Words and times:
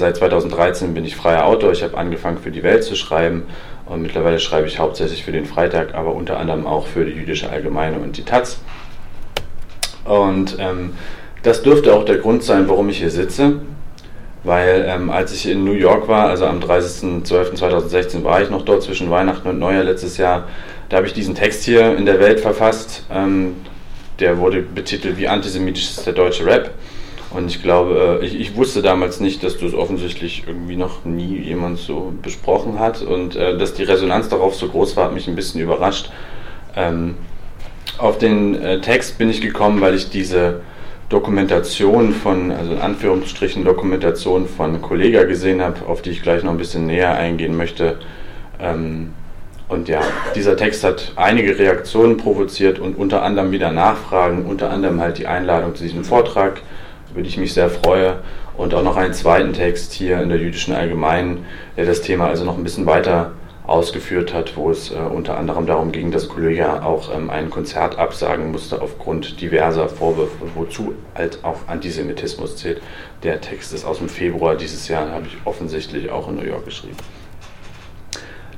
Seit 0.00 0.16
2013 0.16 0.94
bin 0.94 1.04
ich 1.04 1.14
freier 1.14 1.44
Autor. 1.44 1.72
Ich 1.72 1.82
habe 1.82 1.98
angefangen 1.98 2.38
für 2.38 2.50
die 2.50 2.62
Welt 2.62 2.84
zu 2.84 2.96
schreiben 2.96 3.42
und 3.84 4.00
mittlerweile 4.00 4.38
schreibe 4.38 4.66
ich 4.66 4.78
hauptsächlich 4.78 5.22
für 5.22 5.30
den 5.30 5.44
Freitag, 5.44 5.94
aber 5.94 6.14
unter 6.14 6.38
anderem 6.38 6.66
auch 6.66 6.86
für 6.86 7.04
die 7.04 7.12
Jüdische 7.12 7.50
Allgemeine 7.50 7.98
und 7.98 8.16
die 8.16 8.24
Taz. 8.24 8.60
Und 10.06 10.56
ähm, 10.58 10.94
das 11.42 11.60
dürfte 11.60 11.92
auch 11.92 12.06
der 12.06 12.16
Grund 12.16 12.42
sein, 12.42 12.66
warum 12.66 12.88
ich 12.88 12.96
hier 12.96 13.10
sitze, 13.10 13.60
weil 14.42 14.86
ähm, 14.88 15.10
als 15.10 15.34
ich 15.34 15.46
in 15.46 15.64
New 15.64 15.74
York 15.74 16.08
war, 16.08 16.30
also 16.30 16.46
am 16.46 16.60
30.12.2016 16.60 18.24
war 18.24 18.40
ich 18.40 18.48
noch 18.48 18.62
dort 18.62 18.82
zwischen 18.82 19.10
Weihnachten 19.10 19.48
und 19.48 19.58
Neujahr 19.58 19.84
letztes 19.84 20.16
Jahr, 20.16 20.48
da 20.88 20.96
habe 20.96 21.08
ich 21.08 21.12
diesen 21.12 21.34
Text 21.34 21.62
hier 21.64 21.94
in 21.98 22.06
der 22.06 22.20
Welt 22.20 22.40
verfasst. 22.40 23.04
Ähm, 23.12 23.56
der 24.18 24.38
wurde 24.38 24.62
betitelt 24.62 25.18
wie 25.18 25.28
antisemitisch 25.28 25.90
ist 25.90 26.06
der 26.06 26.14
deutsche 26.14 26.46
Rap. 26.46 26.70
Und 27.32 27.46
ich 27.46 27.62
glaube, 27.62 28.18
äh, 28.20 28.26
ich, 28.26 28.38
ich, 28.38 28.56
wusste 28.56 28.82
damals 28.82 29.20
nicht, 29.20 29.42
dass 29.44 29.58
das 29.58 29.72
offensichtlich 29.72 30.44
irgendwie 30.46 30.76
noch 30.76 31.04
nie 31.04 31.38
jemand 31.38 31.78
so 31.78 32.12
besprochen 32.22 32.78
hat 32.78 33.02
und 33.02 33.36
äh, 33.36 33.56
dass 33.56 33.74
die 33.74 33.84
Resonanz 33.84 34.28
darauf 34.28 34.56
so 34.56 34.68
groß 34.68 34.96
war, 34.96 35.06
hat 35.06 35.14
mich 35.14 35.28
ein 35.28 35.36
bisschen 35.36 35.60
überrascht. 35.60 36.10
Ähm, 36.76 37.14
auf 37.98 38.18
den 38.18 38.60
äh, 38.60 38.80
Text 38.80 39.18
bin 39.18 39.30
ich 39.30 39.40
gekommen, 39.40 39.80
weil 39.80 39.94
ich 39.94 40.10
diese 40.10 40.62
Dokumentation 41.08 42.12
von, 42.12 42.50
also 42.50 42.72
in 42.72 42.80
Anführungsstrichen 42.80 43.64
Dokumentation 43.64 44.46
von 44.48 44.80
Kollega 44.82 45.24
gesehen 45.24 45.60
habe, 45.60 45.86
auf 45.86 46.02
die 46.02 46.10
ich 46.10 46.22
gleich 46.22 46.42
noch 46.42 46.52
ein 46.52 46.58
bisschen 46.58 46.86
näher 46.86 47.14
eingehen 47.14 47.56
möchte. 47.56 47.98
Ähm, 48.60 49.12
und 49.68 49.88
ja, 49.88 50.00
dieser 50.34 50.56
Text 50.56 50.82
hat 50.82 51.12
einige 51.14 51.58
Reaktionen 51.58 52.16
provoziert 52.16 52.80
und 52.80 52.98
unter 52.98 53.22
anderem 53.22 53.52
wieder 53.52 53.70
Nachfragen, 53.70 54.46
unter 54.46 54.70
anderem 54.70 55.00
halt 55.00 55.18
die 55.18 55.28
Einladung 55.28 55.76
zu 55.76 55.84
diesem 55.84 56.02
Vortrag 56.04 56.60
die 57.14 57.28
ich 57.28 57.38
mich 57.38 57.54
sehr 57.54 57.70
freue. 57.70 58.20
Und 58.56 58.74
auch 58.74 58.82
noch 58.82 58.96
einen 58.96 59.14
zweiten 59.14 59.52
Text 59.52 59.92
hier 59.92 60.20
in 60.20 60.28
der 60.28 60.38
jüdischen 60.38 60.74
Allgemeinen, 60.74 61.46
der 61.76 61.86
das 61.86 62.02
Thema 62.02 62.26
also 62.26 62.44
noch 62.44 62.58
ein 62.58 62.64
bisschen 62.64 62.86
weiter 62.86 63.32
ausgeführt 63.70 64.34
hat, 64.34 64.56
wo 64.56 64.70
es 64.70 64.90
äh, 64.90 64.96
unter 64.96 65.38
anderem 65.38 65.64
darum 65.66 65.92
ging, 65.92 66.10
dass 66.10 66.28
Kollega 66.28 66.82
auch 66.82 67.14
ähm, 67.14 67.30
ein 67.30 67.50
Konzert 67.50 67.98
absagen 67.98 68.50
musste 68.50 68.82
aufgrund 68.82 69.40
diverser 69.40 69.88
Vorwürfe, 69.88 70.34
wozu 70.56 70.94
halt 71.14 71.38
auch 71.44 71.68
Antisemitismus 71.68 72.56
zählt. 72.56 72.82
Der 73.22 73.40
Text 73.40 73.72
ist 73.72 73.84
aus 73.84 73.98
dem 73.98 74.08
Februar 74.08 74.56
dieses 74.56 74.88
Jahr, 74.88 75.10
habe 75.10 75.26
ich 75.26 75.36
offensichtlich 75.44 76.10
auch 76.10 76.28
in 76.28 76.36
New 76.36 76.44
York 76.44 76.64
geschrieben. 76.64 76.96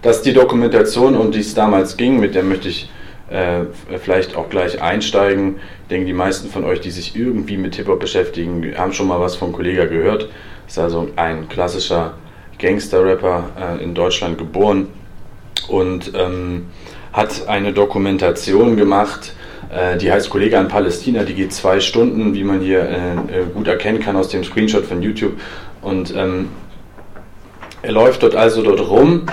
Dass 0.00 0.22
die 0.22 0.32
Dokumentation, 0.32 1.14
um 1.14 1.30
die 1.30 1.40
es 1.40 1.54
damals 1.54 1.96
ging, 1.96 2.18
mit 2.18 2.34
der 2.34 2.42
möchte 2.42 2.68
ich 2.68 2.90
äh, 3.32 3.64
vielleicht 3.98 4.36
auch 4.36 4.48
gleich 4.50 4.82
einsteigen. 4.82 5.56
Ich 5.82 5.88
denke, 5.88 6.06
die 6.06 6.12
meisten 6.12 6.48
von 6.48 6.64
euch, 6.64 6.80
die 6.80 6.90
sich 6.90 7.16
irgendwie 7.16 7.56
mit 7.56 7.74
Hip-Hop 7.76 8.00
beschäftigen, 8.00 8.76
haben 8.76 8.92
schon 8.92 9.08
mal 9.08 9.20
was 9.20 9.36
von 9.36 9.52
Kollega 9.52 9.86
gehört. 9.86 10.28
Ist 10.66 10.78
also 10.78 11.08
ein 11.16 11.48
klassischer 11.48 12.14
Gangster-Rapper 12.58 13.78
äh, 13.80 13.84
in 13.84 13.94
Deutschland 13.94 14.38
geboren 14.38 14.88
und 15.68 16.12
ähm, 16.14 16.66
hat 17.12 17.48
eine 17.48 17.72
Dokumentation 17.72 18.76
gemacht, 18.76 19.34
äh, 19.70 19.96
die 19.96 20.12
heißt 20.12 20.30
Kollege 20.30 20.58
an 20.58 20.68
Palästina, 20.68 21.24
die 21.24 21.34
geht 21.34 21.52
zwei 21.52 21.80
Stunden, 21.80 22.34
wie 22.34 22.44
man 22.44 22.60
hier 22.60 22.80
äh, 22.82 23.40
äh, 23.40 23.44
gut 23.52 23.68
erkennen 23.68 24.00
kann 24.00 24.16
aus 24.16 24.28
dem 24.28 24.44
Screenshot 24.44 24.84
von 24.84 25.02
YouTube. 25.02 25.32
Und 25.80 26.14
ähm, 26.16 26.48
er 27.82 27.92
läuft 27.92 28.22
dort 28.22 28.34
also 28.34 28.62
dort 28.62 28.80
rum 28.88 29.26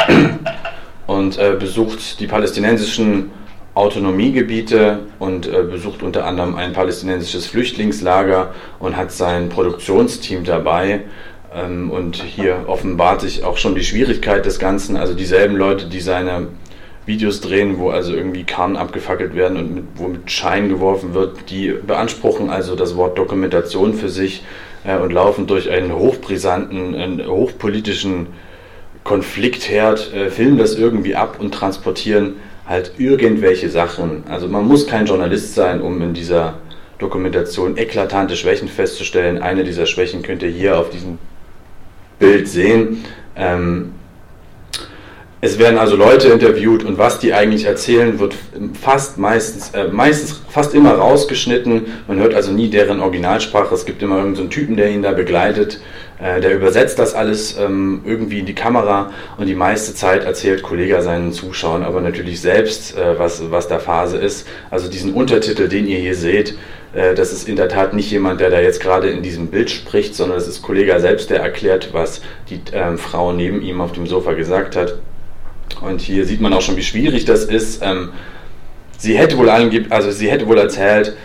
und 1.08 1.38
äh, 1.38 1.55
besucht 1.59 2.20
die 2.20 2.27
palästinensischen 2.27 3.31
Autonomiegebiete 3.80 4.99
und 5.19 5.47
äh, 5.47 5.63
besucht 5.63 6.03
unter 6.03 6.25
anderem 6.25 6.55
ein 6.55 6.73
palästinensisches 6.73 7.47
Flüchtlingslager 7.47 8.53
und 8.77 8.97
hat 8.97 9.11
sein 9.13 9.47
Produktionsteam 9.47 10.44
dabei. 10.44 11.02
Ähm, 11.55 11.89
und 11.89 12.17
hier 12.17 12.66
offenbart 12.67 13.21
sich 13.21 13.45
auch 13.45 13.58
schon 13.58 13.75
die 13.75 13.83
Schwierigkeit 13.83 14.45
des 14.45 14.59
Ganzen. 14.59 14.97
Also 14.97 15.13
dieselben 15.13 15.55
Leute, 15.55 15.86
die 15.86 16.02
seine 16.02 16.49
Videos 17.05 17.39
drehen, 17.39 17.80
wo 17.80 17.89
also 17.89 18.13
irgendwie 18.13 18.44
Kahn 18.44 18.75
abgefackelt 18.75 19.33
werden 19.33 19.58
und 19.58 19.73
mit, 19.73 19.83
wo 19.95 20.09
mit 20.09 20.30
Schein 20.30 20.67
geworfen 20.67 21.14
wird, 21.14 21.49
die 21.49 21.70
beanspruchen 21.71 22.49
also 22.49 22.76
das 22.76 22.98
Wort 22.98 23.17
Dokumentation 23.17 23.93
für 23.93 24.09
sich 24.09 24.43
äh, 24.83 24.98
und 24.98 25.14
laufen 25.14 25.48
durch 25.48 25.70
einen 25.70 25.95
hochbrisanten, 25.95 26.95
einen 26.95 27.26
hochpolitischen 27.26 28.27
Konfliktherd, 29.05 30.14
äh, 30.14 30.30
filmen 30.30 30.58
das 30.58 30.76
irgendwie 30.76 31.15
ab 31.15 31.37
und 31.39 31.53
transportieren 31.53 32.36
halt 32.69 32.93
irgendwelche 32.99 33.69
Sachen. 33.69 34.23
Also 34.30 34.47
man 34.47 34.65
muss 34.65 34.85
kein 34.85 35.07
Journalist 35.07 35.55
sein, 35.55 35.81
um 35.81 36.02
in 36.03 36.13
dieser 36.13 36.59
Dokumentation 36.99 37.77
eklatante 37.77 38.35
Schwächen 38.35 38.67
festzustellen. 38.67 39.41
Eine 39.41 39.63
dieser 39.63 39.87
Schwächen 39.87 40.21
könnt 40.21 40.43
ihr 40.43 40.49
hier 40.49 40.77
auf 40.77 40.91
diesem 40.91 41.17
Bild 42.19 42.47
sehen. 42.47 43.03
Ähm, 43.35 43.93
es 45.42 45.58
werden 45.58 45.77
also 45.77 45.95
Leute 45.95 46.27
interviewt 46.27 46.83
und 46.83 46.98
was 46.98 47.20
die 47.20 47.33
eigentlich 47.33 47.64
erzählen, 47.64 48.20
wird 48.20 48.36
fast 48.80 49.17
meistens, 49.17 49.70
äh, 49.73 49.88
meistens 49.88 50.42
fast 50.50 50.76
immer 50.76 50.94
rausgeschnitten. 50.94 51.86
Man 52.08 52.20
hört 52.20 52.33
also 52.33 52.52
nie 52.52 52.70
deren 52.70 53.00
Originalsprache. 53.00 53.73
Es 53.73 53.86
gibt 53.86 54.04
immer 54.04 54.17
irgendeinen 54.17 54.50
so 54.50 54.54
Typen, 54.54 54.76
der 54.76 54.89
ihn 54.89 55.02
da 55.02 55.14
begleitet. 55.14 55.80
Äh, 56.22 56.42
der 56.42 56.54
übersetzt 56.54 57.00
das 57.00 57.14
alles 57.14 57.58
ähm, 57.58 58.02
irgendwie 58.05 58.39
in 58.39 58.45
die 58.45 58.55
Kamera 58.55 59.11
und 59.38 59.45
die 59.45 59.55
meiste 59.55 59.95
Zeit 59.95 60.26
erzählt 60.26 60.61
Kollege 60.61 61.02
seinen 61.02 61.32
Zuschauern 61.32 61.83
aber 61.83 62.02
natürlich 62.02 62.42
selbst, 62.42 62.98
äh, 62.98 63.17
was, 63.17 63.50
was 63.50 63.70
da 63.70 63.80
Phase 63.80 64.17
ist. 64.17 64.45
Also 64.70 64.89
diesen 64.89 65.14
Untertitel, 65.14 65.70
den 65.70 65.88
ihr 65.88 66.00
hier 66.00 66.16
seht, 66.16 66.58
äh, 66.94 67.16
das 67.16 67.32
ist 67.32 67.48
in 67.48 67.56
der 67.56 67.70
Tat 67.70 67.94
nicht 67.94 68.11
jemand, 68.11 68.42
der 68.42 68.50
da 68.50 68.60
jetzt 68.60 68.82
gerade 68.82 69.10
in 69.10 69.23
diesem 69.23 69.48
Bild 69.48 69.70
spricht, 69.70 70.16
sondern 70.16 70.38
es 70.38 70.50
ist 70.50 70.61
Kollege 70.61 71.00
selbst, 71.00 71.30
der 71.30 71.39
erklärt, 71.39 71.94
was 71.94 72.21
die 72.50 72.60
ähm, 72.73 72.98
Frau 72.98 73.32
neben 73.32 73.61
ihm 73.61 73.80
auf 73.80 73.94
dem 73.94 74.06
Sofa 74.06 74.33
gesagt 74.33 74.76
hat. 74.76 74.95
Und 75.81 76.01
hier 76.01 76.25
sieht 76.25 76.41
man 76.41 76.53
auch 76.53 76.61
schon, 76.61 76.77
wie 76.77 76.83
schwierig 76.83 77.25
das 77.25 77.45
ist. 77.45 77.81
Ähm, 77.83 78.09
sie 78.97 79.17
hätte 79.17 79.37
wohl 79.37 79.49
also 79.49 80.11
sie 80.11 80.29
hätte 80.29 80.47
wohl 80.47 80.57
erzählt, 80.57 81.15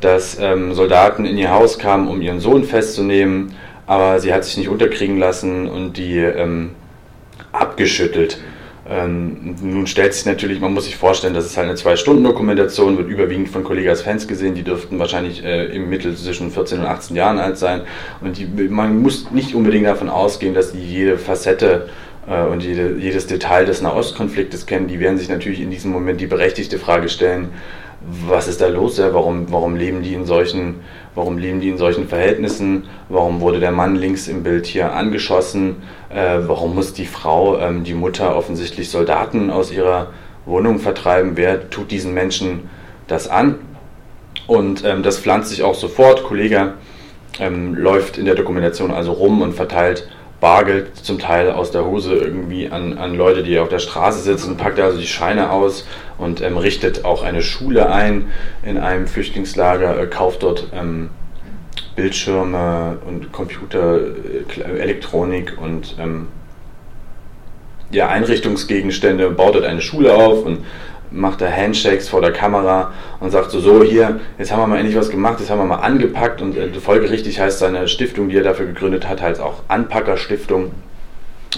dass 0.00 0.38
ähm, 0.38 0.74
Soldaten 0.74 1.24
in 1.24 1.38
ihr 1.38 1.50
Haus 1.50 1.78
kamen, 1.78 2.08
um 2.08 2.20
ihren 2.20 2.40
Sohn 2.40 2.64
festzunehmen, 2.64 3.54
aber 3.86 4.20
sie 4.20 4.32
hat 4.32 4.44
sich 4.44 4.56
nicht 4.56 4.68
unterkriegen 4.68 5.18
lassen 5.18 5.68
und 5.68 5.96
die 5.96 6.18
ähm, 6.18 6.70
abgeschüttelt. 7.52 8.38
Ähm, 8.88 9.56
nun 9.62 9.86
stellt 9.88 10.14
sich 10.14 10.26
natürlich, 10.26 10.60
man 10.60 10.72
muss 10.72 10.84
sich 10.84 10.96
vorstellen, 10.96 11.34
das 11.34 11.46
ist 11.46 11.56
halt 11.56 11.66
eine 11.66 11.74
Zwei-Stunden-Dokumentation, 11.76 12.96
wird 12.96 13.08
überwiegend 13.08 13.48
von 13.48 13.64
Kollegas 13.64 14.02
Fans 14.02 14.28
gesehen, 14.28 14.54
die 14.54 14.62
dürften 14.62 15.00
wahrscheinlich 15.00 15.44
äh, 15.44 15.66
im 15.74 15.88
Mittel 15.88 16.14
zwischen 16.14 16.52
14 16.52 16.80
und 16.80 16.86
18 16.86 17.16
Jahren 17.16 17.38
alt 17.38 17.58
sein. 17.58 17.80
Und 18.20 18.38
die, 18.38 18.46
man 18.46 19.02
muss 19.02 19.30
nicht 19.32 19.56
unbedingt 19.56 19.86
davon 19.86 20.08
ausgehen, 20.08 20.54
dass 20.54 20.72
die 20.72 20.78
jede 20.78 21.18
Facette 21.18 21.88
und 22.26 22.62
jede, 22.62 22.96
jedes 22.98 23.26
Detail 23.26 23.66
des 23.66 23.82
Nahostkonfliktes 23.82 24.66
kennen, 24.66 24.88
die 24.88 24.98
werden 24.98 25.16
sich 25.16 25.28
natürlich 25.28 25.60
in 25.60 25.70
diesem 25.70 25.92
Moment 25.92 26.20
die 26.20 26.26
berechtigte 26.26 26.78
Frage 26.78 27.08
stellen, 27.08 27.50
was 28.00 28.46
ist 28.48 28.60
da 28.60 28.68
los? 28.68 28.98
Ja? 28.98 29.12
Warum, 29.14 29.50
warum, 29.50 29.76
leben 29.76 30.02
die 30.02 30.14
in 30.14 30.26
solchen, 30.26 30.76
warum 31.14 31.38
leben 31.38 31.60
die 31.60 31.68
in 31.68 31.78
solchen 31.78 32.08
Verhältnissen? 32.08 32.84
Warum 33.08 33.40
wurde 33.40 33.60
der 33.60 33.72
Mann 33.72 33.96
links 33.96 34.28
im 34.28 34.42
Bild 34.42 34.66
hier 34.66 34.92
angeschossen? 34.92 35.76
Äh, 36.08 36.40
warum 36.46 36.74
muss 36.74 36.92
die 36.92 37.06
Frau, 37.06 37.58
ähm, 37.58 37.84
die 37.84 37.94
Mutter, 37.94 38.36
offensichtlich 38.36 38.90
Soldaten 38.90 39.50
aus 39.50 39.72
ihrer 39.72 40.12
Wohnung 40.44 40.78
vertreiben? 40.78 41.32
Wer 41.34 41.70
tut 41.70 41.90
diesen 41.90 42.14
Menschen 42.14 42.68
das 43.08 43.28
an? 43.28 43.56
Und 44.46 44.84
ähm, 44.84 45.02
das 45.02 45.18
pflanzt 45.18 45.50
sich 45.50 45.62
auch 45.62 45.74
sofort. 45.74 46.22
Kollege 46.22 46.74
ähm, 47.40 47.74
läuft 47.74 48.18
in 48.18 48.26
der 48.26 48.34
Dokumentation 48.34 48.92
also 48.92 49.12
rum 49.12 49.42
und 49.42 49.54
verteilt 49.54 50.08
Bargeld 50.40 50.96
zum 50.96 51.18
Teil 51.18 51.50
aus 51.50 51.70
der 51.70 51.86
Hose 51.86 52.14
irgendwie 52.14 52.68
an, 52.68 52.98
an 52.98 53.14
Leute, 53.14 53.42
die 53.42 53.58
auf 53.58 53.68
der 53.68 53.78
Straße 53.78 54.20
sitzen, 54.20 54.56
packt 54.56 54.78
also 54.78 54.98
die 54.98 55.06
Scheine 55.06 55.50
aus 55.50 55.86
und 56.18 56.42
ähm, 56.42 56.58
richtet 56.58 57.04
auch 57.04 57.22
eine 57.22 57.42
Schule 57.42 57.90
ein 57.90 58.30
in 58.62 58.76
einem 58.76 59.06
Flüchtlingslager, 59.06 59.98
äh, 59.98 60.06
kauft 60.06 60.42
dort 60.42 60.68
ähm, 60.74 61.10
Bildschirme 61.94 62.98
und 63.06 63.32
Computer, 63.32 63.98
äh, 63.98 64.62
Elektronik 64.78 65.56
und 65.58 65.96
ähm, 65.98 66.28
ja, 67.90 68.08
Einrichtungsgegenstände, 68.08 69.30
baut 69.30 69.54
dort 69.54 69.64
eine 69.64 69.80
Schule 69.80 70.14
auf 70.14 70.44
und 70.44 70.64
macht 71.10 71.40
er 71.42 71.54
Handshakes 71.54 72.08
vor 72.08 72.20
der 72.20 72.32
Kamera 72.32 72.92
und 73.20 73.30
sagt 73.30 73.50
so, 73.50 73.60
so 73.60 73.82
hier, 73.82 74.20
jetzt 74.38 74.52
haben 74.52 74.60
wir 74.60 74.66
mal 74.66 74.78
endlich 74.78 74.96
was 74.96 75.10
gemacht, 75.10 75.40
jetzt 75.40 75.50
haben 75.50 75.58
wir 75.58 75.64
mal 75.64 75.76
angepackt 75.76 76.42
und 76.42 76.56
äh, 76.56 76.68
folgerichtig 76.74 77.40
heißt 77.40 77.58
seine 77.58 77.88
Stiftung, 77.88 78.28
die 78.28 78.36
er 78.36 78.42
dafür 78.42 78.66
gegründet 78.66 79.08
hat, 79.08 79.22
halt 79.22 79.40
auch 79.40 79.62
Anpackerstiftung. 79.68 80.72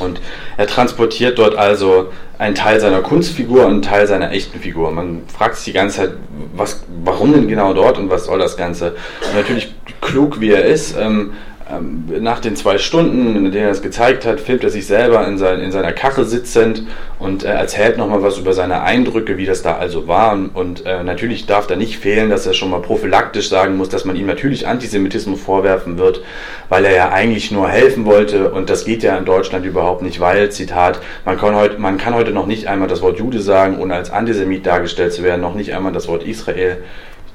Und 0.01 0.21
er 0.57 0.67
transportiert 0.67 1.39
dort 1.39 1.57
also 1.57 2.13
einen 2.39 2.55
Teil 2.55 2.79
seiner 2.81 3.01
Kunstfigur 3.01 3.67
und 3.67 3.73
einen 3.73 3.83
Teil 3.83 4.07
seiner 4.07 4.31
echten 4.31 4.61
Figur. 4.61 4.91
Man 4.93 5.23
fragt 5.27 5.57
sich 5.57 5.65
die 5.65 5.73
ganze 5.73 5.97
Zeit, 5.97 6.11
was, 6.55 6.85
warum 7.03 7.33
denn 7.33 7.49
genau 7.49 7.73
dort 7.75 7.99
und 7.99 8.11
was 8.11 8.27
soll 8.27 8.39
das 8.39 8.57
Ganze? 8.57 8.95
Und 9.27 9.35
natürlich 9.35 9.75
klug 10.01 10.41
wie 10.41 10.51
er 10.53 10.65
ist, 10.65 10.97
ähm, 10.97 11.33
nach 12.21 12.41
den 12.41 12.57
zwei 12.57 12.79
Stunden, 12.79 13.37
in 13.37 13.53
denen 13.53 13.67
er 13.67 13.71
es 13.71 13.83
gezeigt 13.83 14.25
hat, 14.25 14.41
filmt 14.41 14.65
er 14.65 14.71
sich 14.71 14.87
selber 14.87 15.27
in, 15.27 15.37
sein, 15.37 15.61
in 15.61 15.71
seiner 15.71 15.93
Kache 15.93 16.25
sitzend 16.25 16.85
und 17.19 17.45
äh, 17.45 17.49
erzählt 17.49 17.99
nochmal 17.99 18.23
was 18.23 18.39
über 18.39 18.55
seine 18.55 18.83
Eindrücke, 18.83 19.37
wie 19.37 19.45
das 19.45 19.63
da 19.63 19.77
also 19.77 20.09
war. 20.09 20.33
Und, 20.33 20.49
und 20.49 20.87
äh, 20.87 21.03
natürlich 21.05 21.47
darf 21.47 21.67
da 21.67 21.77
nicht 21.77 21.99
fehlen, 21.99 22.31
dass 22.31 22.47
er 22.47 22.55
schon 22.55 22.71
mal 22.71 22.81
prophylaktisch 22.81 23.51
sagen 23.51 23.77
muss, 23.77 23.91
dass 23.91 24.07
man 24.07 24.17
ihm 24.17 24.27
natürlich 24.27 24.67
Antisemitismus 24.67 25.41
vorwerfen 25.41 25.99
wird, 25.99 26.23
weil 26.71 26.87
er 26.87 26.95
ja 26.95 27.11
eigentlich 27.11 27.51
nur 27.51 27.69
helfen 27.69 28.07
wollte. 28.07 28.51
Und 28.51 28.71
das 28.71 28.87
geht 28.87 29.03
ja 29.03 29.19
in 29.19 29.27
Deutschland 29.27 29.67
überhaupt 29.67 30.01
nicht, 30.01 30.21
weil, 30.21 30.51
Zitat, 30.51 31.01
man 31.27 31.37
kann, 31.37 31.55
heute, 31.55 31.79
man 31.79 31.99
kann 31.99 32.15
heute 32.15 32.31
noch 32.31 32.47
nicht 32.47 32.67
einmal 32.67 32.89
das 32.89 33.03
Wort 33.03 33.19
Jude 33.19 33.41
sagen, 33.41 33.79
ohne 33.79 33.95
als 33.95 34.11
Antisemit 34.11 34.65
dargestellt 34.65 35.13
zu 35.13 35.23
werden, 35.23 35.43
noch 35.43 35.55
nicht 35.55 35.75
einmal 35.75 35.93
das 35.93 36.09
Wort 36.09 36.23
Israel 36.23 36.79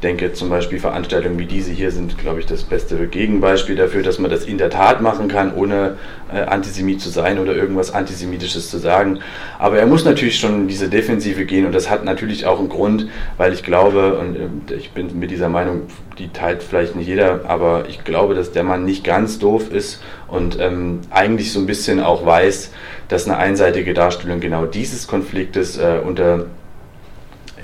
denke 0.04 0.34
zum 0.34 0.50
Beispiel 0.50 0.80
Veranstaltungen 0.80 1.40
wie 1.40 1.46
diese 1.46 1.72
hier 1.72 1.92
sind, 1.92 2.18
glaube 2.18 2.40
ich, 2.40 2.46
das 2.46 2.64
beste 2.64 3.08
Gegenbeispiel 3.08 3.76
dafür, 3.76 4.04
dass 4.04 4.20
man 4.20 4.30
das 4.30 4.46
in 4.46 4.58
der 4.58 4.70
Tat 4.70 5.02
machen 5.02 5.28
kann, 5.28 5.56
ohne 5.56 5.98
äh, 6.32 6.42
Antisemit 6.42 7.02
zu 7.02 7.10
sein 7.10 7.40
oder 7.40 7.56
irgendwas 7.56 7.94
Antisemitisches 7.94 8.70
zu 8.70 8.78
sagen. 8.78 9.20
Aber 9.60 9.80
er 9.80 9.88
muss 9.88 10.06
natürlich 10.06 10.40
schon 10.40 10.62
in 10.62 10.68
diese 10.68 10.90
Defensive 10.90 11.46
gehen 11.46 11.66
und 11.66 11.74
das 11.74 11.90
hat 11.90 12.04
natürlich 12.04 12.46
auch 12.46 12.60
einen 12.60 12.70
Grund, 12.70 13.08
weil 13.38 13.54
ich 13.54 13.64
glaube, 13.64 14.18
und 14.18 14.72
äh, 14.72 14.76
ich 14.76 14.92
bin 14.92 15.18
mit 15.18 15.32
dieser 15.32 15.50
Meinung, 15.50 15.84
die 16.20 16.28
teilt 16.28 16.62
vielleicht 16.62 16.96
nicht 16.96 17.08
jeder, 17.08 17.42
aber 17.48 17.86
ich 17.88 18.04
glaube, 18.04 18.36
dass 18.36 18.52
der 18.52 18.64
Mann 18.64 18.86
nicht 18.86 19.04
ganz 19.04 19.40
doof 19.40 19.72
ist 19.72 20.04
und 20.28 20.60
ähm, 20.60 21.00
eigentlich 21.10 21.52
so 21.52 21.60
ein 21.60 21.66
bisschen 21.66 22.00
auch 22.00 22.26
weiß, 22.26 22.72
dass 23.08 23.26
eine 23.26 23.38
einseitige 23.38 23.94
Darstellung 23.94 24.40
genau 24.40 24.66
dieses 24.66 25.08
Konfliktes 25.08 25.78
äh, 25.78 26.00
unter 26.04 26.46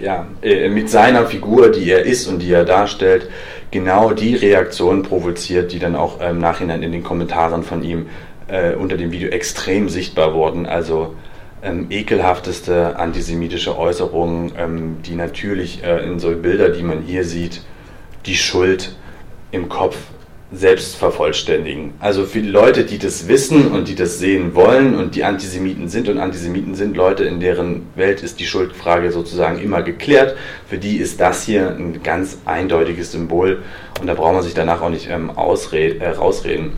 ja, 0.01 0.27
äh, 0.41 0.69
mit 0.69 0.89
seiner 0.89 1.25
Figur, 1.25 1.69
die 1.71 1.89
er 1.89 2.05
ist 2.05 2.27
und 2.27 2.39
die 2.39 2.51
er 2.51 2.65
darstellt, 2.65 3.29
genau 3.71 4.11
die 4.11 4.35
Reaktion 4.35 5.03
provoziert, 5.03 5.71
die 5.71 5.79
dann 5.79 5.95
auch 5.95 6.19
im 6.21 6.39
Nachhinein 6.39 6.83
in 6.83 6.91
den 6.91 7.03
Kommentaren 7.03 7.63
von 7.63 7.83
ihm 7.83 8.07
äh, 8.47 8.73
unter 8.73 8.97
dem 8.97 9.11
Video 9.11 9.29
extrem 9.29 9.89
sichtbar 9.89 10.33
wurden. 10.33 10.65
Also 10.65 11.15
ähm, 11.61 11.87
ekelhafteste 11.89 12.97
antisemitische 12.97 13.77
Äußerungen, 13.77 14.53
ähm, 14.57 14.97
die 15.05 15.15
natürlich 15.15 15.83
äh, 15.83 16.03
in 16.05 16.19
so 16.19 16.31
Bilder, 16.35 16.69
die 16.69 16.83
man 16.83 17.01
hier 17.01 17.23
sieht, 17.23 17.61
die 18.25 18.35
Schuld 18.35 18.95
im 19.51 19.69
Kopf 19.69 19.97
selbst 20.51 20.95
vervollständigen. 20.95 21.93
Also 21.99 22.25
für 22.25 22.41
die 22.41 22.49
Leute, 22.49 22.83
die 22.83 22.97
das 22.97 23.27
wissen 23.27 23.71
und 23.71 23.87
die 23.87 23.93
das 23.93 24.17
sehen 24.17 24.55
wollen 24.55 24.95
und 24.95 25.13
die 25.13 25.23
Antisemiten 25.23 25.89
sind 25.89 26.09
und 26.09 26.17
Antisemiten 26.17 26.73
sind 26.73 26.97
Leute, 26.97 27.23
in 27.23 27.39
deren 27.39 27.85
Welt 27.95 28.23
ist 28.23 28.39
die 28.39 28.45
Schuldfrage 28.45 29.11
sozusagen 29.11 29.59
immer 29.59 29.83
geklärt, 29.83 30.35
für 30.67 30.79
die 30.79 30.97
ist 30.97 31.19
das 31.19 31.43
hier 31.43 31.69
ein 31.69 32.01
ganz 32.01 32.39
eindeutiges 32.45 33.11
Symbol 33.11 33.61
und 34.01 34.07
da 34.07 34.15
braucht 34.15 34.33
man 34.33 34.41
sich 34.41 34.55
danach 34.55 34.81
auch 34.81 34.89
nicht 34.89 35.07
ähm, 35.09 35.29
ausred, 35.29 36.01
äh, 36.01 36.09
rausreden. 36.09 36.71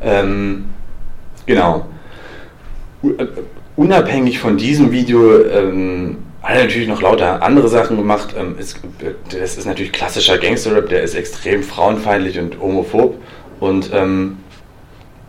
Ähm, 0.00 0.66
genau. 1.46 1.86
Äh, 3.02 3.26
unabhängig 3.74 4.38
von 4.38 4.56
diesem 4.56 4.92
Video 4.92 5.44
ähm, 5.46 6.18
hat 6.54 6.58
natürlich 6.58 6.88
noch 6.88 7.02
lauter 7.02 7.42
andere 7.42 7.68
Sachen 7.68 7.96
gemacht. 7.96 8.34
Ähm, 8.38 8.56
das 8.58 9.58
ist 9.58 9.66
natürlich 9.66 9.92
klassischer 9.92 10.38
Gangster-Rap, 10.38 10.88
der 10.88 11.02
ist 11.02 11.14
extrem 11.14 11.62
frauenfeindlich 11.62 12.38
und 12.38 12.60
homophob. 12.60 13.20
Und 13.58 13.90
ähm, 13.92 14.38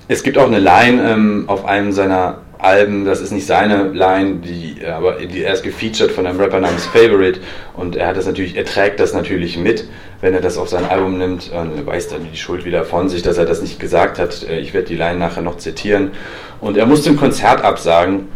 es 0.08 0.24
gibt 0.24 0.38
auch 0.38 0.48
eine 0.48 0.60
Line 0.60 1.10
ähm, 1.10 1.46
auf 1.48 1.66
einem 1.66 1.92
seiner 1.92 2.40
Alben, 2.60 3.06
das 3.06 3.22
ist 3.22 3.32
nicht 3.32 3.46
seine 3.46 3.90
Line, 3.90 4.38
die, 4.38 4.84
aber 4.86 5.14
die, 5.14 5.44
er 5.44 5.54
ist 5.54 5.64
gefeatured 5.64 6.12
von 6.12 6.26
einem 6.26 6.40
Rapper 6.40 6.60
namens 6.60 6.88
Favorite 6.88 7.40
und 7.76 7.96
er 7.96 8.08
hat 8.08 8.18
das 8.18 8.26
natürlich, 8.26 8.56
er 8.56 8.66
trägt 8.66 9.00
das 9.00 9.14
natürlich 9.14 9.58
mit, 9.58 9.88
wenn 10.22 10.34
er 10.34 10.42
das 10.42 10.58
auf 10.58 10.68
sein 10.68 10.86
Album 10.86 11.20
nimmt 11.20 11.52
und 11.52 11.86
weist 11.86 12.12
dann 12.12 12.28
die 12.32 12.38
Schuld 12.38 12.66
wieder 12.66 12.84
von 12.84 13.10
sich, 13.10 13.22
dass 13.22 13.38
er 13.38 13.46
das 13.46 13.62
nicht 13.62 13.80
gesagt 13.80 14.18
hat. 14.18 14.48
Äh, 14.48 14.60
ich 14.60 14.74
werde 14.74 14.88
die 14.88 14.96
Line 14.96 15.20
nachher 15.20 15.42
noch 15.42 15.58
zitieren. 15.58 16.12
Und 16.60 16.78
er 16.78 16.88
musste 16.88 17.12
ein 17.12 17.18
Konzert 17.18 17.64
absagen. 17.64 18.28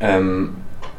Ähm, 0.00 0.54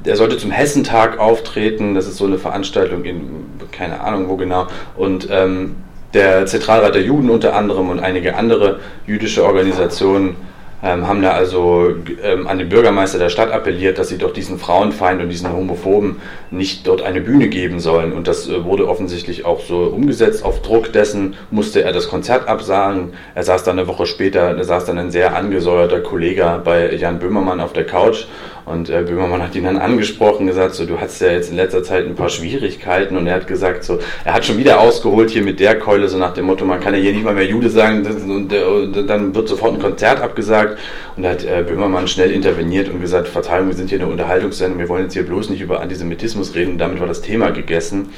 der 0.05 0.15
sollte 0.15 0.37
zum 0.37 0.51
Hessentag 0.51 1.19
auftreten. 1.19 1.95
Das 1.95 2.07
ist 2.07 2.17
so 2.17 2.25
eine 2.25 2.37
Veranstaltung 2.37 3.03
in 3.03 3.45
keine 3.71 4.01
Ahnung 4.01 4.27
wo 4.29 4.35
genau. 4.35 4.67
Und 4.97 5.27
ähm, 5.31 5.75
der 6.13 6.45
Zentralrat 6.45 6.95
der 6.95 7.03
Juden 7.03 7.29
unter 7.29 7.55
anderem 7.55 7.89
und 7.89 7.99
einige 7.99 8.35
andere 8.35 8.79
jüdische 9.05 9.45
Organisationen 9.45 10.35
ähm, 10.81 11.07
haben 11.07 11.21
da 11.21 11.31
also 11.31 11.93
ähm, 12.23 12.47
an 12.47 12.57
den 12.57 12.69
Bürgermeister 12.69 13.19
der 13.19 13.29
Stadt 13.29 13.51
appelliert, 13.51 13.97
dass 13.97 14.09
sie 14.09 14.17
doch 14.17 14.33
diesen 14.33 14.59
Frauenfeind 14.59 15.21
und 15.21 15.29
diesen 15.29 15.51
Homophoben 15.51 16.21
nicht 16.51 16.87
dort 16.87 17.01
eine 17.01 17.21
Bühne 17.21 17.49
geben 17.49 17.79
sollen. 17.79 18.13
Und 18.13 18.27
das 18.27 18.47
äh, 18.47 18.63
wurde 18.63 18.87
offensichtlich 18.87 19.45
auch 19.45 19.59
so 19.61 19.83
umgesetzt. 19.83 20.43
Auf 20.45 20.61
Druck 20.61 20.93
dessen 20.93 21.35
musste 21.51 21.83
er 21.83 21.91
das 21.91 22.07
Konzert 22.07 22.47
absagen. 22.47 23.13
Er 23.35 23.43
saß 23.43 23.63
dann 23.63 23.77
eine 23.77 23.87
Woche 23.87 24.05
später, 24.05 24.53
da 24.53 24.63
saß 24.63 24.85
dann 24.85 24.97
ein 24.97 25.11
sehr 25.11 25.35
angesäuerter 25.35 25.99
Kollege 25.99 26.61
bei 26.63 26.93
Jan 26.95 27.19
Böhmermann 27.19 27.59
auf 27.59 27.73
der 27.73 27.85
Couch 27.85 28.25
und 28.69 28.87
äh, 28.87 29.01
Böhmermann 29.01 29.41
hat 29.41 29.55
ihn 29.55 29.63
dann 29.63 29.77
angesprochen, 29.77 30.45
gesagt, 30.45 30.75
so, 30.75 30.85
du 30.85 30.99
hast 30.99 31.19
ja 31.21 31.31
jetzt 31.31 31.49
in 31.49 31.55
letzter 31.55 31.81
Zeit 31.81 32.05
ein 32.05 32.13
paar 32.13 32.29
Schwierigkeiten. 32.29 33.17
Und 33.17 33.25
er 33.25 33.33
hat 33.33 33.47
gesagt, 33.47 33.83
so, 33.83 33.97
er 34.23 34.35
hat 34.35 34.45
schon 34.45 34.59
wieder 34.59 34.79
ausgeholt 34.79 35.31
hier 35.31 35.41
mit 35.41 35.59
der 35.59 35.79
Keule, 35.79 36.07
so 36.07 36.19
nach 36.19 36.35
dem 36.35 36.45
Motto, 36.45 36.65
man 36.65 36.79
kann 36.79 36.93
ja 36.93 36.99
hier 36.99 37.13
nicht 37.13 37.23
mal 37.23 37.33
mehr 37.33 37.47
Jude 37.47 37.71
sagen, 37.71 38.05
und, 38.05 38.53
und 38.53 39.09
dann 39.09 39.33
wird 39.33 39.47
sofort 39.47 39.73
ein 39.73 39.79
Konzert 39.79 40.21
abgesagt. 40.21 40.69
Und 41.16 41.24
da 41.24 41.30
hat 41.30 41.44
äh, 41.44 41.63
Böhmermann 41.68 42.07
schnell 42.07 42.31
interveniert 42.31 42.89
und 42.89 43.01
gesagt, 43.01 43.27
Verzeihung, 43.27 43.68
wir 43.68 43.75
sind 43.75 43.89
hier 43.89 44.00
eine 44.00 44.07
Unterhaltungssendung, 44.07 44.80
wir 44.80 44.89
wollen 44.89 45.04
jetzt 45.04 45.13
hier 45.13 45.25
bloß 45.25 45.50
nicht 45.50 45.62
über 45.62 45.81
Antisemitismus 45.81 46.56
reden. 46.56 46.74
Und 46.74 46.77
damit 46.77 47.00
war 47.00 47.07
das 47.07 47.21
Thema 47.21 47.51
gegessen. 47.51 48.10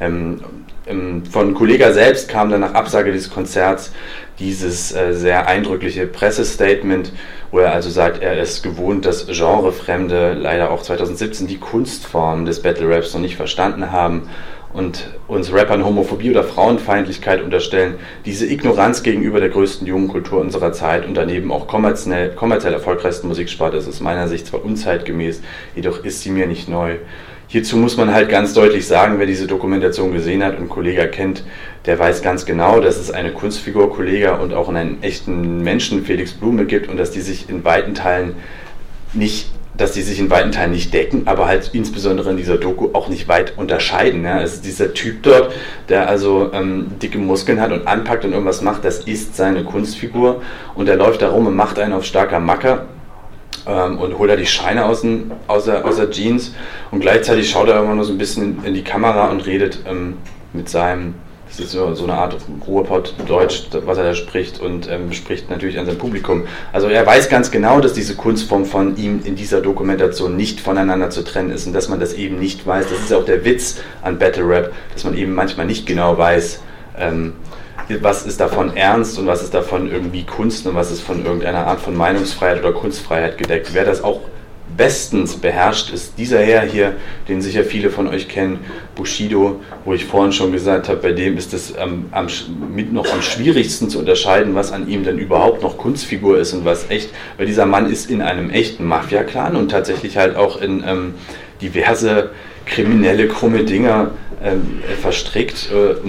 Ähm, 0.00 0.40
ähm, 0.86 1.24
von 1.26 1.54
Kollega 1.54 1.92
selbst 1.92 2.28
kam 2.28 2.50
dann 2.50 2.60
nach 2.60 2.74
Absage 2.74 3.12
dieses 3.12 3.30
Konzerts 3.30 3.92
dieses 4.38 4.94
äh, 4.94 5.14
sehr 5.14 5.48
eindrückliche 5.48 6.06
Pressestatement, 6.06 7.12
wo 7.50 7.58
er 7.58 7.72
also 7.72 7.90
sagt, 7.90 8.22
er 8.22 8.38
ist 8.40 8.62
gewohnt, 8.62 9.04
dass 9.04 9.26
Genrefremde 9.26 10.34
leider 10.34 10.70
auch 10.70 10.82
2017 10.82 11.46
die 11.46 11.58
Kunstform 11.58 12.44
des 12.44 12.62
Battle 12.62 12.88
Raps 12.88 13.14
noch 13.14 13.20
nicht 13.20 13.36
verstanden 13.36 13.90
haben 13.90 14.28
und 14.72 15.10
uns 15.26 15.52
Rappern 15.52 15.84
Homophobie 15.84 16.30
oder 16.30 16.44
Frauenfeindlichkeit 16.44 17.42
unterstellen. 17.42 17.94
Diese 18.26 18.46
Ignoranz 18.46 19.02
gegenüber 19.02 19.40
der 19.40 19.48
größten 19.48 19.86
Jugendkultur 19.86 20.40
unserer 20.40 20.72
Zeit 20.72 21.06
und 21.06 21.14
daneben 21.14 21.50
auch 21.50 21.66
kommerziell, 21.66 22.30
kommerziell 22.30 22.72
erfolgreichsten 22.72 23.28
Musiksparte 23.28 23.76
ist 23.76 23.88
aus 23.88 24.00
meiner 24.00 24.28
Sicht 24.28 24.46
zwar 24.46 24.64
unzeitgemäß, 24.64 25.40
jedoch 25.74 26.04
ist 26.04 26.22
sie 26.22 26.30
mir 26.30 26.46
nicht 26.46 26.68
neu. 26.68 26.96
Hierzu 27.50 27.78
muss 27.78 27.96
man 27.96 28.12
halt 28.12 28.28
ganz 28.28 28.52
deutlich 28.52 28.86
sagen, 28.86 29.18
wer 29.18 29.24
diese 29.24 29.46
Dokumentation 29.46 30.12
gesehen 30.12 30.44
hat 30.44 30.58
und 30.58 30.68
Kollega 30.68 31.06
kennt, 31.06 31.44
der 31.86 31.98
weiß 31.98 32.20
ganz 32.20 32.44
genau, 32.44 32.78
dass 32.80 32.98
es 32.98 33.10
eine 33.10 33.32
Kunstfigur 33.32 33.90
Kollega 33.90 34.36
und 34.36 34.52
auch 34.52 34.68
einen 34.68 35.02
echten 35.02 35.62
Menschen 35.62 36.04
Felix 36.04 36.32
Blume 36.34 36.66
gibt 36.66 36.90
und 36.90 36.98
dass 36.98 37.10
die 37.10 37.22
sich 37.22 37.48
in 37.48 37.64
weiten 37.64 37.94
Teilen 37.94 38.34
nicht 39.14 39.50
dass 39.78 39.92
die 39.92 40.02
sich 40.02 40.18
in 40.18 40.28
weiten 40.28 40.52
Teilen 40.52 40.72
nicht 40.72 40.92
decken, 40.92 41.22
aber 41.26 41.46
halt 41.46 41.70
insbesondere 41.72 42.30
in 42.30 42.36
dieser 42.36 42.58
Doku 42.58 42.90
auch 42.92 43.08
nicht 43.08 43.28
weit 43.28 43.56
unterscheiden. 43.56 44.24
Ja. 44.24 44.40
Ist 44.40 44.64
dieser 44.64 44.92
Typ 44.92 45.22
dort, 45.22 45.52
der 45.88 46.08
also 46.08 46.50
ähm, 46.52 46.98
dicke 47.00 47.18
Muskeln 47.18 47.60
hat 47.60 47.72
und 47.72 47.86
anpackt 47.86 48.24
und 48.24 48.32
irgendwas 48.32 48.60
macht, 48.60 48.84
das 48.84 48.98
ist 49.00 49.36
seine 49.36 49.64
Kunstfigur 49.64 50.42
und 50.74 50.86
der 50.86 50.96
läuft 50.96 51.22
da 51.22 51.30
rum 51.30 51.46
und 51.46 51.56
macht 51.56 51.78
einen 51.78 51.92
auf 51.92 52.04
starker 52.04 52.40
Macker 52.40 52.86
ähm, 53.66 53.98
und 53.98 54.18
holt 54.18 54.30
da 54.30 54.36
die 54.36 54.46
Scheine 54.46 54.84
aus, 54.84 55.02
den, 55.02 55.30
aus, 55.46 55.66
der, 55.66 55.84
aus 55.84 55.96
der 55.96 56.10
Jeans 56.10 56.54
und 56.90 57.00
gleichzeitig 57.00 57.48
schaut 57.48 57.68
er 57.68 57.80
immer 57.80 57.94
nur 57.94 58.04
so 58.04 58.12
ein 58.12 58.18
bisschen 58.18 58.64
in 58.64 58.74
die 58.74 58.84
Kamera 58.84 59.28
und 59.30 59.46
redet 59.46 59.84
ähm, 59.88 60.16
mit 60.52 60.68
seinem 60.68 61.14
das 61.48 61.60
ist 61.60 61.72
so, 61.72 61.86
eine 61.86 62.14
Art 62.14 62.36
Ruhrpott-Deutsch, 62.66 63.68
was 63.84 63.98
er 63.98 64.04
da 64.04 64.14
spricht 64.14 64.60
und 64.60 64.88
ähm, 64.90 65.12
spricht 65.12 65.50
natürlich 65.50 65.78
an 65.78 65.86
sein 65.86 65.96
Publikum. 65.96 66.46
Also 66.72 66.88
er 66.88 67.04
weiß 67.06 67.28
ganz 67.28 67.50
genau, 67.50 67.80
dass 67.80 67.94
diese 67.94 68.14
Kunstform 68.14 68.64
von 68.64 68.96
ihm 68.96 69.20
in 69.24 69.34
dieser 69.34 69.60
Dokumentation 69.60 70.36
nicht 70.36 70.60
voneinander 70.60 71.10
zu 71.10 71.24
trennen 71.24 71.50
ist 71.50 71.66
und 71.66 71.72
dass 71.72 71.88
man 71.88 72.00
das 72.00 72.12
eben 72.12 72.38
nicht 72.38 72.66
weiß. 72.66 72.86
Das 72.90 73.00
ist 73.00 73.12
auch 73.12 73.24
der 73.24 73.44
Witz 73.44 73.80
an 74.02 74.18
Battle 74.18 74.48
Rap, 74.48 74.72
dass 74.92 75.04
man 75.04 75.16
eben 75.16 75.34
manchmal 75.34 75.66
nicht 75.66 75.86
genau 75.86 76.18
weiß, 76.18 76.60
ähm, 76.98 77.32
was 78.00 78.26
ist 78.26 78.40
davon 78.40 78.76
ernst 78.76 79.18
und 79.18 79.26
was 79.26 79.42
ist 79.42 79.54
davon 79.54 79.90
irgendwie 79.90 80.24
Kunst 80.24 80.66
und 80.66 80.74
was 80.74 80.90
ist 80.90 81.00
von 81.00 81.24
irgendeiner 81.24 81.66
Art 81.66 81.80
von 81.80 81.96
Meinungsfreiheit 81.96 82.58
oder 82.60 82.72
Kunstfreiheit 82.72 83.38
gedeckt. 83.38 83.70
Wer 83.72 83.84
das 83.84 84.04
auch 84.04 84.20
bestens 84.76 85.36
beherrscht, 85.36 85.92
ist. 85.92 86.18
Dieser 86.18 86.40
Herr 86.40 86.62
hier, 86.62 86.96
den 87.28 87.40
sicher 87.42 87.64
viele 87.64 87.90
von 87.90 88.06
euch 88.08 88.28
kennen, 88.28 88.60
Bushido, 88.94 89.60
wo 89.84 89.94
ich 89.94 90.04
vorhin 90.04 90.32
schon 90.32 90.52
gesagt 90.52 90.88
habe, 90.88 91.00
bei 91.00 91.12
dem 91.12 91.36
ist 91.36 91.54
es 91.54 91.74
ähm, 91.76 92.06
am, 92.10 92.28
mit 92.74 92.92
noch 92.92 93.12
am 93.12 93.22
schwierigsten 93.22 93.90
zu 93.90 93.98
unterscheiden, 93.98 94.54
was 94.54 94.72
an 94.72 94.88
ihm 94.88 95.04
denn 95.04 95.18
überhaupt 95.18 95.62
noch 95.62 95.78
Kunstfigur 95.78 96.38
ist 96.38 96.52
und 96.52 96.64
was 96.64 96.90
echt, 96.90 97.10
weil 97.36 97.46
dieser 97.46 97.66
Mann 97.66 97.90
ist 97.90 98.10
in 98.10 98.22
einem 98.22 98.50
echten 98.50 98.84
Mafia-Clan 98.84 99.56
und 99.56 99.70
tatsächlich 99.70 100.16
halt 100.16 100.36
auch 100.36 100.60
in 100.60 100.84
ähm, 100.86 101.14
diverse 101.60 102.30
kriminelle, 102.66 103.28
krumme 103.28 103.64
Dinger 103.64 104.12
ähm, 104.42 104.80
verstrickt 105.00 105.70
äh, 105.72 106.08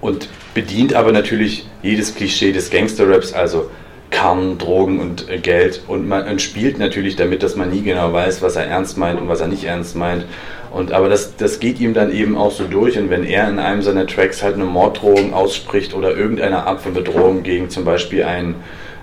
und 0.00 0.28
bedient 0.54 0.94
aber 0.94 1.12
natürlich 1.12 1.66
jedes 1.82 2.14
Klischee 2.14 2.52
des 2.52 2.70
Gangster-Raps, 2.70 3.32
also 3.32 3.70
Karren, 4.10 4.58
Drogen 4.58 5.00
und 5.00 5.28
äh, 5.28 5.38
Geld. 5.38 5.82
Und 5.86 6.08
man 6.08 6.38
spielt 6.38 6.78
natürlich 6.78 7.16
damit, 7.16 7.42
dass 7.42 7.56
man 7.56 7.70
nie 7.70 7.82
genau 7.82 8.12
weiß, 8.12 8.42
was 8.42 8.56
er 8.56 8.66
ernst 8.66 8.98
meint 8.98 9.20
und 9.20 9.28
was 9.28 9.40
er 9.40 9.48
nicht 9.48 9.64
ernst 9.64 9.96
meint. 9.96 10.24
Und, 10.70 10.92
aber 10.92 11.08
das, 11.08 11.36
das 11.36 11.58
geht 11.58 11.80
ihm 11.80 11.94
dann 11.94 12.12
eben 12.12 12.36
auch 12.36 12.52
so 12.52 12.64
durch. 12.64 12.98
Und 12.98 13.10
wenn 13.10 13.24
er 13.24 13.48
in 13.48 13.58
einem 13.58 13.82
seiner 13.82 14.06
Tracks 14.06 14.42
halt 14.42 14.54
eine 14.54 14.64
Morddrohung 14.64 15.34
ausspricht 15.34 15.94
oder 15.94 16.16
irgendeine 16.16 16.66
Art 16.66 16.80
von 16.80 16.94
Bedrohung 16.94 17.42
gegen 17.42 17.70
zum 17.70 17.84
Beispiel 17.84 18.24
einen 18.24 18.56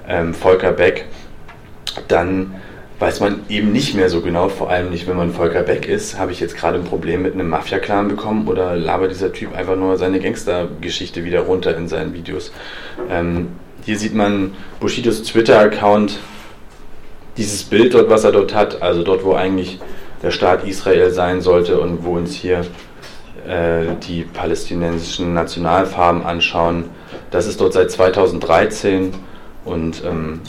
ähm, 0.07 0.33
Volker 0.33 0.71
Beck, 0.71 1.05
dann 2.07 2.55
weiß 2.99 3.19
man 3.19 3.41
eben 3.49 3.71
nicht 3.71 3.93
mehr 3.95 4.09
so 4.09 4.21
genau, 4.21 4.49
vor 4.49 4.71
allem 4.71 4.89
nicht, 4.89 5.07
wenn 5.07 5.17
man 5.17 5.31
Volker 5.31 5.61
Beck 5.61 5.87
ist, 5.87 6.17
habe 6.17 6.31
ich 6.31 6.39
jetzt 6.39 6.57
gerade 6.57 6.79
ein 6.79 6.83
Problem 6.83 7.21
mit 7.21 7.33
einem 7.33 7.49
Mafia-Clan 7.49 8.07
bekommen 8.07 8.47
oder 8.47 8.75
labert 8.75 9.11
dieser 9.11 9.31
Typ 9.31 9.55
einfach 9.55 9.75
nur 9.75 9.97
seine 9.97 10.19
Gangster-Geschichte 10.19 11.23
wieder 11.23 11.41
runter 11.41 11.77
in 11.77 11.87
seinen 11.87 12.13
Videos. 12.13 12.51
Ähm, 13.09 13.49
hier 13.87 13.97
sieht 13.97 14.13
man 14.13 14.53
Bushidos 14.81 15.23
Twitter-Account, 15.23 16.19
dieses 17.37 17.63
Bild 17.63 17.93
dort, 17.93 18.09
was 18.09 18.25
er 18.25 18.33
dort 18.33 18.53
hat, 18.53 18.81
also 18.81 19.01
dort, 19.01 19.23
wo 19.23 19.33
eigentlich 19.33 19.79
der 20.21 20.31
Staat 20.31 20.67
Israel 20.67 21.09
sein 21.11 21.39
sollte 21.39 21.79
und 21.79 22.03
wo 22.03 22.17
uns 22.17 22.33
hier 22.33 22.65
äh, 23.47 23.95
die 24.05 24.23
palästinensischen 24.23 25.33
Nationalfarben 25.33 26.25
anschauen. 26.25 26.89
Das 27.31 27.47
ist 27.47 27.61
dort 27.61 27.71
seit 27.71 27.89
2013 27.89 29.13
und 29.63 30.03
ähm, 30.03 30.41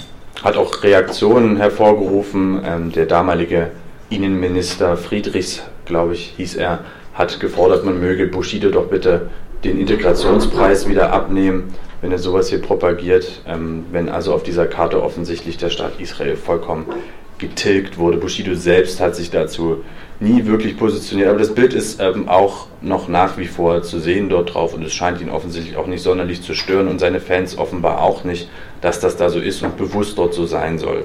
hat 0.42 0.56
auch 0.56 0.82
Reaktionen 0.82 1.58
hervorgerufen. 1.58 2.60
Ähm, 2.64 2.90
der 2.90 3.06
damalige 3.06 3.70
Innenminister 4.10 4.96
Friedrichs, 4.96 5.62
glaube 5.84 6.14
ich, 6.14 6.34
hieß 6.38 6.56
er, 6.56 6.80
hat 7.14 7.38
gefordert, 7.38 7.84
man 7.84 8.00
möge 8.00 8.26
Bushido 8.26 8.70
doch 8.70 8.86
bitte 8.86 9.30
den 9.62 9.78
Integrationspreis 9.78 10.88
wieder 10.88 11.12
abnehmen, 11.12 11.72
wenn 12.00 12.12
er 12.12 12.18
sowas 12.18 12.48
hier 12.48 12.60
propagiert, 12.60 13.42
ähm, 13.46 13.86
wenn 13.90 14.08
also 14.08 14.34
auf 14.34 14.42
dieser 14.42 14.66
Karte 14.66 15.02
offensichtlich 15.02 15.56
der 15.56 15.70
Staat 15.70 16.00
Israel 16.00 16.36
vollkommen 16.36 16.86
getilgt 17.38 17.98
wurde. 17.98 18.18
Bushido 18.18 18.54
selbst 18.54 19.00
hat 19.00 19.14
sich 19.14 19.30
dazu 19.30 19.84
nie 20.20 20.46
wirklich 20.46 20.76
positioniert, 20.76 21.28
aber 21.28 21.38
das 21.38 21.54
Bild 21.54 21.72
ist 21.72 22.00
ähm, 22.00 22.28
auch 22.28 22.66
noch 22.80 23.08
nach 23.08 23.38
wie 23.38 23.46
vor 23.46 23.82
zu 23.82 24.00
sehen 24.00 24.28
dort 24.28 24.54
drauf 24.54 24.74
und 24.74 24.82
es 24.82 24.92
scheint 24.92 25.20
ihn 25.20 25.30
offensichtlich 25.30 25.76
auch 25.76 25.86
nicht 25.86 26.02
sonderlich 26.02 26.42
zu 26.42 26.54
stören 26.54 26.88
und 26.88 26.98
seine 26.98 27.20
Fans 27.20 27.56
offenbar 27.56 28.02
auch 28.02 28.24
nicht, 28.24 28.50
dass 28.80 28.98
das 29.00 29.16
da 29.16 29.30
so 29.30 29.38
ist 29.38 29.62
und 29.62 29.76
bewusst 29.76 30.18
dort 30.18 30.34
so 30.34 30.46
sein 30.46 30.78
soll. 30.78 31.04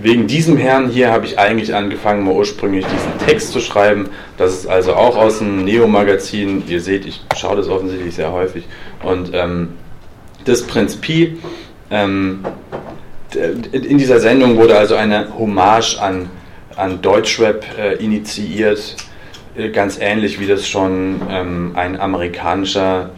Wegen 0.00 0.28
diesem 0.28 0.56
Herrn 0.56 0.88
hier 0.90 1.10
habe 1.10 1.26
ich 1.26 1.40
eigentlich 1.40 1.74
angefangen, 1.74 2.24
mal 2.24 2.34
ursprünglich 2.34 2.86
diesen 2.86 3.26
Text 3.26 3.50
zu 3.50 3.60
schreiben. 3.60 4.10
Das 4.36 4.52
ist 4.52 4.66
also 4.68 4.94
auch 4.94 5.16
aus 5.16 5.38
dem 5.38 5.64
Neo-Magazin. 5.64 6.62
Ihr 6.68 6.80
seht, 6.80 7.04
ich 7.04 7.20
schaue 7.36 7.56
das 7.56 7.68
offensichtlich 7.68 8.14
sehr 8.14 8.32
häufig. 8.32 8.64
Und 9.02 9.30
ähm, 9.34 9.70
das 10.44 10.64
Prinz 10.66 10.96
Pi, 10.96 11.38
ähm, 11.90 12.44
in 13.72 13.98
dieser 13.98 14.20
Sendung 14.20 14.56
wurde 14.56 14.78
also 14.78 14.94
eine 14.94 15.36
Hommage 15.36 15.98
an, 16.00 16.30
an 16.76 17.02
Deutschrap 17.02 17.64
äh, 17.76 17.94
initiiert, 17.94 18.96
äh, 19.56 19.70
ganz 19.70 19.98
ähnlich 20.00 20.38
wie 20.38 20.46
das 20.46 20.68
schon 20.68 21.20
ähm, 21.28 21.72
ein 21.74 22.00
amerikanischer, 22.00 23.10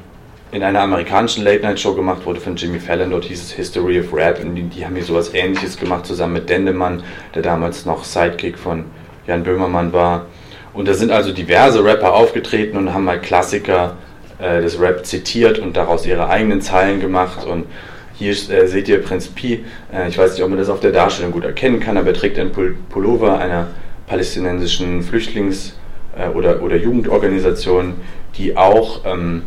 in 0.52 0.62
einer 0.62 0.80
amerikanischen 0.80 1.45
Late-Night-Show 1.45 1.95
gemacht 1.95 2.26
wurde 2.26 2.40
von 2.40 2.57
Jimmy 2.57 2.80
Fallon, 2.80 3.11
dort 3.11 3.25
hieß 3.25 3.40
es 3.40 3.52
History 3.52 4.00
of 4.00 4.12
Rap 4.12 4.42
und 4.42 4.57
die, 4.57 4.62
die 4.64 4.85
haben 4.85 4.97
hier 4.97 5.04
sowas 5.04 5.33
ähnliches 5.33 5.76
gemacht, 5.76 6.07
zusammen 6.07 6.35
mit 6.35 6.49
Dendemann, 6.49 7.02
der 7.35 7.42
damals 7.42 7.87
noch 7.87 8.02
Sidekick 8.04 8.59
von 8.59 8.87
Jan 9.26 9.45
Böhmermann 9.45 9.92
war. 9.92 10.26
Und 10.73 10.88
da 10.88 10.95
sind 10.95 11.12
also 11.12 11.33
diverse 11.33 11.85
Rapper 11.85 12.14
aufgetreten 12.14 12.76
und 12.76 12.92
haben 12.92 13.04
mal 13.04 13.21
Klassiker 13.21 13.97
äh, 14.38 14.61
des 14.61 14.80
Rap 14.80 15.07
zitiert 15.07 15.59
und 15.59 15.76
daraus 15.76 16.04
ihre 16.04 16.28
eigenen 16.28 16.61
Zeilen 16.61 17.00
gemacht 17.00 17.47
und 17.47 17.66
hier 18.14 18.33
äh, 18.33 18.66
seht 18.66 18.88
ihr 18.88 19.02
Prinz 19.02 19.28
Pi. 19.28 19.64
Äh, 19.92 20.09
ich 20.09 20.19
weiß 20.19 20.35
nicht, 20.35 20.42
ob 20.42 20.50
man 20.50 20.59
das 20.59 20.69
auf 20.69 20.80
der 20.80 20.92
Darstellung 20.92 21.33
gut 21.33 21.45
erkennen 21.45 21.80
kann, 21.80 21.97
aber 21.97 22.09
er 22.09 22.14
trägt 22.14 22.38
einen 22.38 22.52
Pullover 22.88 23.38
einer 23.38 23.69
palästinensischen 24.07 25.02
Flüchtlings- 25.02 25.75
äh, 26.19 26.28
oder, 26.28 26.62
oder 26.62 26.76
Jugendorganisation, 26.76 27.95
die 28.37 28.57
auch 28.57 29.04
ähm, 29.04 29.42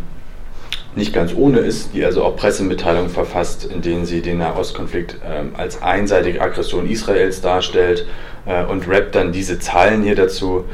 nicht 0.96 1.14
ganz 1.14 1.34
ohne 1.36 1.60
ist, 1.60 1.94
die 1.94 2.06
also 2.06 2.24
auch 2.24 2.36
Pressemitteilungen 2.36 3.10
verfasst, 3.10 3.66
in 3.66 3.82
denen 3.82 4.06
sie 4.06 4.22
den 4.22 4.38
Nahostkonflikt 4.38 5.18
ähm, 5.26 5.54
als 5.58 5.82
einseitige 5.82 6.42
Aggression 6.42 6.90
Israels 6.90 7.42
darstellt 7.42 8.06
äh, 8.46 8.64
und 8.64 8.88
rappt 8.88 9.16
dann 9.16 9.32
diese 9.32 9.60
Zahlen 9.60 10.04
hier 10.04 10.16
dazu, 10.16 10.66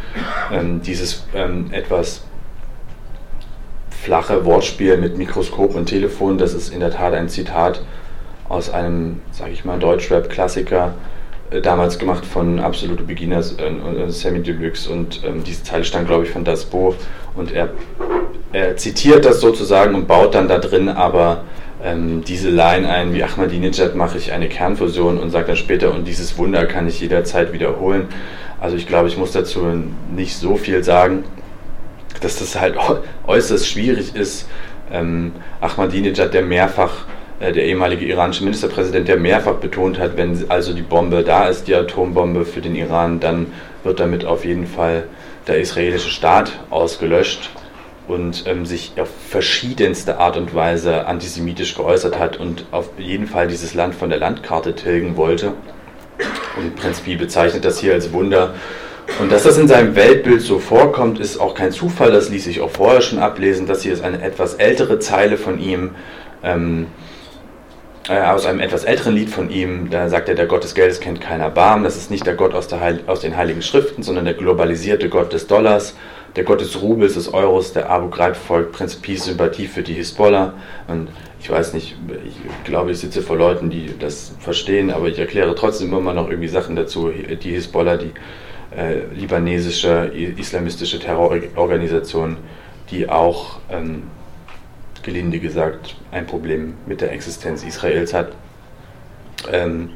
ähm, 0.52 0.82
dieses 0.82 1.26
ähm, 1.34 1.68
etwas 1.72 2.24
flache 3.90 4.46
Wortspiel 4.46 4.98
mit 4.98 5.18
Mikroskop 5.18 5.76
und 5.76 5.88
Telefon, 5.88 6.38
das 6.38 6.54
ist 6.54 6.74
in 6.74 6.80
der 6.80 6.92
Tat 6.92 7.14
ein 7.14 7.30
Zitat 7.30 7.82
aus 8.48 8.70
einem, 8.70 9.22
sage 9.32 9.52
ich 9.52 9.64
mal, 9.64 9.78
Deutschrap-Klassiker, 9.78 10.96
äh, 11.52 11.62
damals 11.62 12.00
gemacht 12.00 12.26
von 12.26 12.60
Absolute 12.60 13.04
Beginners 13.04 13.56
äh, 13.58 13.68
und 13.68 13.98
äh, 13.98 14.12
Sammy 14.12 14.42
Deluxe. 14.42 14.90
Und 14.90 15.24
ähm, 15.24 15.44
diese 15.44 15.64
Zeile 15.64 15.84
stammt, 15.84 16.08
glaube 16.08 16.26
ich, 16.26 16.32
von 16.32 16.44
Das 16.44 16.66
Bo. 16.66 16.96
Und 17.36 17.52
er, 17.52 17.70
er, 18.54 18.78
zitiert 18.78 19.26
das 19.26 19.42
sozusagen 19.42 19.96
und 19.96 20.08
baut 20.08 20.36
dann 20.36 20.48
da 20.48 20.58
drin 20.58 20.90
aber 20.90 21.44
ähm, 21.84 22.24
diese 22.26 22.50
Line 22.50 22.90
ein, 22.90 23.14
wie 23.14 23.24
Ahmadinejad 23.24 23.96
mache 23.96 24.18
ich 24.18 24.32
eine 24.32 24.50
Kernfusion 24.50 25.18
und 25.18 25.30
sagt 25.30 25.50
dann 25.50 25.56
später, 25.56 25.94
und 25.94 26.08
dieses 26.08 26.38
Wunder 26.38 26.66
kann 26.66 26.88
ich 26.88 27.00
jederzeit 27.00 27.54
wiederholen. 27.54 28.08
Also 28.60 28.76
ich 28.76 28.86
glaube, 28.86 29.08
ich 29.08 29.18
muss 29.18 29.32
dazu 29.32 29.62
nicht 30.14 30.36
so 30.36 30.58
viel 30.58 30.84
sagen 30.84 31.24
dass 32.22 32.40
das 32.40 32.60
halt 32.60 32.76
äußerst 33.28 33.68
schwierig 33.68 34.16
ist. 34.16 34.48
Ähm, 34.92 35.34
Ahmadinejad, 35.62 36.34
der 36.34 36.42
mehrfach, 36.42 37.06
äh, 37.40 37.52
der 37.52 37.66
ehemalige 37.66 38.06
iranische 38.06 38.44
Ministerpräsident, 38.44 39.08
der 39.08 39.18
mehrfach 39.18 39.56
betont 39.56 40.00
hat, 40.00 40.18
wenn 40.18 40.46
also 40.50 40.74
die 40.74 40.82
Bombe 40.82 41.24
da 41.24 41.48
ist, 41.48 41.68
die 41.68 41.76
Atombombe 41.76 42.46
für 42.46 42.62
den 42.62 42.76
Iran, 42.76 43.20
dann 43.20 43.48
wird 43.84 44.00
damit 44.00 44.26
auf 44.26 44.46
jeden 44.46 44.68
Fall 44.68 45.04
der 45.48 45.60
israelische 45.60 46.10
Staat 46.10 46.52
ausgelöscht 46.70 47.52
und 48.10 48.44
ähm, 48.48 48.66
sich 48.66 48.92
auf 49.00 49.08
verschiedenste 49.30 50.20
Art 50.20 50.36
und 50.36 50.54
Weise 50.54 51.08
antisemitisch 51.08 51.76
geäußert 51.76 52.20
hat 52.20 52.38
und 52.38 52.66
auf 52.72 52.90
jeden 52.98 53.28
Fall 53.28 53.48
dieses 53.48 53.74
Land 53.74 53.96
von 53.96 54.10
der 54.10 54.20
Landkarte 54.20 54.76
tilgen 54.76 55.16
wollte. 55.16 55.54
Und 56.58 56.76
Prinz 56.76 57.00
Pi 57.00 57.16
bezeichnet 57.16 57.64
das 57.64 57.80
hier 57.80 57.94
als 57.94 58.12
Wunder 58.12 58.56
und 59.18 59.32
dass 59.32 59.44
das 59.44 59.58
in 59.58 59.68
seinem 59.68 59.96
Weltbild 59.96 60.42
so 60.42 60.60
vorkommt, 60.60 61.20
ist 61.20 61.40
auch 61.40 61.56
kein 61.56 61.72
Zufall. 61.72 62.12
Das 62.12 62.30
ließ 62.30 62.44
sich 62.44 62.62
auch 62.62 62.70
vorher 62.70 63.02
schon 63.02 63.20
ablesen. 63.20 63.66
Das 63.66 63.82
hier 63.82 63.92
ist 63.92 64.04
eine 64.04 64.22
etwas 64.22 64.54
ältere 64.54 65.00
Zeile 65.00 65.38
von 65.38 65.60
ihm, 65.60 65.92
ähm, 66.42 66.88
äh, 68.08 68.22
aus 68.22 68.46
einem 68.46 68.62
etwas 68.62 68.86
älteren 68.86 69.16
Lied 69.16 69.30
von 69.30 69.50
ihm. 69.50 69.90
Da 69.90 70.08
sagt 70.08 70.30
er, 70.30 70.36
der 70.36 70.46
Gott 70.46 70.64
des 70.64 70.74
Geldes 70.74 71.02
kennt 71.02 71.20
keiner 71.20 71.46
Erbarmen. 71.46 71.84
Das 71.84 71.98
ist 71.98 72.12
nicht 72.12 72.26
der 72.26 72.36
Gott 72.36 72.54
aus, 72.54 72.70
aus 73.08 73.20
den 73.20 73.36
Heiligen 73.36 73.62
Schriften, 73.62 74.04
sondern 74.04 74.26
der 74.26 74.36
globalisierte 74.36 75.10
Gott 75.10 75.34
des 75.34 75.48
Dollars, 75.48 75.96
der 76.36 76.44
Gott 76.44 76.62
des 76.62 76.82
Rubels, 76.82 77.16
des 77.16 77.34
Euros, 77.34 77.74
der 77.74 77.90
Abu 77.90 78.10
Ghraib 78.10 78.36
folgt, 78.36 78.72
Prinz 78.72 78.96
Peace, 78.96 79.26
Sympathie 79.26 79.68
für 79.68 79.84
die 79.84 79.94
Hisbollah. 79.94 80.54
Und 80.88 81.10
ich 81.40 81.50
weiß 81.50 81.74
nicht, 81.74 81.96
ich 82.26 82.64
glaube, 82.64 82.92
ich 82.92 83.00
sitze 83.00 83.22
vor 83.22 83.38
Leuten, 83.38 83.70
die 83.70 83.94
das 83.98 84.34
verstehen, 84.40 84.92
aber 84.92 85.08
ich 85.08 85.18
erkläre 85.18 85.56
trotzdem 85.56 85.94
immer 85.94 86.14
noch 86.14 86.30
irgendwie 86.30 86.48
Sachen 86.48 86.76
dazu. 86.76 87.10
Die 87.10 87.52
Hisbollah, 87.52 87.98
die 87.98 88.12
äh, 88.76 89.06
libanesische 89.16 90.12
islamistische 90.38 91.00
Terrororganisation, 91.00 92.38
die 92.92 93.10
auch, 93.10 93.60
ähm, 93.72 94.04
gelinde 95.02 95.40
gesagt, 95.40 95.96
ein 96.12 96.28
Problem 96.28 96.76
mit 96.86 97.02
der 97.02 97.12
Existenz 97.12 97.64
Israels 97.64 98.14
hat. 98.14 98.34
Ähm, 99.52 99.92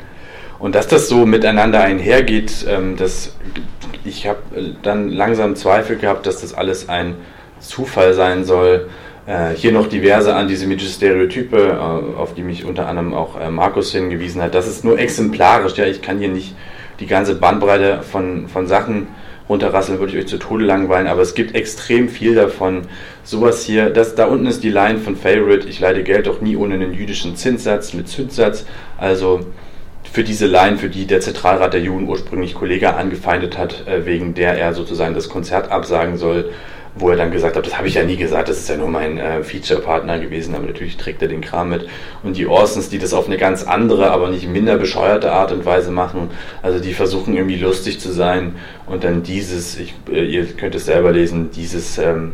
und 0.63 0.75
dass 0.75 0.87
das 0.87 1.09
so 1.09 1.25
miteinander 1.25 1.81
einhergeht, 1.81 2.65
ähm, 2.69 2.95
das, 2.95 3.35
ich 4.05 4.27
habe 4.27 4.39
dann 4.81 5.09
langsam 5.09 5.57
Zweifel 5.57 5.97
gehabt, 5.97 6.25
dass 6.25 6.39
das 6.39 6.53
alles 6.53 6.87
ein 6.87 7.15
Zufall 7.59 8.13
sein 8.13 8.45
soll. 8.45 8.87
Äh, 9.25 9.55
hier 9.55 9.73
noch 9.73 9.87
diverse 9.87 10.33
antisemitische 10.33 10.89
Stereotype, 10.89 11.57
äh, 11.57 12.17
auf 12.17 12.33
die 12.33 12.43
mich 12.43 12.63
unter 12.63 12.87
anderem 12.87 13.13
auch 13.13 13.37
äh, 13.37 13.51
Markus 13.51 13.91
hingewiesen 13.91 14.41
hat. 14.41 14.55
Das 14.55 14.65
ist 14.69 14.85
nur 14.85 14.97
exemplarisch. 14.97 15.75
Ja, 15.75 15.83
ich 15.83 16.01
kann 16.01 16.19
hier 16.19 16.29
nicht 16.29 16.55
die 17.01 17.07
ganze 17.07 17.35
Bandbreite 17.35 18.01
von, 18.01 18.47
von 18.47 18.65
Sachen 18.65 19.07
runterrasseln, 19.49 19.99
würde 19.99 20.13
ich 20.13 20.19
euch 20.19 20.27
zu 20.27 20.37
Tode 20.37 20.63
langweilen, 20.63 21.07
aber 21.07 21.23
es 21.23 21.35
gibt 21.35 21.55
extrem 21.55 22.07
viel 22.07 22.35
davon. 22.35 22.83
Sowas 23.25 23.65
hier, 23.65 23.89
das, 23.89 24.15
da 24.15 24.27
unten 24.27 24.45
ist 24.45 24.63
die 24.63 24.69
Line 24.69 24.99
von 24.99 25.17
Favorite, 25.17 25.67
ich 25.67 25.81
leide 25.81 26.03
Geld 26.03 26.27
doch 26.27 26.39
nie 26.39 26.55
ohne 26.55 26.75
einen 26.75 26.93
jüdischen 26.93 27.35
Zinssatz 27.35 27.93
mit 27.93 28.07
Zinssatz. 28.07 28.65
Also 28.97 29.41
für 30.13 30.23
diese 30.23 30.45
Line, 30.45 30.77
für 30.77 30.89
die 30.89 31.07
der 31.07 31.21
Zentralrat 31.21 31.73
der 31.73 31.81
Juden 31.81 32.07
ursprünglich 32.07 32.53
Kollege 32.53 32.93
angefeindet 32.93 33.57
hat, 33.57 33.87
äh, 33.87 34.05
wegen 34.05 34.35
der 34.35 34.59
er 34.59 34.75
sozusagen 34.75 35.15
das 35.15 35.27
Konzert 35.27 35.71
absagen 35.71 36.17
soll, 36.17 36.51
wo 36.93 37.09
er 37.09 37.15
dann 37.15 37.31
gesagt 37.31 37.57
hat, 37.57 37.65
das 37.65 37.79
habe 37.79 37.87
ich 37.87 37.95
ja 37.95 38.03
nie 38.03 38.15
gesagt, 38.15 38.47
das 38.47 38.59
ist 38.59 38.69
ja 38.69 38.77
nur 38.77 38.89
mein 38.89 39.17
äh, 39.17 39.43
Feature-Partner 39.43 40.19
gewesen, 40.19 40.53
aber 40.53 40.67
natürlich 40.67 40.97
trägt 40.97 41.23
er 41.23 41.29
den 41.29 41.41
Kram 41.41 41.69
mit. 41.69 41.87
Und 42.21 42.37
die 42.37 42.45
Orsons, 42.45 42.89
die 42.89 42.99
das 42.99 43.15
auf 43.15 43.25
eine 43.25 43.37
ganz 43.37 43.63
andere, 43.63 44.11
aber 44.11 44.29
nicht 44.29 44.47
minder 44.47 44.77
bescheuerte 44.77 45.31
Art 45.31 45.51
und 45.51 45.65
Weise 45.65 45.89
machen, 45.89 46.29
also 46.61 46.79
die 46.79 46.93
versuchen 46.93 47.35
irgendwie 47.35 47.57
lustig 47.57 47.99
zu 47.99 48.11
sein 48.11 48.53
und 48.85 49.03
dann 49.03 49.23
dieses, 49.23 49.79
ich, 49.79 49.95
äh, 50.11 50.23
ihr 50.23 50.45
könnt 50.45 50.75
es 50.75 50.85
selber 50.85 51.11
lesen, 51.11 51.49
dieses 51.49 51.97
ähm, 51.97 52.33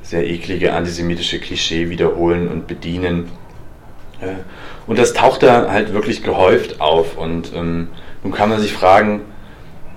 sehr 0.00 0.26
eklige 0.26 0.72
antisemitische 0.72 1.40
Klischee 1.40 1.90
wiederholen 1.90 2.48
und 2.48 2.66
bedienen. 2.66 3.28
Äh, 4.22 4.36
und 4.88 4.98
das 4.98 5.12
taucht 5.12 5.44
da 5.44 5.70
halt 5.70 5.92
wirklich 5.92 6.24
gehäuft 6.24 6.80
auf 6.80 7.16
und 7.16 7.52
ähm, 7.54 7.86
nun 8.24 8.32
kann 8.32 8.48
man 8.48 8.60
sich 8.60 8.72
fragen, 8.72 9.20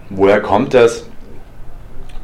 woher 0.09 0.41
kommt 0.41 0.75
das? 0.75 1.07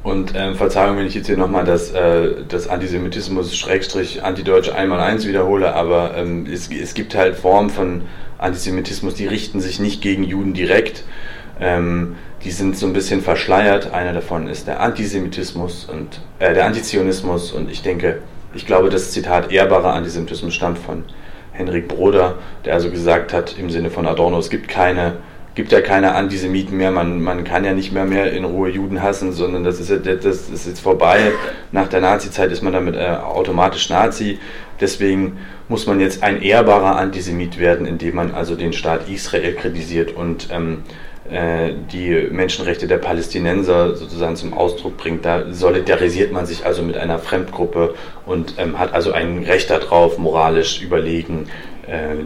Und 0.04 0.36
äh, 0.36 0.54
Verzeihung, 0.54 0.98
wenn 0.98 1.08
ich 1.08 1.16
jetzt 1.16 1.28
hier 1.28 1.38
nochmal 1.38 1.66
das, 1.66 1.92
äh, 1.92 2.44
das 2.48 2.70
Antisemitismus-Antideutsche 2.70 4.76
einmal 4.76 5.00
eins 5.00 5.28
wiederhole, 5.28 5.74
aber 5.74 6.16
ähm, 6.16 6.46
es, 6.46 6.70
es 6.70 6.94
gibt 6.94 7.16
halt 7.16 7.36
Formen 7.36 7.70
von 7.70 8.04
Antisemitismus, 8.38 9.16
die 9.16 9.28
richten 9.28 9.60
sich 9.60 9.80
nicht 9.80 10.02
gegen 10.02 10.24
Juden 10.24 10.54
direkt. 10.54 11.04
Ähm, 11.60 12.16
die 12.44 12.52
sind 12.52 12.78
so 12.78 12.86
ein 12.86 12.94
bisschen 12.94 13.22
verschleiert. 13.22 13.94
Einer 13.94 14.14
davon 14.14 14.48
ist 14.48 14.68
der 14.68 14.80
Antisemitismus 14.80 15.86
und 15.86 16.22
äh, 16.40 16.54
der 16.54 16.66
Antizionismus. 16.66 17.52
Und 17.52 17.72
ich 17.72 17.82
denke, 17.82 18.22
ich 18.54 18.66
glaube, 18.66 18.90
das 18.90 19.12
Zitat 19.12 19.52
ehrbarer 19.52 19.94
Antisemitismus 19.94 20.54
stammt 20.54 20.78
von 20.78 21.04
Henrik 21.58 21.88
Broder, 21.88 22.36
der 22.66 22.76
also 22.76 22.90
gesagt 22.92 23.34
hat, 23.34 23.58
im 23.58 23.70
Sinne 23.70 23.90
von 23.90 24.08
Adorno, 24.08 24.38
es 24.40 24.50
gibt 24.50 24.68
keine 24.68 25.18
gibt 25.58 25.72
ja 25.72 25.82
keine 25.82 26.14
Antisemiten 26.14 26.78
mehr, 26.78 26.92
man, 26.92 27.20
man 27.20 27.44
kann 27.44 27.66
ja 27.66 27.74
nicht 27.74 27.92
mehr 27.92 28.06
mehr 28.06 28.32
in 28.32 28.46
Ruhe 28.46 28.70
Juden 28.70 29.02
hassen, 29.02 29.34
sondern 29.34 29.64
das 29.64 29.80
ist, 29.80 29.90
das 30.06 30.50
ist 30.50 30.68
jetzt 30.68 30.80
vorbei. 30.80 31.32
Nach 31.72 31.88
der 31.88 32.00
Nazi-Zeit 32.00 32.52
ist 32.52 32.62
man 32.62 32.74
damit 32.74 32.96
äh, 32.96 33.08
automatisch 33.08 33.90
Nazi. 33.90 34.38
Deswegen 34.80 35.40
muss 35.68 35.88
man 35.88 36.00
jetzt 36.00 36.22
ein 36.22 36.44
ehrbarer 36.44 36.96
Antisemit 36.98 37.58
werden, 37.58 37.88
indem 37.88 38.14
man 38.14 38.36
also 38.36 38.54
den 38.54 38.72
Staat 38.72 39.10
Israel 39.10 39.56
kritisiert 39.56 40.16
und 40.16 40.50
ähm, 40.52 40.84
äh, 40.84 41.07
die 41.30 42.28
Menschenrechte 42.32 42.88
der 42.88 43.00
Palästinenser 43.00 43.96
sozusagen 43.96 44.36
zum 44.38 44.54
Ausdruck 44.54 44.98
bringt. 44.98 45.26
Da 45.26 45.52
solidarisiert 45.52 46.32
man 46.32 46.46
sich 46.46 46.66
also 46.66 46.82
mit 46.82 46.98
einer 46.98 47.20
Fremdgruppe 47.20 47.96
und 48.26 48.56
ähm, 48.58 48.80
hat 48.80 48.94
also 48.94 49.12
ein 49.12 49.44
Recht 49.44 49.70
darauf, 49.70 50.18
moralisch 50.18 50.82
überlegen, 50.82 51.50
äh, 51.86 52.24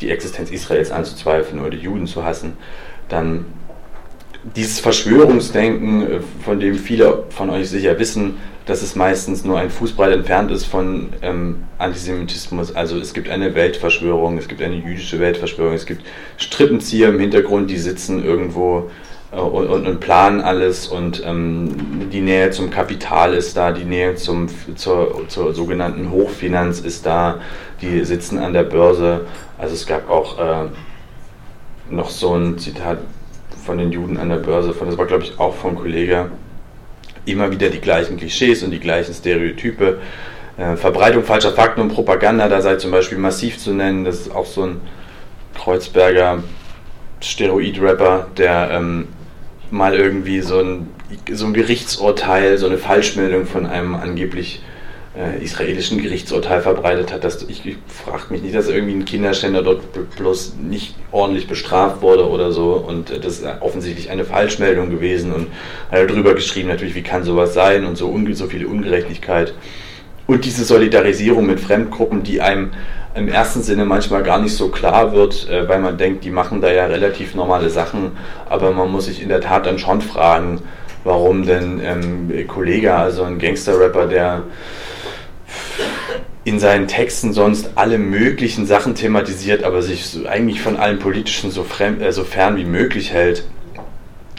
die 0.00 0.10
Existenz 0.10 0.50
Israels 0.50 0.90
anzuzweifeln 0.90 1.60
oder 1.60 1.70
die 1.70 1.78
Juden 1.78 2.06
zu 2.06 2.24
hassen, 2.24 2.56
dann 3.08 3.46
dieses 4.54 4.80
Verschwörungsdenken, 4.80 6.02
äh, 6.02 6.20
von 6.44 6.60
dem 6.60 6.76
viele 6.76 7.24
von 7.30 7.50
euch 7.50 7.68
sicher 7.68 7.98
wissen, 7.98 8.36
dass 8.66 8.82
es 8.82 8.96
meistens 8.96 9.44
nur 9.44 9.58
ein 9.58 9.70
Fußbreit 9.70 10.12
entfernt 10.12 10.50
ist 10.50 10.64
von 10.64 11.10
ähm, 11.22 11.64
Antisemitismus. 11.78 12.74
Also 12.74 12.98
es 12.98 13.14
gibt 13.14 13.30
eine 13.30 13.54
Weltverschwörung, 13.54 14.38
es 14.38 14.48
gibt 14.48 14.60
eine 14.60 14.74
jüdische 14.74 15.20
Weltverschwörung, 15.20 15.74
es 15.74 15.86
gibt 15.86 16.04
Strippenzieher 16.36 17.08
im 17.10 17.20
Hintergrund, 17.20 17.70
die 17.70 17.78
sitzen 17.78 18.24
irgendwo 18.24 18.90
äh, 19.30 19.36
und, 19.36 19.86
und, 19.86 20.00
planen 20.00 20.40
alles 20.40 20.88
und 20.88 21.22
ähm, 21.24 22.08
die 22.12 22.20
Nähe 22.20 22.50
zum 22.50 22.70
Kapital 22.70 23.34
ist 23.34 23.56
da, 23.56 23.70
die 23.70 23.84
Nähe 23.84 24.16
zum, 24.16 24.48
zur, 24.74 25.28
zur 25.28 25.54
sogenannten 25.54 26.10
Hochfinanz 26.10 26.80
ist 26.80 27.06
da, 27.06 27.40
die 27.80 28.04
sitzen 28.04 28.38
an 28.38 28.52
der 28.52 28.64
Börse. 28.64 29.26
Also 29.58 29.74
es 29.74 29.86
gab 29.86 30.10
auch 30.10 30.38
äh, 30.38 30.68
noch 31.88 32.10
so 32.10 32.34
ein 32.34 32.58
Zitat 32.58 32.98
von 33.66 33.78
den 33.78 33.92
Juden 33.92 34.16
an 34.16 34.28
der 34.28 34.36
Börse, 34.36 34.72
von, 34.72 34.86
das 34.86 34.96
war 34.96 35.06
glaube 35.06 35.24
ich 35.24 35.38
auch 35.38 35.54
vom 35.54 35.74
Kollege, 35.74 36.30
immer 37.26 37.50
wieder 37.50 37.68
die 37.68 37.80
gleichen 37.80 38.16
Klischees 38.16 38.62
und 38.62 38.70
die 38.70 38.80
gleichen 38.80 39.12
Stereotype. 39.12 39.98
Äh, 40.56 40.76
Verbreitung 40.76 41.24
falscher 41.24 41.52
Fakten 41.52 41.82
und 41.82 41.88
Propaganda, 41.88 42.48
da 42.48 42.62
sei 42.62 42.76
zum 42.76 42.92
Beispiel 42.92 43.18
massiv 43.18 43.58
zu 43.58 43.72
nennen, 43.72 44.04
das 44.04 44.20
ist 44.20 44.34
auch 44.34 44.46
so 44.46 44.62
ein 44.62 44.80
Kreuzberger 45.54 46.42
Steroid-Rapper, 47.20 48.28
der 48.36 48.70
ähm, 48.72 49.08
mal 49.70 49.94
irgendwie 49.94 50.40
so 50.40 50.60
ein, 50.60 50.88
so 51.32 51.46
ein 51.46 51.54
Gerichtsurteil, 51.54 52.56
so 52.58 52.66
eine 52.66 52.78
Falschmeldung 52.78 53.46
von 53.46 53.66
einem 53.66 53.94
angeblich 53.94 54.62
äh, 55.16 55.42
israelischen 55.42 56.00
Gerichtsurteil 56.02 56.60
verbreitet 56.60 57.12
hat. 57.12 57.24
Dass, 57.24 57.42
ich 57.42 57.64
ich 57.64 57.76
frage 57.88 58.24
mich 58.30 58.42
nicht, 58.42 58.54
dass 58.54 58.68
irgendwie 58.68 58.94
ein 58.94 59.04
Kinderschänder 59.04 59.62
dort 59.62 59.82
bloß 60.16 60.56
nicht 60.62 60.94
ordentlich 61.12 61.48
bestraft 61.48 62.02
wurde 62.02 62.28
oder 62.28 62.52
so. 62.52 62.72
Und 62.74 63.10
äh, 63.10 63.18
das 63.18 63.38
ist 63.38 63.46
offensichtlich 63.60 64.10
eine 64.10 64.24
Falschmeldung 64.24 64.90
gewesen. 64.90 65.32
Und 65.32 65.48
hat 65.90 66.10
darüber 66.10 66.34
geschrieben, 66.34 66.68
natürlich, 66.68 66.94
wie 66.94 67.02
kann 67.02 67.24
sowas 67.24 67.54
sein 67.54 67.86
und 67.86 67.96
so, 67.96 68.14
so 68.32 68.46
viel 68.46 68.66
Ungerechtigkeit. 68.66 69.54
Und 70.26 70.44
diese 70.44 70.64
Solidarisierung 70.64 71.46
mit 71.46 71.60
Fremdgruppen, 71.60 72.22
die 72.22 72.40
einem 72.40 72.72
im 73.14 73.28
ersten 73.28 73.62
Sinne 73.62 73.84
manchmal 73.84 74.22
gar 74.22 74.38
nicht 74.38 74.54
so 74.54 74.68
klar 74.68 75.12
wird, 75.12 75.48
äh, 75.48 75.68
weil 75.68 75.80
man 75.80 75.96
denkt, 75.96 76.24
die 76.24 76.30
machen 76.30 76.60
da 76.60 76.70
ja 76.70 76.86
relativ 76.86 77.34
normale 77.34 77.70
Sachen, 77.70 78.12
aber 78.48 78.72
man 78.72 78.90
muss 78.90 79.06
sich 79.06 79.22
in 79.22 79.28
der 79.28 79.40
Tat 79.40 79.66
dann 79.66 79.78
schon 79.78 80.02
fragen, 80.02 80.60
warum 81.04 81.46
denn 81.46 81.80
ähm, 81.82 82.46
Kollege, 82.46 82.94
also 82.94 83.22
ein 83.22 83.38
Gangster-Rapper, 83.38 84.06
der 84.06 84.42
in 86.44 86.60
seinen 86.60 86.86
Texten 86.86 87.32
sonst 87.32 87.70
alle 87.74 87.98
möglichen 87.98 88.66
Sachen 88.66 88.94
thematisiert, 88.94 89.64
aber 89.64 89.82
sich 89.82 90.06
so 90.06 90.26
eigentlich 90.26 90.60
von 90.60 90.76
allen 90.76 91.00
politischen 91.00 91.50
so, 91.50 91.64
fremd, 91.64 92.00
äh, 92.00 92.12
so 92.12 92.22
fern 92.22 92.56
wie 92.56 92.64
möglich 92.64 93.12
hält, 93.12 93.44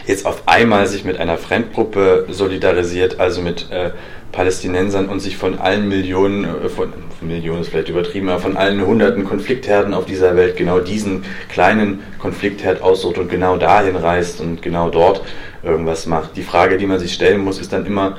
jetzt 0.05 0.25
auf 0.25 0.43
einmal 0.45 0.87
sich 0.87 1.03
mit 1.03 1.19
einer 1.19 1.37
Fremdgruppe 1.37 2.27
solidarisiert, 2.29 3.19
also 3.19 3.41
mit 3.41 3.69
äh, 3.71 3.91
Palästinensern 4.31 5.09
und 5.09 5.19
sich 5.19 5.35
von 5.35 5.59
allen 5.59 5.89
Millionen, 5.89 6.45
äh, 6.45 6.69
von 6.69 6.93
Millionen 7.19 7.61
ist 7.61 7.69
vielleicht 7.69 7.89
übertrieben, 7.89 8.29
aber 8.29 8.39
von 8.39 8.55
allen 8.55 8.85
hunderten 8.85 9.25
Konfliktherden 9.25 9.93
auf 9.93 10.05
dieser 10.05 10.37
Welt 10.37 10.55
genau 10.55 10.79
diesen 10.79 11.25
kleinen 11.49 12.03
Konfliktherd 12.19 12.81
aussucht 12.81 13.17
und 13.17 13.29
genau 13.29 13.57
dahin 13.57 13.97
reist 13.97 14.39
und 14.39 14.61
genau 14.61 14.89
dort 14.89 15.21
irgendwas 15.61 16.05
macht. 16.05 16.37
Die 16.37 16.43
Frage, 16.43 16.77
die 16.77 16.85
man 16.85 16.99
sich 16.99 17.13
stellen 17.13 17.41
muss, 17.41 17.59
ist 17.59 17.73
dann 17.73 17.85
immer, 17.85 18.17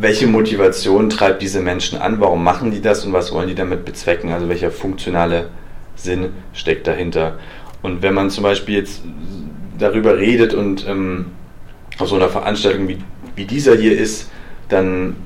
welche 0.00 0.26
Motivation 0.26 1.10
treibt 1.10 1.42
diese 1.42 1.60
Menschen 1.60 1.98
an, 1.98 2.20
warum 2.20 2.44
machen 2.44 2.70
die 2.70 2.80
das 2.80 3.04
und 3.04 3.12
was 3.12 3.32
wollen 3.32 3.48
die 3.48 3.54
damit 3.54 3.84
bezwecken, 3.84 4.32
also 4.32 4.48
welcher 4.48 4.70
funktionale 4.70 5.50
Sinn 5.96 6.30
steckt 6.52 6.86
dahinter. 6.86 7.38
Und 7.82 8.02
wenn 8.02 8.14
man 8.14 8.30
zum 8.30 8.44
Beispiel 8.44 8.76
jetzt 8.76 9.02
darüber 9.78 10.18
redet 10.18 10.54
und 10.54 10.86
ähm, 10.86 11.26
auf 11.98 12.08
so 12.08 12.16
einer 12.16 12.28
Veranstaltung 12.28 12.88
wie, 12.88 12.98
wie 13.36 13.44
dieser 13.44 13.76
hier 13.76 13.96
ist, 13.98 14.30
dann 14.68 15.16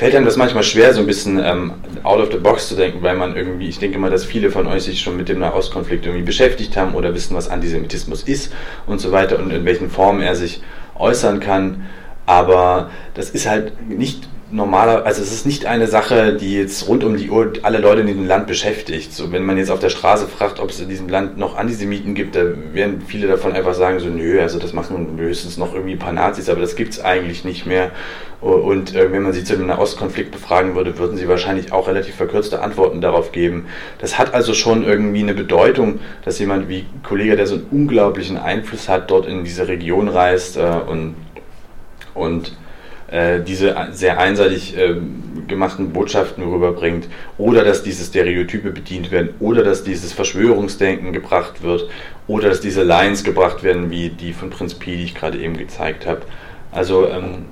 fällt 0.00 0.14
einem 0.14 0.24
das 0.24 0.36
manchmal 0.36 0.62
schwer, 0.62 0.94
so 0.94 1.00
ein 1.00 1.06
bisschen 1.06 1.38
ähm, 1.44 1.74
out 2.04 2.20
of 2.20 2.32
the 2.32 2.38
box 2.38 2.68
zu 2.68 2.74
denken, 2.74 3.02
weil 3.02 3.16
man 3.16 3.36
irgendwie, 3.36 3.68
ich 3.68 3.78
denke 3.78 3.98
mal, 3.98 4.10
dass 4.10 4.24
viele 4.24 4.50
von 4.50 4.66
euch 4.66 4.84
sich 4.84 5.00
schon 5.00 5.16
mit 5.16 5.28
dem 5.28 5.38
Nahostkonflikt 5.38 6.06
irgendwie 6.06 6.24
beschäftigt 6.24 6.76
haben 6.76 6.94
oder 6.94 7.14
wissen, 7.14 7.36
was 7.36 7.50
Antisemitismus 7.50 8.22
ist 8.22 8.52
und 8.86 9.00
so 9.00 9.12
weiter 9.12 9.38
und 9.38 9.50
in 9.50 9.64
welchen 9.64 9.90
Formen 9.90 10.22
er 10.22 10.36
sich 10.36 10.62
äußern 10.98 11.40
kann. 11.40 11.86
Aber 12.30 12.90
das 13.14 13.30
ist 13.30 13.48
halt 13.48 13.88
nicht 13.88 14.28
normaler, 14.52 15.04
also 15.04 15.20
es 15.20 15.32
ist 15.32 15.46
nicht 15.46 15.66
eine 15.66 15.88
Sache, 15.88 16.34
die 16.34 16.54
jetzt 16.54 16.86
rund 16.86 17.02
um 17.02 17.16
die 17.16 17.28
Uhr 17.28 17.54
alle 17.62 17.78
Leute 17.78 18.02
in 18.02 18.06
diesem 18.06 18.24
Land 18.24 18.46
beschäftigt. 18.46 19.12
So, 19.12 19.32
wenn 19.32 19.44
man 19.44 19.58
jetzt 19.58 19.72
auf 19.72 19.80
der 19.80 19.88
Straße 19.88 20.28
fragt, 20.28 20.60
ob 20.60 20.70
es 20.70 20.78
in 20.78 20.88
diesem 20.88 21.08
Land 21.08 21.38
noch 21.38 21.56
Antisemiten 21.56 22.14
gibt, 22.14 22.36
da 22.36 22.42
werden 22.72 23.02
viele 23.04 23.26
davon 23.26 23.52
einfach 23.52 23.74
sagen, 23.74 23.98
so 23.98 24.06
nö, 24.06 24.40
also 24.40 24.60
das 24.60 24.72
machen 24.72 25.16
höchstens 25.18 25.56
noch 25.56 25.74
irgendwie 25.74 25.94
ein 25.94 25.98
paar 25.98 26.12
Nazis, 26.12 26.48
aber 26.48 26.60
das 26.60 26.76
gibt 26.76 26.92
es 26.92 27.04
eigentlich 27.04 27.44
nicht 27.44 27.66
mehr. 27.66 27.90
Und 28.40 28.94
äh, 28.94 29.10
wenn 29.10 29.22
man 29.22 29.32
sie 29.32 29.42
zu 29.42 29.56
dem 29.56 29.66
Nahostkonflikt 29.66 30.30
befragen 30.30 30.76
würde, 30.76 30.98
würden 30.98 31.18
sie 31.18 31.26
wahrscheinlich 31.26 31.72
auch 31.72 31.88
relativ 31.88 32.14
verkürzte 32.14 32.62
Antworten 32.62 33.00
darauf 33.00 33.32
geben. 33.32 33.66
Das 33.98 34.18
hat 34.18 34.34
also 34.34 34.54
schon 34.54 34.84
irgendwie 34.84 35.20
eine 35.20 35.34
Bedeutung, 35.34 35.98
dass 36.24 36.38
jemand 36.38 36.68
wie 36.68 36.86
Kollege, 37.02 37.34
der 37.34 37.48
so 37.48 37.56
einen 37.56 37.66
unglaublichen 37.72 38.38
Einfluss 38.38 38.88
hat, 38.88 39.10
dort 39.10 39.26
in 39.26 39.42
diese 39.42 39.66
Region 39.66 40.06
reist 40.06 40.56
äh, 40.56 40.60
und 40.88 41.16
und 42.14 42.52
äh, 43.10 43.40
diese 43.40 43.74
sehr 43.90 44.18
einseitig 44.20 44.76
äh, 44.76 44.94
gemachten 45.48 45.92
Botschaften 45.92 46.44
rüberbringt 46.44 47.08
oder 47.38 47.64
dass 47.64 47.82
diese 47.82 48.04
Stereotype 48.04 48.70
bedient 48.70 49.10
werden 49.10 49.30
oder 49.40 49.64
dass 49.64 49.82
dieses 49.82 50.12
Verschwörungsdenken 50.12 51.12
gebracht 51.12 51.62
wird 51.62 51.90
oder 52.28 52.50
dass 52.50 52.60
diese 52.60 52.84
Lines 52.84 53.24
gebracht 53.24 53.64
werden, 53.64 53.90
wie 53.90 54.10
die 54.10 54.32
von 54.32 54.50
Prinz 54.50 54.74
Pi, 54.74 54.96
die 54.96 55.02
ich 55.02 55.14
gerade 55.16 55.38
eben 55.38 55.56
gezeigt 55.56 56.06
habe. 56.06 56.22
Also 56.70 57.08
ähm, 57.08 57.46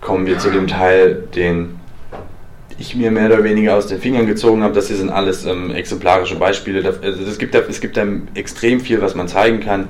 kommen 0.00 0.26
wir 0.26 0.38
zu 0.38 0.50
dem 0.50 0.68
Teil, 0.68 1.24
den 1.34 1.80
ich 2.78 2.94
mir 2.94 3.10
mehr 3.10 3.26
oder 3.26 3.42
weniger 3.42 3.76
aus 3.76 3.88
den 3.88 4.00
Fingern 4.00 4.26
gezogen 4.26 4.62
habe. 4.62 4.74
Das 4.74 4.86
hier 4.86 4.96
sind 4.96 5.10
alles 5.10 5.44
ähm, 5.44 5.72
exemplarische 5.72 6.36
Beispiele. 6.36 6.86
Also 6.86 7.22
es, 7.24 7.38
gibt 7.38 7.54
es 7.54 7.80
gibt 7.80 7.96
da 7.96 8.04
extrem 8.34 8.80
viel, 8.80 9.02
was 9.02 9.16
man 9.16 9.26
zeigen 9.26 9.58
kann 9.58 9.88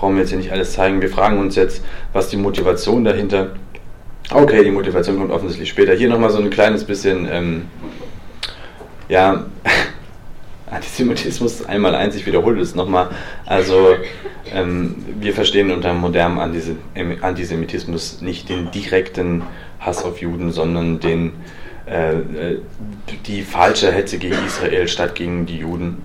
brauchen 0.00 0.14
wir 0.14 0.22
jetzt 0.22 0.30
hier 0.30 0.38
nicht 0.38 0.50
alles 0.50 0.72
zeigen. 0.72 1.02
Wir 1.02 1.10
fragen 1.10 1.38
uns 1.38 1.56
jetzt, 1.56 1.84
was 2.14 2.28
die 2.28 2.38
Motivation 2.38 3.04
dahinter. 3.04 3.50
Okay, 4.32 4.64
die 4.64 4.70
Motivation 4.70 5.18
kommt 5.18 5.30
offensichtlich 5.30 5.68
später. 5.68 5.94
Hier 5.94 6.08
nochmal 6.08 6.30
so 6.30 6.38
ein 6.38 6.48
kleines 6.48 6.84
bisschen, 6.84 7.28
ähm, 7.30 7.68
ja, 9.10 9.44
Antisemitismus 10.70 11.66
einmal 11.66 11.94
eins, 11.94 12.16
ich 12.16 12.24
wiederhole 12.24 12.62
es 12.62 12.74
nochmal. 12.74 13.10
Also, 13.44 13.96
ähm, 14.54 14.94
wir 15.20 15.34
verstehen 15.34 15.70
unter 15.70 15.92
modernem 15.92 16.38
Antisemitismus 16.38 18.22
nicht 18.22 18.48
den 18.48 18.70
direkten 18.70 19.42
Hass 19.80 20.04
auf 20.04 20.20
Juden, 20.22 20.50
sondern 20.50 21.00
den, 21.00 21.32
äh, 21.86 22.12
äh 22.12 22.60
die 23.26 23.42
falsche 23.42 23.92
Hetze 23.92 24.16
gegen 24.18 24.36
Israel 24.46 24.88
statt 24.88 25.14
gegen 25.14 25.44
die 25.44 25.58
Juden. 25.58 25.98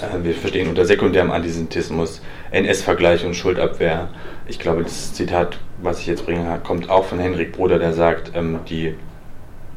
Äh, 0.00 0.24
wir 0.24 0.34
verstehen 0.34 0.68
unter 0.68 0.84
sekundärem 0.84 1.30
Antisemitismus 1.30 2.20
NS-Vergleich 2.50 3.24
und 3.24 3.34
Schuldabwehr. 3.34 4.08
Ich 4.46 4.58
glaube, 4.58 4.82
das 4.82 5.12
Zitat, 5.12 5.58
was 5.82 6.00
ich 6.00 6.06
jetzt 6.06 6.26
bringe, 6.26 6.60
kommt 6.64 6.90
auch 6.90 7.04
von 7.04 7.18
Henrik 7.18 7.52
Bruder, 7.52 7.78
der 7.78 7.92
sagt, 7.92 8.32
ähm, 8.34 8.60
die 8.68 8.94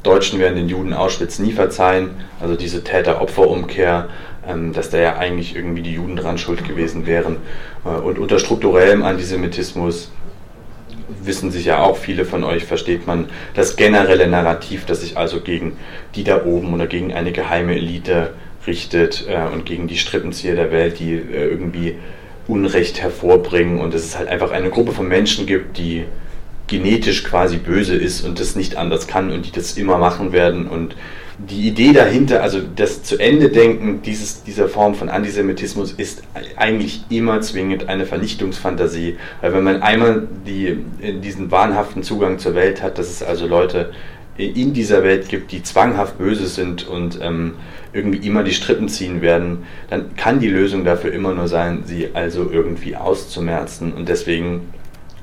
Deutschen 0.04 0.40
werden 0.40 0.56
den 0.56 0.70
Juden 0.70 0.94
Auschwitz 0.94 1.40
nie 1.40 1.52
verzeihen. 1.52 2.12
Also 2.40 2.56
diese 2.56 2.84
Täter-Opfer-Umkehr, 2.84 4.10
ähm, 4.48 4.74
dass 4.74 4.90
da 4.90 4.98
ja 4.98 5.18
eigentlich 5.18 5.56
irgendwie 5.56 5.82
die 5.82 5.94
Juden 5.94 6.16
dran 6.16 6.38
schuld 6.38 6.66
gewesen 6.66 7.06
wären. 7.06 7.38
Äh, 7.86 7.90
und 7.90 8.20
unter 8.20 8.40
strukturellem 8.40 9.04
Antisemitismus 9.04 10.12
wissen 11.22 11.52
sich 11.52 11.66
ja 11.66 11.84
auch 11.84 11.98
viele 11.98 12.26
von 12.26 12.44
euch, 12.44 12.66
versteht 12.66 13.08
man 13.08 13.30
das 13.54 13.76
generelle 13.76 14.28
Narrativ, 14.28 14.86
das 14.86 15.02
sich 15.02 15.18
also 15.18 15.42
gegen 15.42 15.78
die 16.16 16.24
da 16.24 16.46
oben 16.46 16.74
oder 16.74 16.88
gegen 16.88 17.14
eine 17.14 17.32
geheime 17.32 17.76
Elite 17.76 18.34
richtet 18.68 19.26
äh, 19.28 19.54
und 19.54 19.66
gegen 19.66 19.88
die 19.88 19.98
Strippenzieher 19.98 20.56
der 20.56 20.72
Welt, 20.72 21.00
die 21.00 21.14
äh, 21.14 21.50
irgendwie 21.50 21.96
Unrecht 22.48 23.02
hervorbringen. 23.02 23.80
Und 23.80 23.94
dass 23.94 24.04
es 24.04 24.18
halt 24.18 24.30
einfach 24.30 24.52
eine 24.52 24.70
Gruppe 24.70 24.92
von 24.92 25.08
Menschen 25.08 25.46
gibt, 25.46 25.78
die 25.78 26.06
genetisch 26.68 27.24
quasi 27.24 27.58
böse 27.58 27.96
ist 27.96 28.26
und 28.26 28.40
das 28.40 28.56
nicht 28.56 28.76
anders 28.76 29.08
kann 29.08 29.32
und 29.32 29.46
die 29.46 29.52
das 29.52 29.78
immer 29.78 29.98
machen 29.98 30.34
werden. 30.34 30.68
Und 30.68 30.96
die 31.38 31.68
Idee 31.68 31.94
dahinter, 31.94 32.42
also 32.42 32.60
das 32.76 33.04
zu 33.04 33.20
Ende 33.20 33.50
denken 33.50 34.02
dieses, 34.02 34.44
dieser 34.44 34.68
Form 34.68 34.96
von 34.96 35.08
Antisemitismus 35.08 35.92
ist 35.94 36.24
eigentlich 36.56 37.04
immer 37.10 37.42
zwingend 37.42 37.90
eine 37.90 38.06
Vernichtungsfantasie, 38.06 39.18
weil 39.42 39.54
wenn 39.54 39.64
man 39.64 39.82
einmal 39.82 40.28
die, 40.48 40.80
diesen 41.22 41.52
wahnhaften 41.52 42.02
Zugang 42.04 42.40
zur 42.40 42.56
Welt 42.56 42.82
hat, 42.82 42.98
dass 42.98 43.10
es 43.10 43.22
also 43.22 43.46
Leute 43.46 43.92
in 44.38 44.74
dieser 44.74 45.04
Welt 45.04 45.30
gibt, 45.30 45.52
die 45.52 45.64
zwanghaft 45.64 46.18
böse 46.18 46.48
sind 46.48 46.88
und 46.88 47.20
ähm, 47.22 47.56
irgendwie 47.94 48.26
immer 48.28 48.44
die 48.44 48.54
Strippen 48.54 48.88
ziehen 48.88 49.22
werden, 49.22 49.66
dann 49.90 50.16
kann 50.16 50.40
die 50.40 50.50
Lösung 50.50 50.86
dafür 50.86 51.12
immer 51.12 51.34
nur 51.34 51.48
sein, 51.48 51.84
sie 51.86 52.10
also 52.14 52.50
irgendwie 52.52 52.96
auszumerzen 52.96 53.94
und 53.94 54.10
deswegen 54.10 54.74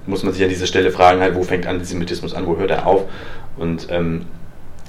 muss 0.06 0.22
man 0.22 0.32
sich 0.32 0.42
an 0.42 0.48
dieser 0.50 0.66
Stelle 0.66 0.90
fragen, 0.90 1.20
halt, 1.20 1.34
wo 1.34 1.44
fängt 1.44 1.66
Antisemitismus 1.66 2.34
an, 2.34 2.46
wo 2.46 2.56
hört 2.56 2.70
er 2.70 2.86
auf 2.86 3.04
und 3.56 3.86
ähm, 3.90 4.26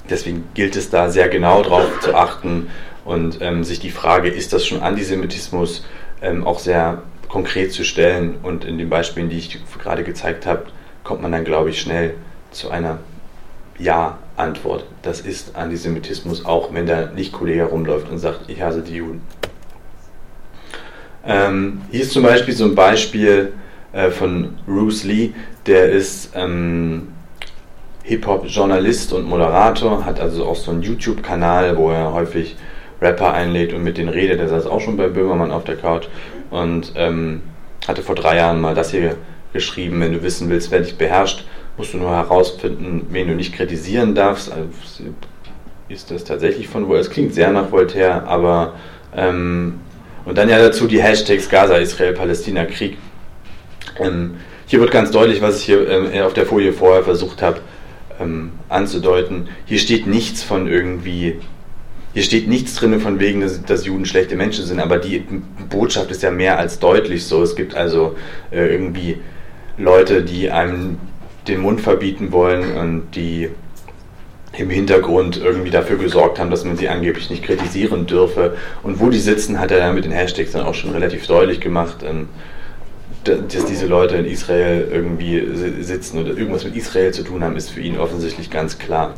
Deswegen 0.08 0.44
gilt 0.54 0.76
es 0.76 0.90
da 0.90 1.10
sehr 1.10 1.28
genau 1.28 1.62
drauf 1.62 2.00
zu 2.00 2.14
achten 2.14 2.68
und 3.04 3.38
ähm, 3.40 3.64
sich 3.64 3.80
die 3.80 3.90
Frage, 3.90 4.28
ist 4.28 4.52
das 4.52 4.66
schon 4.66 4.82
Antisemitismus, 4.82 5.84
ähm, 6.22 6.46
auch 6.46 6.58
sehr 6.58 7.02
konkret 7.28 7.72
zu 7.72 7.84
stellen. 7.84 8.36
Und 8.42 8.64
in 8.64 8.78
den 8.78 8.88
Beispielen, 8.88 9.28
die 9.28 9.38
ich 9.38 9.58
gerade 9.82 10.04
gezeigt 10.04 10.46
habe, 10.46 10.66
kommt 11.02 11.22
man 11.22 11.32
dann, 11.32 11.44
glaube 11.44 11.70
ich, 11.70 11.80
schnell 11.80 12.14
zu 12.52 12.70
einer 12.70 12.98
Ja-Antwort. 13.78 14.84
Das 15.02 15.20
ist 15.20 15.56
Antisemitismus, 15.56 16.44
auch 16.44 16.72
wenn 16.72 16.86
da 16.86 17.06
nicht 17.06 17.32
Kollege 17.32 17.64
rumläuft 17.64 18.10
und 18.10 18.18
sagt, 18.18 18.48
ich 18.48 18.62
hasse 18.62 18.82
die 18.82 18.96
Juden. 18.96 19.22
Ähm, 21.26 21.82
hier 21.90 22.02
ist 22.02 22.12
zum 22.12 22.22
Beispiel 22.22 22.54
so 22.54 22.64
ein 22.64 22.74
Beispiel 22.74 23.52
äh, 23.92 24.10
von 24.10 24.54
Bruce 24.66 25.04
Lee, 25.04 25.32
der 25.66 25.90
ist 25.90 26.30
ähm, 26.34 27.08
Hip-Hop-Journalist 28.04 29.12
und 29.12 29.26
Moderator, 29.26 30.04
hat 30.04 30.20
also 30.20 30.46
auch 30.46 30.54
so 30.54 30.70
einen 30.70 30.82
YouTube-Kanal, 30.82 31.76
wo 31.76 31.90
er 31.90 32.12
häufig 32.12 32.56
Rapper 33.00 33.32
einlädt 33.32 33.72
und 33.72 33.82
mit 33.82 33.98
denen 33.98 34.08
redet. 34.08 34.38
Er 34.40 34.48
saß 34.48 34.66
auch 34.66 34.80
schon 34.80 34.96
bei 34.96 35.08
Böhmermann 35.08 35.50
auf 35.50 35.64
der 35.64 35.76
Couch 35.76 36.06
und 36.50 36.92
ähm, 36.94 37.42
hatte 37.88 38.02
vor 38.02 38.14
drei 38.14 38.36
Jahren 38.36 38.60
mal 38.60 38.74
das 38.74 38.92
hier 38.92 39.16
geschrieben, 39.52 40.00
wenn 40.00 40.12
du 40.12 40.22
wissen 40.22 40.48
willst, 40.48 40.70
wer 40.70 40.80
dich 40.80 40.96
beherrscht, 40.96 41.44
musst 41.76 41.94
du 41.94 41.98
nur 41.98 42.10
herausfinden, 42.10 43.06
wen 43.10 43.28
du 43.28 43.34
nicht 43.34 43.54
kritisieren 43.54 44.14
darfst. 44.14 44.50
Also 44.50 44.68
ist 45.88 46.10
das 46.10 46.24
tatsächlich 46.24 46.68
von 46.68 46.88
wo? 46.88 46.94
Es 46.94 47.10
klingt 47.10 47.34
sehr 47.34 47.52
nach 47.52 47.70
Voltaire, 47.70 48.26
aber 48.26 48.74
ähm, 49.14 49.80
und 50.24 50.36
dann 50.36 50.48
ja 50.48 50.58
dazu 50.58 50.88
die 50.88 51.00
Hashtags 51.00 51.48
Gaza, 51.48 51.76
Israel, 51.76 52.12
Palästina, 52.12 52.64
Krieg. 52.64 52.98
Ähm, 53.98 54.36
hier 54.66 54.80
wird 54.80 54.90
ganz 54.90 55.12
deutlich, 55.12 55.40
was 55.40 55.60
ich 55.60 55.64
hier 55.64 55.88
ähm, 55.88 56.22
auf 56.24 56.34
der 56.34 56.46
Folie 56.46 56.72
vorher 56.72 57.04
versucht 57.04 57.40
habe, 57.40 57.60
ähm, 58.20 58.50
anzudeuten. 58.68 59.48
Hier 59.64 59.78
steht 59.78 60.08
nichts 60.08 60.42
von 60.42 60.66
irgendwie, 60.66 61.38
hier 62.12 62.22
steht 62.24 62.48
nichts 62.48 62.74
drin 62.74 62.98
von 62.98 63.20
wegen, 63.20 63.40
dass, 63.40 63.62
dass, 63.62 63.86
Juden 63.86 64.04
schlechte 64.04 64.34
Menschen 64.34 64.64
sind, 64.64 64.80
aber 64.80 64.98
die 64.98 65.24
Botschaft 65.70 66.10
ist 66.10 66.24
ja 66.24 66.32
mehr 66.32 66.58
als 66.58 66.80
deutlich 66.80 67.24
so. 67.24 67.42
Es 67.42 67.54
gibt 67.54 67.76
also 67.76 68.16
äh, 68.50 68.66
irgendwie 68.66 69.18
Leute, 69.78 70.24
die 70.24 70.50
einem 70.50 70.98
den 71.48 71.60
Mund 71.60 71.80
verbieten 71.80 72.32
wollen 72.32 72.76
und 72.76 73.14
die 73.14 73.50
im 74.56 74.70
Hintergrund 74.70 75.36
irgendwie 75.36 75.70
dafür 75.70 75.98
gesorgt 75.98 76.38
haben, 76.38 76.50
dass 76.50 76.64
man 76.64 76.76
sie 76.76 76.88
angeblich 76.88 77.30
nicht 77.30 77.44
kritisieren 77.44 78.06
dürfe. 78.06 78.56
Und 78.82 79.00
wo 79.00 79.10
die 79.10 79.18
sitzen, 79.18 79.60
hat 79.60 79.70
er 79.70 79.78
dann 79.78 79.94
mit 79.94 80.04
den 80.04 80.12
Hashtags 80.12 80.52
dann 80.52 80.64
auch 80.64 80.74
schon 80.74 80.90
relativ 80.90 81.26
deutlich 81.26 81.60
gemacht. 81.60 81.98
Ähm, 82.02 82.28
dass 83.24 83.64
diese 83.64 83.86
Leute 83.86 84.16
in 84.16 84.24
Israel 84.24 84.88
irgendwie 84.90 85.44
sitzen 85.82 86.20
oder 86.20 86.30
irgendwas 86.30 86.64
mit 86.64 86.76
Israel 86.76 87.12
zu 87.12 87.24
tun 87.24 87.42
haben, 87.42 87.56
ist 87.56 87.70
für 87.70 87.80
ihn 87.80 87.98
offensichtlich 87.98 88.50
ganz 88.50 88.78
klar. 88.78 89.14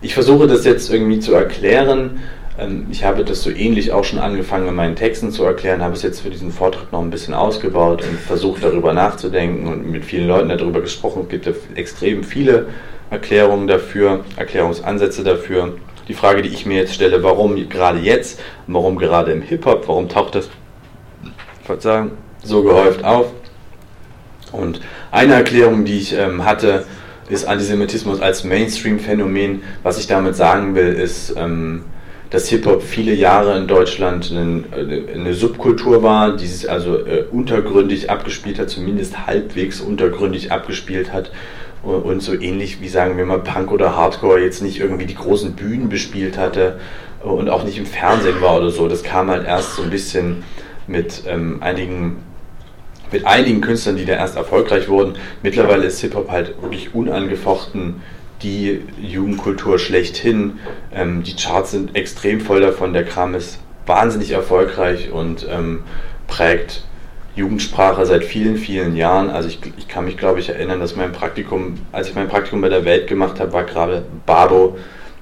Ich 0.00 0.14
versuche 0.14 0.46
das 0.46 0.64
jetzt 0.64 0.90
irgendwie 0.90 1.20
zu 1.20 1.34
erklären. 1.34 2.20
Ähm, 2.58 2.86
ich 2.90 3.04
habe 3.04 3.24
das 3.24 3.42
so 3.42 3.50
ähnlich 3.50 3.92
auch 3.92 4.04
schon 4.04 4.18
angefangen 4.18 4.68
in 4.68 4.74
meinen 4.74 4.96
Texten 4.96 5.30
zu 5.30 5.44
erklären, 5.44 5.82
habe 5.82 5.94
es 5.94 6.02
jetzt 6.02 6.20
für 6.20 6.30
diesen 6.30 6.52
Vortrag 6.52 6.92
noch 6.92 7.00
ein 7.00 7.10
bisschen 7.10 7.34
ausgebaut 7.34 8.02
und 8.02 8.18
versucht 8.18 8.64
darüber 8.64 8.92
nachzudenken 8.92 9.68
und 9.68 9.90
mit 9.90 10.04
vielen 10.04 10.28
Leuten 10.28 10.48
darüber 10.48 10.80
gesprochen. 10.80 11.22
Es 11.22 11.28
gibt 11.28 11.50
extrem 11.76 12.24
viele 12.24 12.66
Erklärungen 13.10 13.66
dafür, 13.66 14.24
Erklärungsansätze 14.36 15.24
dafür. 15.24 15.74
Die 16.08 16.14
Frage, 16.14 16.42
die 16.42 16.48
ich 16.48 16.66
mir 16.66 16.76
jetzt 16.76 16.94
stelle, 16.94 17.22
warum 17.22 17.68
gerade 17.68 17.98
jetzt, 17.98 18.40
warum 18.66 18.98
gerade 18.98 19.32
im 19.32 19.42
Hip-Hop, 19.42 19.86
warum 19.86 20.08
taucht 20.08 20.34
das, 20.34 20.48
Verzeihung, 21.64 22.12
so 22.42 22.62
gehäuft 22.62 23.04
auf. 23.04 23.26
Und 24.52 24.80
eine 25.12 25.34
Erklärung, 25.34 25.84
die 25.84 25.98
ich 25.98 26.12
ähm, 26.16 26.44
hatte, 26.44 26.84
ist 27.28 27.46
Antisemitismus 27.46 28.20
als 28.20 28.42
Mainstream-Phänomen. 28.42 29.62
Was 29.84 29.98
ich 29.98 30.08
damit 30.08 30.34
sagen 30.34 30.74
will, 30.74 30.92
ist, 30.92 31.34
ähm, 31.36 31.84
dass 32.30 32.48
Hip-Hop 32.48 32.82
viele 32.82 33.12
Jahre 33.12 33.58
in 33.58 33.66
Deutschland 33.66 34.30
eine, 34.30 34.64
eine 35.12 35.34
Subkultur 35.34 36.02
war, 36.02 36.36
die 36.36 36.46
sich 36.46 36.70
also 36.70 37.04
äh, 37.04 37.24
untergründig 37.30 38.08
abgespielt 38.08 38.58
hat, 38.58 38.70
zumindest 38.70 39.26
halbwegs 39.26 39.80
untergründig 39.80 40.52
abgespielt 40.52 41.12
hat. 41.12 41.32
Und 41.82 42.22
so 42.22 42.38
ähnlich 42.38 42.82
wie 42.82 42.88
sagen 42.88 43.16
wir 43.16 43.24
mal 43.24 43.38
Punk 43.40 43.72
oder 43.72 43.96
Hardcore 43.96 44.40
jetzt 44.40 44.62
nicht 44.62 44.78
irgendwie 44.78 45.06
die 45.06 45.14
großen 45.14 45.54
Bühnen 45.54 45.88
bespielt 45.88 46.36
hatte 46.36 46.78
und 47.22 47.48
auch 47.48 47.64
nicht 47.64 47.78
im 47.78 47.86
Fernsehen 47.86 48.40
war 48.42 48.58
oder 48.58 48.70
so. 48.70 48.86
Das 48.86 49.02
kam 49.02 49.30
halt 49.30 49.46
erst 49.46 49.76
so 49.76 49.82
ein 49.82 49.90
bisschen 49.90 50.44
mit 50.86 51.22
ähm, 51.26 51.62
einigen 51.62 52.18
mit 53.10 53.26
einigen 53.26 53.60
Künstlern, 53.60 53.96
die 53.96 54.04
da 54.04 54.12
erst 54.12 54.36
erfolgreich 54.36 54.88
wurden. 54.88 55.14
Mittlerweile 55.42 55.84
ist 55.84 56.00
Hip-Hop 56.00 56.30
halt 56.30 56.62
wirklich 56.62 56.94
unangefochten 56.94 58.02
die 58.42 58.82
Jugendkultur 59.00 59.78
schlechthin. 59.78 60.58
Ähm, 60.92 61.22
die 61.22 61.36
Charts 61.36 61.72
sind 61.72 61.96
extrem 61.96 62.40
voll 62.40 62.60
davon. 62.60 62.92
Der 62.92 63.04
Kram 63.04 63.34
ist 63.34 63.58
wahnsinnig 63.86 64.30
erfolgreich 64.32 65.10
und 65.10 65.46
ähm, 65.50 65.82
prägt 66.26 66.84
Jugendsprache 67.36 68.06
seit 68.06 68.24
vielen, 68.24 68.56
vielen 68.56 68.96
Jahren. 68.96 69.30
Also 69.30 69.48
ich, 69.48 69.60
ich 69.76 69.88
kann 69.88 70.04
mich, 70.04 70.16
glaube 70.16 70.40
ich, 70.40 70.48
erinnern, 70.48 70.80
dass 70.80 70.96
mein 70.96 71.12
Praktikum, 71.12 71.78
als 71.92 72.08
ich 72.08 72.14
mein 72.14 72.28
Praktikum 72.28 72.60
bei 72.60 72.68
der 72.68 72.84
Welt 72.84 73.06
gemacht 73.06 73.40
habe, 73.40 73.52
war 73.52 73.64
gerade 73.64 74.04
Babo 74.26 74.76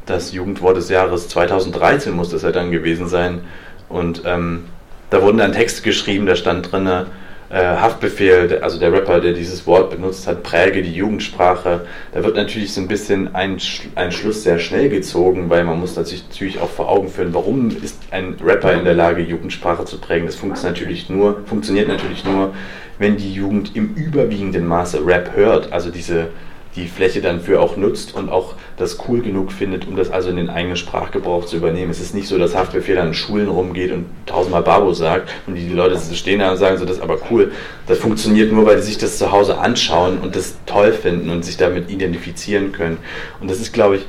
das 0.08 0.32
Jugendwort 0.32 0.76
des 0.76 0.88
Jahres 0.88 1.28
2013 1.28 2.14
muss 2.14 2.30
das 2.30 2.42
ja 2.42 2.50
dann 2.50 2.70
gewesen 2.70 3.08
sein. 3.08 3.42
Und 3.88 4.22
ähm, 4.24 4.64
da 5.10 5.22
wurden 5.22 5.38
dann 5.38 5.52
Texte 5.52 5.82
geschrieben, 5.82 6.26
da 6.26 6.34
stand 6.34 6.72
drin, 6.72 7.06
äh, 7.50 7.56
Haftbefehl, 7.56 8.58
also 8.62 8.78
der 8.78 8.92
Rapper, 8.92 9.20
der 9.20 9.32
dieses 9.32 9.66
Wort 9.66 9.90
benutzt 9.90 10.26
hat, 10.26 10.42
präge 10.42 10.82
die 10.82 10.92
Jugendsprache. 10.92 11.86
Da 12.12 12.24
wird 12.24 12.36
natürlich 12.36 12.72
so 12.72 12.80
ein 12.80 12.88
bisschen 12.88 13.34
ein, 13.34 13.58
ein 13.94 14.12
Schluss 14.12 14.42
sehr 14.42 14.58
schnell 14.58 14.88
gezogen, 14.88 15.48
weil 15.48 15.64
man 15.64 15.80
muss 15.80 15.96
natürlich 15.96 16.60
auch 16.60 16.68
vor 16.68 16.88
Augen 16.88 17.08
führen, 17.08 17.32
warum 17.32 17.68
ist 17.82 17.98
ein 18.10 18.36
Rapper 18.44 18.74
in 18.74 18.84
der 18.84 18.94
Lage, 18.94 19.22
Jugendsprache 19.22 19.84
zu 19.84 19.98
prägen. 19.98 20.26
Das 20.26 20.36
funktioniert 20.36 20.74
natürlich 20.74 21.08
nur, 21.08 21.42
funktioniert 21.46 21.88
natürlich 21.88 22.24
nur, 22.24 22.52
wenn 22.98 23.16
die 23.16 23.32
Jugend 23.32 23.74
im 23.76 23.94
überwiegenden 23.94 24.66
Maße 24.66 25.06
Rap 25.06 25.34
hört, 25.34 25.72
also 25.72 25.90
diese 25.90 26.28
die 26.76 26.86
Fläche 26.86 27.20
dann 27.20 27.40
für 27.40 27.60
auch 27.60 27.76
nutzt 27.76 28.14
und 28.14 28.28
auch 28.28 28.54
das 28.76 28.98
cool 29.08 29.20
genug 29.20 29.52
findet, 29.52 29.86
um 29.88 29.96
das 29.96 30.10
also 30.10 30.30
in 30.30 30.36
den 30.36 30.50
eigenen 30.50 30.76
Sprachgebrauch 30.76 31.46
zu 31.46 31.56
übernehmen. 31.56 31.90
Es 31.90 32.00
ist 32.00 32.14
nicht 32.14 32.28
so, 32.28 32.38
dass 32.38 32.54
Haftbefehl 32.54 32.98
an 32.98 33.14
Schulen 33.14 33.48
rumgeht 33.48 33.92
und 33.92 34.06
tausendmal 34.26 34.62
Babo 34.62 34.92
sagt 34.92 35.30
und 35.46 35.54
die 35.54 35.68
Leute 35.68 35.98
stehen 36.14 36.40
da 36.40 36.52
und 36.52 36.56
sagen 36.56 36.78
so, 36.78 36.84
das 36.84 36.98
ist 36.98 37.02
aber 37.02 37.18
cool. 37.30 37.52
Das 37.86 37.98
funktioniert 37.98 38.52
nur, 38.52 38.66
weil 38.66 38.78
sie 38.78 38.88
sich 38.88 38.98
das 38.98 39.18
zu 39.18 39.32
Hause 39.32 39.58
anschauen 39.58 40.18
und 40.18 40.36
das 40.36 40.56
toll 40.66 40.92
finden 40.92 41.30
und 41.30 41.44
sich 41.44 41.56
damit 41.56 41.90
identifizieren 41.90 42.72
können. 42.72 42.98
Und 43.40 43.50
das 43.50 43.60
ist, 43.60 43.72
glaube 43.72 43.96
ich, 43.96 44.06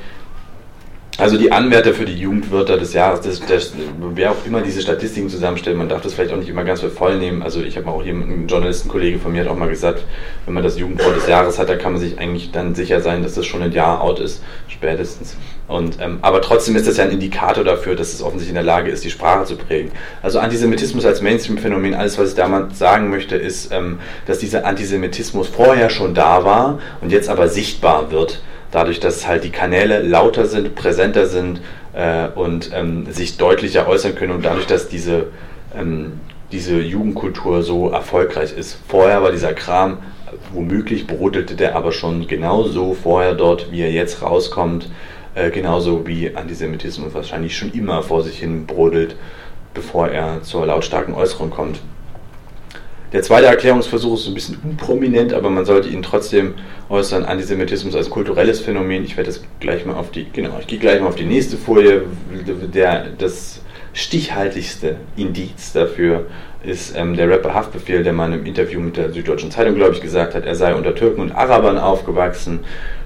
also 1.20 1.36
die 1.36 1.52
Anwärter 1.52 1.94
für 1.94 2.04
die 2.04 2.14
Jugendwörter 2.14 2.76
des 2.76 2.92
Jahres, 2.92 3.20
das, 3.20 3.40
das, 3.46 3.72
wer 4.14 4.32
auch 4.32 4.46
immer 4.46 4.62
diese 4.62 4.80
Statistiken 4.80 5.28
zusammenstellt, 5.28 5.76
man 5.76 5.88
darf 5.88 6.00
das 6.02 6.14
vielleicht 6.14 6.32
auch 6.32 6.38
nicht 6.38 6.48
immer 6.48 6.64
ganz 6.64 6.80
für 6.80 6.90
voll 6.90 7.18
nehmen. 7.18 7.42
Also 7.42 7.62
ich 7.62 7.76
habe 7.76 7.88
auch 7.88 8.02
hier 8.02 8.14
einen 8.14 8.46
Journalistenkollege 8.48 9.18
von 9.18 9.32
mir 9.32 9.42
hat 9.42 9.48
auch 9.48 9.56
mal 9.56 9.68
gesagt, 9.68 10.04
wenn 10.46 10.54
man 10.54 10.62
das 10.62 10.78
Jugendwort 10.78 11.16
des 11.16 11.28
Jahres 11.28 11.58
hat, 11.58 11.68
dann 11.68 11.78
kann 11.78 11.92
man 11.92 12.00
sich 12.00 12.18
eigentlich 12.18 12.50
dann 12.52 12.74
sicher 12.74 13.00
sein, 13.00 13.22
dass 13.22 13.34
das 13.34 13.46
schon 13.46 13.62
ein 13.62 13.72
Jahr 13.72 14.00
out 14.00 14.20
ist, 14.20 14.42
spätestens. 14.68 15.36
Und, 15.68 15.98
ähm, 16.00 16.18
aber 16.22 16.42
trotzdem 16.42 16.74
ist 16.74 16.88
das 16.88 16.96
ja 16.96 17.04
ein 17.04 17.12
Indikator 17.12 17.62
dafür, 17.62 17.94
dass 17.94 18.12
es 18.12 18.22
offensichtlich 18.22 18.50
in 18.50 18.54
der 18.56 18.64
Lage 18.64 18.90
ist, 18.90 19.04
die 19.04 19.10
Sprache 19.10 19.44
zu 19.44 19.56
prägen. 19.56 19.92
Also 20.20 20.40
Antisemitismus 20.40 21.04
als 21.04 21.22
Mainstream-Phänomen, 21.22 21.94
alles 21.94 22.18
was 22.18 22.30
ich 22.30 22.34
damals 22.34 22.78
sagen 22.78 23.08
möchte, 23.08 23.36
ist, 23.36 23.72
ähm, 23.72 24.00
dass 24.26 24.38
dieser 24.38 24.64
Antisemitismus 24.66 25.48
vorher 25.48 25.90
schon 25.90 26.14
da 26.14 26.44
war 26.44 26.80
und 27.00 27.12
jetzt 27.12 27.28
aber 27.28 27.48
sichtbar 27.48 28.10
wird 28.10 28.42
dadurch, 28.70 29.00
dass 29.00 29.26
halt 29.26 29.44
die 29.44 29.50
Kanäle 29.50 30.02
lauter 30.02 30.46
sind, 30.46 30.74
präsenter 30.74 31.26
sind 31.26 31.60
äh, 31.92 32.28
und 32.28 32.70
ähm, 32.74 33.10
sich 33.10 33.36
deutlicher 33.36 33.88
äußern 33.88 34.14
können 34.14 34.32
und 34.32 34.44
dadurch, 34.44 34.66
dass 34.66 34.88
diese 34.88 35.26
ähm, 35.76 36.20
diese 36.52 36.80
Jugendkultur 36.80 37.62
so 37.62 37.90
erfolgreich 37.90 38.56
ist. 38.56 38.78
Vorher 38.88 39.22
war 39.22 39.30
dieser 39.30 39.52
Kram, 39.52 39.98
womöglich 40.52 41.06
brodelte 41.06 41.54
der 41.54 41.76
aber 41.76 41.92
schon 41.92 42.26
genauso 42.26 42.94
vorher 42.94 43.34
dort, 43.34 43.70
wie 43.70 43.82
er 43.82 43.92
jetzt 43.92 44.22
rauskommt, 44.22 44.90
äh, 45.34 45.50
genauso 45.50 46.06
wie 46.06 46.34
Antisemitismus 46.34 47.14
wahrscheinlich 47.14 47.56
schon 47.56 47.72
immer 47.72 48.02
vor 48.02 48.22
sich 48.22 48.38
hin 48.38 48.66
brodelt, 48.66 49.16
bevor 49.74 50.08
er 50.08 50.42
zur 50.42 50.66
lautstarken 50.66 51.14
Äußerung 51.14 51.50
kommt. 51.50 51.80
Der 53.12 53.22
zweite 53.22 53.46
Erklärungsversuch 53.46 54.14
ist 54.14 54.28
ein 54.28 54.34
bisschen 54.34 54.58
unprominent, 54.62 55.32
aber 55.32 55.50
man 55.50 55.64
sollte 55.64 55.88
ihn 55.88 56.02
trotzdem 56.02 56.54
äußern. 56.88 57.24
Antisemitismus 57.24 57.96
als 57.96 58.08
kulturelles 58.08 58.60
Phänomen. 58.60 59.04
Ich 59.04 59.16
werde 59.16 59.30
das 59.30 59.42
gleich 59.58 59.84
mal 59.84 59.96
auf 59.96 60.12
die, 60.12 60.26
genau, 60.32 60.58
ich 60.60 60.68
gehe 60.68 60.78
gleich 60.78 61.00
mal 61.00 61.08
auf 61.08 61.16
die 61.16 61.24
nächste 61.24 61.56
Folie. 61.56 62.04
Der, 62.72 63.06
das 63.18 63.62
stichhaltigste 63.92 64.96
Indiz 65.16 65.72
dafür 65.72 66.26
ist 66.62 66.94
ähm, 66.96 67.16
der 67.16 67.28
Rapper 67.28 67.54
Haftbefehl, 67.54 68.02
der 68.02 68.12
mal 68.12 68.26
einem 68.32 68.44
Interview 68.44 68.80
mit 68.80 68.96
der 68.96 69.12
Süddeutschen 69.12 69.50
Zeitung, 69.50 69.74
glaube 69.74 69.94
ich, 69.94 70.00
gesagt 70.00 70.34
hat, 70.34 70.44
er 70.44 70.54
sei 70.54 70.74
unter 70.74 70.94
Türken 70.94 71.20
und 71.22 71.32
Arabern 71.32 71.78
aufgewachsen. 71.78 72.60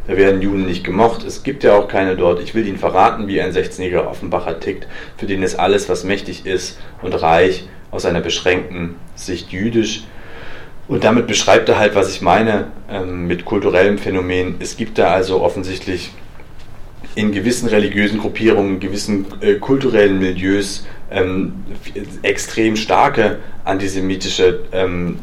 Da 0.07 0.17
werden 0.17 0.43
Juden 0.43 0.67
nicht 0.67 0.85
gemocht. 0.85 1.25
Es 1.25 1.45
gibt 1.45 1.65
ja 1.65 1.75
auch 1.75 1.89
keine 1.89 2.17
dort. 2.17 2.43
Ich 2.43 2.55
will 2.55 2.67
Ihnen 2.67 2.79
verraten, 2.79 3.29
wie 3.29 3.41
ein 3.41 3.53
16-jähriger 3.53 4.07
Offenbacher 4.07 4.61
tickt, 4.61 4.87
für 5.17 5.27
den 5.27 5.43
ist 5.43 5.55
alles, 5.55 5.89
was 5.89 6.05
mächtig 6.05 6.47
ist 6.47 6.79
und 7.01 7.15
reich, 7.15 7.69
aus 7.91 8.05
einer 8.05 8.21
beschränkten 8.21 8.97
Sicht 9.15 9.53
jüdisch. 9.53 10.05
Und 10.89 11.05
damit 11.05 11.27
beschreibt 11.27 11.69
er 11.69 11.79
halt, 11.79 11.95
was 11.95 12.11
ich 12.11 12.21
meine 12.21 12.67
ähm, 12.91 13.27
mit 13.27 13.45
kulturellem 13.45 13.99
Phänomen. 13.99 14.57
Es 14.59 14.77
gibt 14.77 14.99
da 14.99 15.13
also 15.13 15.41
offensichtlich 15.41 16.11
in 17.15 17.33
gewissen 17.33 17.69
religiösen 17.69 18.19
Gruppierungen, 18.19 18.75
in 18.75 18.81
gewissen 18.81 19.27
äh, 19.41 19.55
kulturellen 19.55 20.19
Milieus 20.19 20.87
ähm, 21.11 21.55
extrem 22.23 22.77
starke 22.77 23.39
antisemitische 23.65 24.61
ähm, 24.73 25.19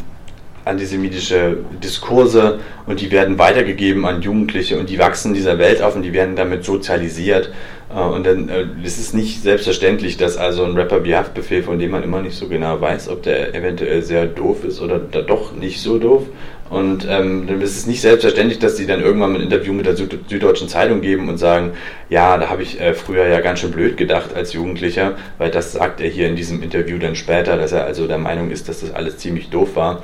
antisemitische 0.65 1.58
Diskurse 1.84 2.60
und 2.86 3.02
die 3.02 3.12
werden 3.12 3.38
weitergegeben 3.39 4.06
an 4.06 4.21
Jugendliche 4.21 4.78
und 4.78 4.89
die 4.89 5.00
wachsen 5.00 5.34
dieser 5.34 5.58
Welt 5.58 5.82
auf 5.82 5.95
und 5.95 6.04
die 6.04 6.13
werden 6.13 6.36
damit 6.36 6.63
sozialisiert. 6.63 7.52
Äh, 7.93 8.00
und 8.00 8.26
dann 8.26 8.50
äh, 8.50 8.65
es 8.84 8.97
ist 9.00 9.13
nicht 9.13 9.41
selbstverständlich, 9.41 10.17
dass 10.17 10.38
also 10.38 10.63
ein 10.63 10.76
Rapper 10.76 11.04
wie 11.04 11.15
Haftbefehl, 11.15 11.63
von 11.63 11.80
dem 11.80 11.91
man 11.91 12.04
immer 12.04 12.21
nicht 12.21 12.36
so 12.36 12.47
genau 12.47 12.80
weiß, 12.80 13.10
ob 13.10 13.24
der 13.24 13.56
eventuell 13.56 14.02
sehr 14.02 14.26
doof 14.26 14.63
ist 14.63 14.82
oder 14.82 15.00
doch 15.00 15.54
nicht 15.54 15.82
so 15.82 15.97
doof. 15.97 16.24
Und 16.69 17.06
ähm, 17.10 17.47
dann 17.47 17.60
ist 17.60 17.76
es 17.76 17.86
nicht 17.86 18.00
selbstverständlich, 18.00 18.58
dass 18.60 18.78
sie 18.78 18.88
dann 18.88 19.02
irgendwann 19.02 19.36
ein 19.36 19.41
Interview 19.41 19.74
mit 19.74 19.86
der 19.86 19.97
Süddeutschen 19.97 20.69
Zeitung 20.69 21.02
geben 21.02 21.28
und 21.28 21.38
sagen, 21.38 21.74
ja, 22.08 22.38
da 22.38 22.50
habe 22.50 22.63
ich 22.63 22.80
äh, 22.80 22.93
früher 22.93 23.28
ja 23.28 23.41
ganz 23.41 23.60
schön 23.60 23.71
blöd 23.71 23.97
gedacht 23.97 24.34
als 24.34 24.54
Jugendlicher, 24.54 25.17
weil 25.38 25.52
das 25.52 25.74
sagt 25.74 26.00
er 26.00 26.08
hier 26.08 26.30
in 26.30 26.38
diesem 26.38 26.63
Interview 26.63 26.97
dann 26.97 27.17
später, 27.17 27.58
dass 27.58 27.74
er 27.74 27.84
also 27.84 28.08
der 28.08 28.19
Meinung 28.19 28.52
ist, 28.52 28.69
dass 28.69 28.80
das 28.80 28.93
alles 28.93 29.17
ziemlich 29.17 29.50
doof 29.50 29.76
war. 29.76 30.02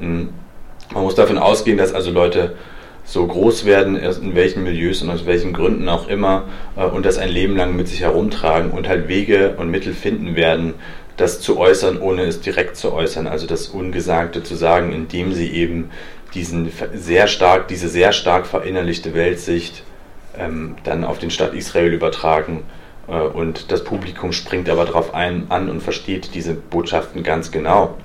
Mhm. 0.00 0.30
Man 0.92 1.04
muss 1.04 1.14
davon 1.14 1.38
ausgehen, 1.38 1.78
dass 1.78 1.92
also 1.92 2.10
Leute 2.10 2.56
so 3.04 3.26
groß 3.26 3.64
werden, 3.64 3.96
in 3.96 4.34
welchen 4.34 4.62
Milieus 4.62 5.02
und 5.02 5.10
aus 5.10 5.26
welchen 5.26 5.52
Gründen 5.52 5.88
auch 5.88 6.08
immer, 6.08 6.44
äh, 6.76 6.84
und 6.84 7.06
das 7.06 7.18
ein 7.18 7.28
Leben 7.28 7.56
lang 7.56 7.76
mit 7.76 7.88
sich 7.88 8.00
herumtragen 8.00 8.70
und 8.70 8.88
halt 8.88 9.08
Wege 9.08 9.54
und 9.56 9.70
Mittel 9.70 9.94
finden 9.94 10.36
werden, 10.36 10.74
das 11.16 11.40
zu 11.40 11.58
äußern, 11.58 12.00
ohne 12.00 12.22
es 12.22 12.40
direkt 12.40 12.76
zu 12.76 12.92
äußern, 12.92 13.26
also 13.26 13.46
das 13.46 13.68
Ungesagte 13.68 14.42
zu 14.42 14.54
sagen, 14.54 14.92
indem 14.92 15.32
sie 15.32 15.50
eben 15.50 15.90
diesen 16.34 16.70
sehr 16.94 17.26
stark, 17.26 17.68
diese 17.68 17.88
sehr 17.88 18.12
stark 18.12 18.46
verinnerlichte 18.46 19.14
Weltsicht 19.14 19.82
ähm, 20.38 20.76
dann 20.84 21.04
auf 21.04 21.18
den 21.18 21.30
Staat 21.30 21.54
Israel 21.54 21.92
übertragen. 21.92 22.62
Äh, 23.08 23.20
und 23.20 23.70
das 23.72 23.84
Publikum 23.84 24.32
springt 24.32 24.68
aber 24.68 24.84
darauf 24.84 25.14
ein, 25.14 25.46
an 25.48 25.68
und 25.68 25.82
versteht 25.82 26.34
diese 26.34 26.54
Botschaften 26.54 27.22
ganz 27.22 27.50
genau. 27.50 27.96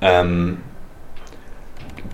Ähm, 0.00 0.58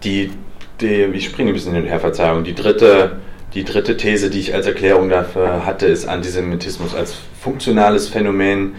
die, 0.03 0.33
die, 0.81 1.05
ich 1.13 1.27
springe 1.27 1.51
ein 1.51 1.55
bisschen 1.55 1.73
hin 1.73 1.83
und 1.83 1.89
her, 1.89 2.01
Verzeihung. 2.01 2.45
Die 2.45 2.55
dritte, 2.55 3.21
die 3.55 3.65
dritte 3.65 3.97
These, 3.97 4.31
die 4.31 4.41
ich 4.41 4.55
als 4.55 4.67
Erklärung 4.67 5.09
dafür 5.09 5.65
hatte, 5.65 5.87
ist 5.87 6.07
Antisemitismus 6.07 6.95
als 6.95 7.15
funktionales 7.41 8.09
Phänomen. 8.09 8.75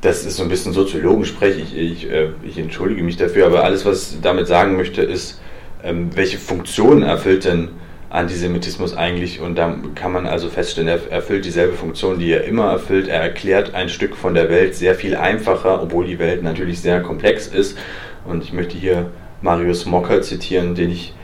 Das 0.00 0.24
ist 0.24 0.36
so 0.36 0.42
ein 0.42 0.48
bisschen 0.48 0.72
Soziologensprech, 0.72 1.58
ich, 1.58 1.76
ich, 1.76 2.10
äh, 2.10 2.30
ich 2.42 2.58
entschuldige 2.58 3.02
mich 3.02 3.16
dafür, 3.16 3.46
aber 3.46 3.64
alles, 3.64 3.84
was 3.84 4.12
ich 4.12 4.20
damit 4.20 4.48
sagen 4.48 4.76
möchte, 4.76 5.02
ist, 5.02 5.40
ähm, 5.84 6.10
welche 6.14 6.38
Funktion 6.38 7.02
erfüllt 7.02 7.44
denn 7.44 7.68
Antisemitismus 8.12 8.94
eigentlich 8.94 9.40
und 9.40 9.56
da 9.56 9.74
kann 9.94 10.12
man 10.12 10.26
also 10.26 10.50
feststellen, 10.50 10.88
er 10.88 11.10
erfüllt 11.10 11.46
dieselbe 11.46 11.72
Funktion, 11.72 12.18
die 12.18 12.30
er 12.30 12.44
immer 12.44 12.70
erfüllt. 12.70 13.08
Er 13.08 13.22
erklärt 13.22 13.74
ein 13.74 13.88
Stück 13.88 14.16
von 14.16 14.34
der 14.34 14.50
Welt 14.50 14.74
sehr 14.74 14.94
viel 14.94 15.16
einfacher, 15.16 15.82
obwohl 15.82 16.06
die 16.06 16.18
Welt 16.18 16.42
natürlich 16.42 16.80
sehr 16.80 17.00
komplex 17.00 17.46
ist. 17.46 17.78
Und 18.26 18.44
ich 18.44 18.52
möchte 18.52 18.76
hier 18.76 19.10
Marius 19.40 19.86
Mocker 19.86 20.20
zitieren, 20.20 20.74
den 20.74 20.90
ich 20.90 21.14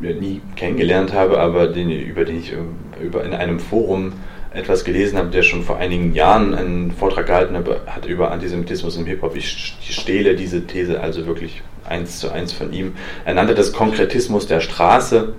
nie 0.00 0.40
kennengelernt 0.56 1.12
habe, 1.12 1.38
aber 1.38 1.68
den, 1.68 1.88
über 1.90 2.24
den 2.24 2.38
ich 2.38 2.52
über, 3.00 3.22
in 3.24 3.32
einem 3.32 3.60
Forum 3.60 4.14
etwas 4.52 4.84
gelesen 4.84 5.18
habe, 5.18 5.30
der 5.30 5.42
schon 5.42 5.62
vor 5.62 5.76
einigen 5.76 6.14
Jahren 6.14 6.52
einen 6.52 6.90
Vortrag 6.90 7.26
gehalten 7.26 7.56
hat 7.56 8.06
über 8.06 8.32
Antisemitismus 8.32 8.96
im 8.96 9.06
Hip-Hop. 9.06 9.36
Ich 9.36 9.76
stehle 9.80 10.34
diese 10.34 10.66
These 10.66 11.00
also 11.00 11.26
wirklich 11.26 11.62
eins 11.88 12.18
zu 12.18 12.30
eins 12.30 12.52
von 12.52 12.72
ihm. 12.72 12.94
Er 13.24 13.34
nannte 13.34 13.54
das 13.54 13.72
Konkretismus 13.72 14.48
der 14.48 14.60
Straße 14.60 15.34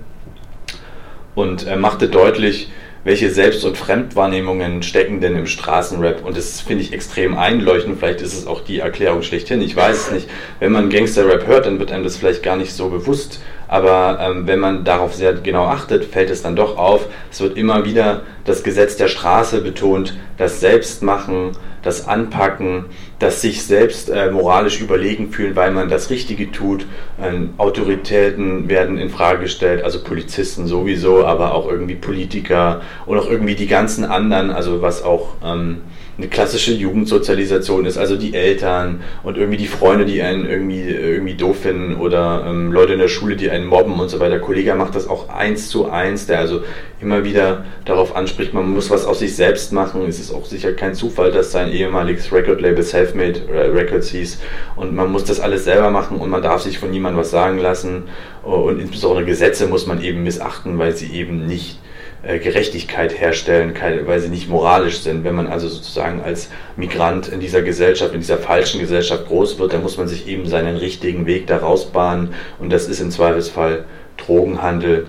und 1.36 1.66
er 1.66 1.76
machte 1.76 2.08
deutlich, 2.08 2.70
welche 3.04 3.30
Selbst- 3.30 3.64
und 3.64 3.76
Fremdwahrnehmungen 3.76 4.82
stecken 4.82 5.20
denn 5.20 5.36
im 5.36 5.46
Straßenrap. 5.46 6.24
Und 6.24 6.36
das 6.36 6.60
finde 6.60 6.82
ich 6.82 6.92
extrem 6.92 7.38
einleuchtend. 7.38 8.00
Vielleicht 8.00 8.20
ist 8.20 8.34
es 8.34 8.48
auch 8.48 8.62
die 8.62 8.80
Erklärung 8.80 9.22
schlechthin. 9.22 9.60
Ich 9.60 9.76
weiß 9.76 10.06
es 10.06 10.10
nicht. 10.10 10.28
Wenn 10.58 10.72
man 10.72 10.90
Gangster-Rap 10.90 11.46
hört, 11.46 11.66
dann 11.66 11.78
wird 11.78 11.92
einem 11.92 12.02
das 12.02 12.16
vielleicht 12.16 12.42
gar 12.42 12.56
nicht 12.56 12.72
so 12.72 12.88
bewusst. 12.88 13.40
Aber 13.68 14.18
ähm, 14.20 14.48
wenn 14.48 14.58
man 14.58 14.82
darauf 14.82 15.14
sehr 15.14 15.34
genau 15.34 15.66
achtet, 15.66 16.04
fällt 16.04 16.30
es 16.30 16.42
dann 16.42 16.56
doch 16.56 16.78
auf. 16.78 17.06
Es 17.30 17.40
wird 17.40 17.56
immer 17.56 17.84
wieder 17.84 18.22
das 18.44 18.64
Gesetz 18.64 18.96
der 18.96 19.08
Straße 19.08 19.60
betont, 19.60 20.16
das 20.36 20.58
Selbstmachen, 20.58 21.52
das 21.86 22.08
Anpacken, 22.08 22.86
das 23.20 23.40
sich 23.40 23.62
selbst 23.62 24.10
äh, 24.10 24.30
moralisch 24.30 24.80
überlegen 24.80 25.30
fühlen, 25.30 25.54
weil 25.54 25.70
man 25.70 25.88
das 25.88 26.10
Richtige 26.10 26.50
tut. 26.50 26.84
Ähm, 27.22 27.50
Autoritäten 27.58 28.68
werden 28.68 28.98
in 28.98 29.08
Frage 29.08 29.42
gestellt, 29.42 29.84
also 29.84 30.02
Polizisten 30.02 30.66
sowieso, 30.66 31.24
aber 31.24 31.54
auch 31.54 31.70
irgendwie 31.70 31.94
Politiker 31.94 32.82
und 33.06 33.18
auch 33.18 33.30
irgendwie 33.30 33.54
die 33.54 33.68
ganzen 33.68 34.04
anderen, 34.04 34.50
also 34.50 34.82
was 34.82 35.04
auch 35.04 35.28
ähm, 35.44 35.82
eine 36.18 36.28
klassische 36.28 36.72
Jugendsozialisation 36.72 37.84
ist, 37.84 37.98
also 37.98 38.16
die 38.16 38.32
Eltern 38.34 39.02
und 39.22 39.36
irgendwie 39.36 39.58
die 39.58 39.66
Freunde, 39.66 40.06
die 40.06 40.22
einen 40.22 40.48
irgendwie, 40.48 40.82
irgendwie 40.82 41.34
doof 41.34 41.60
finden 41.60 41.96
oder 41.96 42.44
ähm, 42.46 42.72
Leute 42.72 42.94
in 42.94 43.00
der 43.00 43.08
Schule, 43.08 43.36
die 43.36 43.50
einen 43.50 43.66
mobben 43.66 44.00
und 44.00 44.08
so 44.08 44.18
weiter. 44.18 44.38
Kollege 44.38 44.74
macht 44.74 44.94
das 44.94 45.08
auch 45.08 45.28
eins 45.28 45.68
zu 45.68 45.90
eins, 45.90 46.26
der 46.26 46.38
also 46.38 46.62
immer 47.02 47.24
wieder 47.24 47.66
darauf 47.84 48.16
anspricht, 48.16 48.54
man 48.54 48.70
muss 48.70 48.90
was 48.90 49.04
aus 49.04 49.18
sich 49.18 49.36
selbst 49.36 49.72
machen. 49.74 50.06
Es 50.08 50.18
ist 50.18 50.32
auch 50.32 50.46
sicher 50.46 50.72
kein 50.72 50.94
Zufall, 50.94 51.32
dass 51.32 51.52
sein 51.52 51.70
ehemaliges 51.70 52.32
Record-Label 52.32 52.82
Selfmade 52.82 53.42
Records 53.74 54.08
hieß 54.08 54.40
und 54.76 54.94
man 54.94 55.12
muss 55.12 55.24
das 55.24 55.38
alles 55.38 55.64
selber 55.64 55.90
machen 55.90 56.16
und 56.16 56.30
man 56.30 56.40
darf 56.40 56.62
sich 56.62 56.78
von 56.78 56.90
niemandem 56.90 57.20
was 57.20 57.30
sagen 57.30 57.58
lassen 57.58 58.04
und 58.42 58.80
insbesondere 58.80 59.26
Gesetze 59.26 59.66
muss 59.66 59.86
man 59.86 60.02
eben 60.02 60.22
missachten, 60.22 60.78
weil 60.78 60.96
sie 60.96 61.12
eben 61.12 61.46
nicht 61.46 61.78
äh, 61.82 61.85
Gerechtigkeit 62.22 63.18
herstellen, 63.18 63.74
weil 64.06 64.20
sie 64.20 64.28
nicht 64.28 64.48
moralisch 64.48 64.98
sind. 64.98 65.22
Wenn 65.24 65.34
man 65.34 65.46
also 65.46 65.68
sozusagen 65.68 66.20
als 66.22 66.50
Migrant 66.76 67.28
in 67.28 67.40
dieser 67.40 67.62
Gesellschaft, 67.62 68.14
in 68.14 68.20
dieser 68.20 68.38
falschen 68.38 68.80
Gesellschaft 68.80 69.26
groß 69.26 69.58
wird, 69.58 69.72
dann 69.72 69.82
muss 69.82 69.96
man 69.96 70.08
sich 70.08 70.26
eben 70.26 70.46
seinen 70.46 70.76
richtigen 70.76 71.26
Weg 71.26 71.46
daraus 71.46 71.86
bahnen 71.86 72.34
und 72.58 72.72
das 72.72 72.88
ist 72.88 73.00
im 73.00 73.10
Zweifelsfall 73.10 73.84
Drogenhandel 74.16 75.06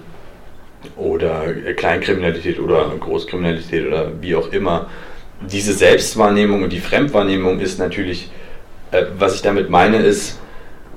oder 0.96 1.54
Kleinkriminalität 1.76 2.60
oder 2.60 2.92
Großkriminalität 3.00 3.88
oder 3.88 4.12
wie 4.22 4.36
auch 4.36 4.52
immer. 4.52 4.90
Diese 5.42 5.74
Selbstwahrnehmung 5.74 6.64
und 6.64 6.74
die 6.74 6.80
Fremdwahrnehmung 6.80 7.60
ist 7.60 7.80
natürlich, 7.80 8.30
äh, 8.92 9.04
was 9.18 9.36
ich 9.36 9.42
damit 9.42 9.70
meine, 9.70 9.98
ist, 9.98 10.40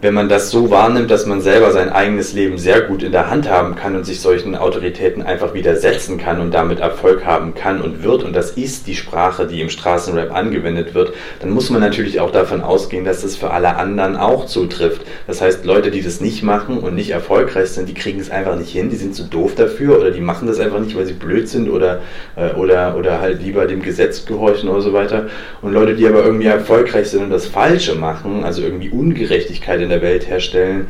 wenn 0.03 0.15
man 0.15 0.31
das 0.31 0.51
so 0.51 0.71
wahrnimmt, 0.71 1.11
dass 1.11 1.27
man 1.27 1.43
selber 1.43 1.73
sein 1.73 1.91
eigenes 1.91 2.33
Leben 2.33 2.57
sehr 2.57 2.81
gut 2.81 3.03
in 3.03 3.13
der 3.13 3.31
Hand 3.31 3.51
haben 3.51 3.75
kann 3.75 3.95
und 3.95 4.07
sich 4.07 4.21
solchen 4.21 4.57
Autoritäten 4.57 5.23
einfach 5.23 5.53
widersetzen 5.53 6.17
kann 6.17 6.41
und 6.41 6.55
damit 6.55 6.81
Erfolg 6.81 7.27
haben 7.27 7.55
kann 7.55 7.83
und 7.83 8.03
wird, 8.03 8.25
und 8.25 8.35
das 8.35 8.53
ist 8.53 8.87
die 8.87 8.95
Sprache, 8.95 9.47
die 9.47 9.61
im 9.61 9.69
Straßenrap 9.69 10.35
angewendet 10.35 10.95
wird, 10.95 11.13
dann 11.41 11.51
muss 11.51 11.69
man 11.69 11.83
natürlich 11.83 12.19
auch 12.21 12.31
davon 12.31 12.63
ausgehen, 12.63 13.05
dass 13.05 13.21
das 13.21 13.37
für 13.37 13.51
alle 13.51 13.77
anderen 13.77 14.17
auch 14.17 14.47
zutrifft. 14.47 15.03
Das 15.27 15.43
heißt, 15.43 15.67
Leute, 15.67 15.91
die 15.91 16.03
das 16.03 16.23
nicht 16.23 16.43
machen 16.43 16.79
und 16.79 16.95
nicht 16.95 17.11
erfolgreich 17.11 17.69
sind, 17.69 17.89
die 17.89 17.95
kriegen 17.95 18.21
es 18.21 18.31
einfach 18.31 18.57
nicht 18.57 18.71
hin, 18.71 18.89
die 18.89 18.97
sind 18.97 19.15
zu 19.15 19.25
doof 19.25 19.55
dafür 19.55 19.99
oder 19.99 20.13
die 20.13 20.23
machen 20.23 20.49
das 20.49 20.61
einfach 20.61 20.81
nicht, 20.81 20.97
weil 20.97 21.07
sie 21.07 21.13
blöd 21.13 21.47
sind 21.47 21.69
oder, 21.69 22.01
äh, 22.37 22.55
oder, 22.55 22.97
oder 22.97 23.21
halt 23.21 23.43
lieber 23.43 23.67
dem 23.67 23.83
Gesetz 23.83 24.25
gehorchen 24.25 24.71
oder 24.71 24.81
so 24.81 24.95
weiter. 24.95 25.27
Und 25.61 25.75
Leute, 25.75 25.95
die 25.95 26.07
aber 26.07 26.25
irgendwie 26.25 26.47
erfolgreich 26.47 27.11
sind 27.11 27.23
und 27.23 27.31
das 27.31 27.47
Falsche 27.47 27.97
machen, 27.97 28.45
also 28.45 28.63
irgendwie 28.63 28.89
Ungerechtigkeit 28.89 29.83
in 29.83 29.90
der 29.91 30.03
Welt 30.03 30.29
herstellen, 30.29 30.87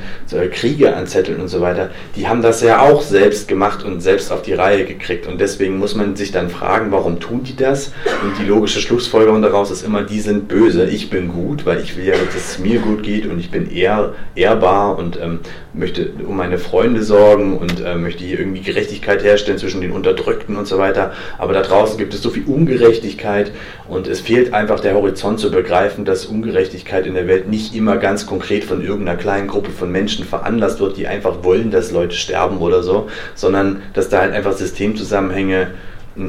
Kriege 0.53 0.95
anzetteln 0.95 1.41
und 1.41 1.49
so 1.49 1.61
weiter, 1.61 1.91
die 2.17 2.29
haben 2.29 2.43
das 2.43 2.63
ja 2.63 2.81
auch 2.81 3.03
selbst 3.03 3.49
gemacht 3.49 3.85
und 3.85 4.01
selbst 4.01 4.31
auf 4.31 4.43
die 4.43 4.53
Reihe 4.53 4.85
gekriegt. 4.85 5.27
Und 5.27 5.41
deswegen 5.41 5.79
muss 5.79 5.95
man 5.95 6.17
sich 6.17 6.33
dann 6.33 6.51
fragen, 6.51 6.93
warum 6.93 7.21
tun 7.21 7.43
die 7.43 7.57
das? 7.57 7.93
Und 8.23 8.39
die 8.39 8.47
logische 8.47 8.81
Schlussfolgerung 8.81 9.43
daraus 9.43 9.71
ist 9.71 9.83
immer, 9.83 10.03
die 10.03 10.21
sind 10.21 10.49
böse, 10.49 10.89
ich 10.89 11.11
bin 11.11 11.29
gut, 11.29 11.67
weil 11.67 11.81
ich 11.81 11.97
will 11.97 12.05
ja, 12.05 12.15
dass 12.15 12.35
es 12.35 12.59
mir 12.59 12.81
gut 12.81 13.03
geht 13.03 13.27
und 13.27 13.39
ich 13.39 13.51
bin 13.51 13.71
ehr, 13.71 14.15
ehrbar 14.35 14.99
und 14.99 15.19
ähm, 15.21 15.41
möchte 15.73 16.11
um 16.27 16.37
meine 16.37 16.59
Freunde 16.59 17.03
sorgen 17.03 17.59
und 17.59 17.81
äh, 17.81 17.95
möchte 17.97 18.25
hier 18.25 18.39
irgendwie 18.39 18.61
Gerechtigkeit 18.61 19.23
herstellen 19.23 19.59
zwischen 19.59 19.81
den 19.81 19.93
Unterdrückten 19.93 20.57
und 20.57 20.67
so 20.67 20.79
weiter. 20.79 21.13
Aber 21.39 21.53
da 21.53 21.63
draußen 21.63 21.99
gibt 21.99 22.15
es 22.15 22.23
so 22.23 22.31
viel 22.31 22.45
Ungerechtigkeit 22.45 23.53
und 23.89 24.07
es 24.07 24.21
fehlt 24.21 24.53
einfach 24.53 24.81
der 24.81 24.95
Horizont 24.95 25.41
zu 25.41 25.51
begreifen, 25.51 26.05
dass 26.05 26.27
Ungerechtigkeit 26.27 27.07
in 27.07 27.15
der 27.15 27.27
Welt 27.27 27.49
nicht 27.49 27.75
immer 27.75 27.97
ganz 27.97 28.27
konkret 28.27 28.65
von 28.65 28.83
irgendeiner 28.91 29.19
kleinen 29.19 29.49
Gruppe 29.49 29.71
von 29.71 29.91
Menschen 29.91 30.25
veranlasst 30.25 30.81
wird, 30.81 30.97
die 30.97 31.07
einfach 31.07 31.43
wollen, 31.43 31.71
dass 31.71 31.91
Leute 31.91 32.15
sterben 32.15 32.59
oder 32.59 32.83
so, 32.83 33.09
sondern 33.35 33.83
dass 33.95 34.09
da 34.09 34.21
halt 34.21 34.33
einfach 34.33 34.53
Systemzusammenhänge 34.53 35.69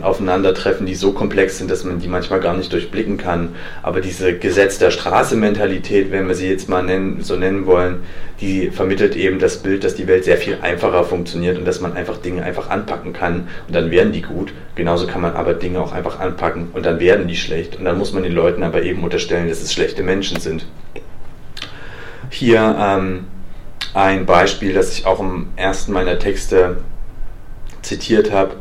Aufeinandertreffen, 0.03 0.85
die 0.85 0.93
so 0.93 1.11
komplex 1.11 1.57
sind, 1.57 1.71
dass 1.71 1.83
man 1.83 1.99
die 1.99 2.07
manchmal 2.07 2.39
gar 2.39 2.55
nicht 2.55 2.71
durchblicken 2.71 3.17
kann. 3.17 3.55
Aber 3.81 3.99
diese 3.99 4.37
Gesetz 4.37 4.77
der 4.77 4.91
Straße-Mentalität, 4.91 6.11
wenn 6.11 6.27
wir 6.27 6.35
sie 6.35 6.47
jetzt 6.47 6.69
mal 6.69 6.83
nennen, 6.83 7.21
so 7.21 7.35
nennen 7.35 7.65
wollen, 7.65 8.03
die 8.39 8.69
vermittelt 8.69 9.15
eben 9.15 9.39
das 9.39 9.57
Bild, 9.57 9.83
dass 9.83 9.95
die 9.95 10.07
Welt 10.07 10.23
sehr 10.23 10.37
viel 10.37 10.59
einfacher 10.61 11.03
funktioniert 11.03 11.57
und 11.57 11.65
dass 11.65 11.81
man 11.81 11.93
einfach 11.93 12.17
Dinge 12.17 12.43
einfach 12.43 12.69
anpacken 12.69 13.11
kann 13.11 13.47
und 13.67 13.75
dann 13.75 13.89
werden 13.89 14.13
die 14.13 14.21
gut. 14.21 14.53
Genauso 14.75 15.07
kann 15.07 15.21
man 15.21 15.33
aber 15.33 15.55
Dinge 15.55 15.81
auch 15.81 15.93
einfach 15.93 16.19
anpacken 16.19 16.69
und 16.73 16.85
dann 16.85 16.99
werden 16.99 17.27
die 17.27 17.35
schlecht. 17.35 17.77
Und 17.77 17.85
dann 17.85 17.97
muss 17.97 18.13
man 18.13 18.21
den 18.21 18.33
Leuten 18.33 18.61
aber 18.61 18.83
eben 18.83 19.03
unterstellen, 19.03 19.49
dass 19.49 19.61
es 19.61 19.73
schlechte 19.73 20.03
Menschen 20.03 20.39
sind. 20.39 20.67
Hier 22.31 22.75
ähm, 22.79 23.27
ein 23.93 24.25
Beispiel, 24.25 24.73
das 24.73 24.97
ich 24.97 25.05
auch 25.05 25.19
im 25.19 25.49
ersten 25.55 25.91
meiner 25.91 26.17
Texte 26.17 26.77
zitiert 27.83 28.31
habe 28.31 28.55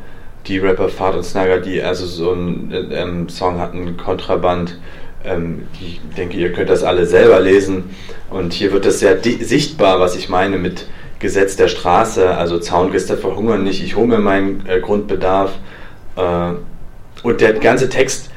die 0.46 0.58
Rapper 0.58 0.88
Fahrt 0.88 1.16
und 1.16 1.24
Snagger, 1.24 1.58
die 1.58 1.82
also 1.82 2.06
so 2.06 2.32
einen 2.32 2.90
ähm, 2.92 3.28
Song 3.28 3.58
hatten, 3.58 3.96
Kontraband. 3.96 4.78
Ähm, 5.24 5.66
ich 5.80 6.00
denke, 6.16 6.36
ihr 6.36 6.52
könnt 6.52 6.70
das 6.70 6.82
alle 6.82 7.06
selber 7.06 7.40
lesen. 7.40 7.90
Und 8.30 8.52
hier 8.52 8.72
wird 8.72 8.86
das 8.86 9.00
sehr 9.00 9.18
sichtbar, 9.22 10.00
was 10.00 10.16
ich 10.16 10.28
meine 10.28 10.56
mit 10.56 10.86
Gesetz 11.18 11.56
der 11.56 11.68
Straße. 11.68 12.30
Also 12.30 12.58
Zaungäste 12.58 13.16
verhungern 13.16 13.64
nicht, 13.64 13.82
ich 13.82 13.96
hole 13.96 14.06
mir 14.06 14.18
meinen 14.18 14.64
äh, 14.66 14.80
Grundbedarf. 14.80 15.52
Äh, 16.16 16.52
und 17.22 17.40
der 17.40 17.52
ganze 17.54 17.88
Text 17.90 18.29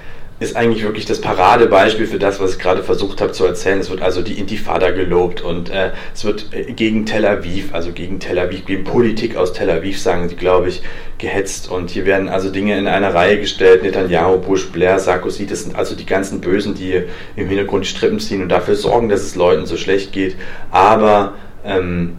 ist 0.44 0.56
eigentlich 0.56 0.84
wirklich 0.84 1.06
das 1.06 1.22
Paradebeispiel 1.22 2.06
für 2.06 2.20
das, 2.20 2.40
was 2.40 2.54
ich 2.54 2.60
gerade 2.60 2.84
versucht 2.84 3.22
habe 3.22 3.32
zu 3.32 3.46
erzählen. 3.46 3.80
Es 3.80 3.90
wird 3.90 4.02
also 4.02 4.22
die 4.22 4.38
Intifada 4.40 4.92
gelobt 4.92 5.42
und 5.42 5.70
äh, 5.70 5.92
es 6.14 6.26
wird 6.26 6.48
äh, 6.52 6.74
gegen 6.74 7.06
Tel 7.06 7.26
Aviv, 7.26 7.74
also 7.74 7.92
gegen 7.92 8.20
Tel 8.20 8.38
Aviv, 8.38 8.66
gegen 8.66 8.84
Politik 8.84 9.36
aus 9.36 9.54
Tel 9.54 9.70
Aviv, 9.70 10.00
sagen 10.00 10.30
sie, 10.30 10.36
glaube 10.36 10.70
ich, 10.70 10.84
gehetzt. 11.18 11.72
Und 11.72 11.90
hier 11.90 12.06
werden 12.06 12.30
also 12.30 12.50
Dinge 12.50 12.78
in 12.78 12.88
eine 12.88 13.14
Reihe 13.14 13.40
gestellt. 13.40 13.84
Netanyahu, 13.84 14.38
Bush, 14.40 14.68
Blair, 14.68 15.00
Sarkozy, 15.00 15.46
das 15.46 15.64
sind 15.64 15.76
also 15.76 15.96
die 15.96 16.06
ganzen 16.06 16.42
Bösen, 16.42 16.76
die 16.76 17.04
im 17.36 17.48
Hintergrund 17.48 17.86
die 17.86 17.90
Strippen 17.90 18.20
ziehen 18.20 18.42
und 18.42 18.50
dafür 18.50 18.76
sorgen, 18.76 19.10
dass 19.10 19.22
es 19.22 19.36
Leuten 19.36 19.66
so 19.66 19.78
schlecht 19.78 20.12
geht. 20.12 20.36
Aber 20.72 21.34
ähm, 21.66 22.18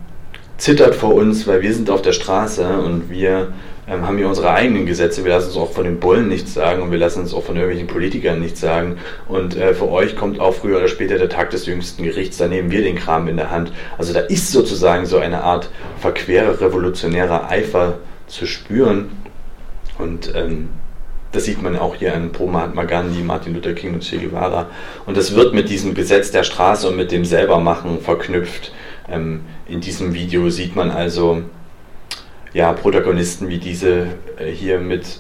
zittert 0.57 0.95
vor 0.95 1.15
uns, 1.15 1.47
weil 1.47 1.63
wir 1.63 1.75
sind 1.75 1.91
auf 1.91 2.03
der 2.03 2.13
Straße 2.13 2.67
und 2.79 3.11
wir 3.11 3.53
ähm, 3.87 4.07
haben 4.07 4.19
wir 4.19 4.29
unsere 4.29 4.51
eigenen 4.51 4.87
Gesetze. 4.87 5.25
Wir 5.25 5.33
lassen 5.33 5.49
uns 5.49 5.57
auch 5.57 5.73
von 5.73 5.85
den 5.85 6.01
Bullen 6.01 6.29
nichts 6.29 6.55
sagen 6.55 6.83
und 6.83 6.91
wir 6.91 6.99
lassen 6.99 7.21
uns 7.21 7.35
auch 7.35 7.43
von 7.43 7.57
irgendwelchen 7.57 7.87
Politikern 7.87 8.41
nichts 8.41 8.61
sagen. 8.61 8.99
Und 9.29 9.57
äh, 9.57 9.75
für 9.75 9.91
euch 9.91 10.17
kommt 10.17 10.41
auch 10.41 10.55
früher 10.55 10.79
oder 10.79 10.89
später 10.89 11.19
der 11.19 11.29
Tag 11.29 11.51
des 11.51 11.67
jüngsten 11.67 12.03
Gerichts, 12.03 12.39
da 12.39 12.49
nehmen 12.49 12.71
wir 12.71 12.83
den 12.83 12.97
Kram 12.97 13.29
in 13.29 13.37
der 13.37 13.51
Hand. 13.51 13.73
Also 13.99 14.13
da 14.13 14.21
ist 14.21 14.53
sozusagen 14.53 15.07
so 15.07 15.19
eine 15.19 15.43
Art 15.43 15.71
verquere 15.99 16.61
revolutionärer 16.61 17.51
Eifer 17.51 17.99
zu 18.27 18.47
spüren. 18.47 19.11
Und 19.99 20.35
ähm, 20.35 20.71
das 21.33 21.45
sieht 21.45 21.63
man 21.63 21.77
auch 21.77 21.97
hier 21.97 22.15
an 22.15 22.33
Pro 22.33 22.47
Mahatma 22.47 22.85
Gandhi, 22.85 23.23
Martin 23.23 23.55
Luther 23.55 23.75
King 23.75 23.95
und 23.95 24.03
Che 24.03 24.19
Guevara. 24.19 24.69
Und 25.05 25.17
das 25.17 25.35
wird 25.35 25.53
mit 25.53 25.69
diesem 25.69 25.95
Gesetz 25.95 26.31
der 26.31 26.45
Straße 26.45 26.89
und 26.89 26.97
mit 26.97 27.13
dem 27.13 27.25
Selbermachen 27.25 28.01
verknüpft. 28.01 28.73
Ähm, 29.11 29.41
in 29.67 29.81
diesem 29.81 30.15
Video 30.15 30.49
sieht 30.49 30.75
man 30.75 30.91
also 30.91 31.43
ja, 32.55 32.73
Protagonisten 32.73 33.49
wie 33.49 33.59
diese 33.59 34.07
äh, 34.39 34.51
hier 34.51 34.79
mit, 34.79 35.19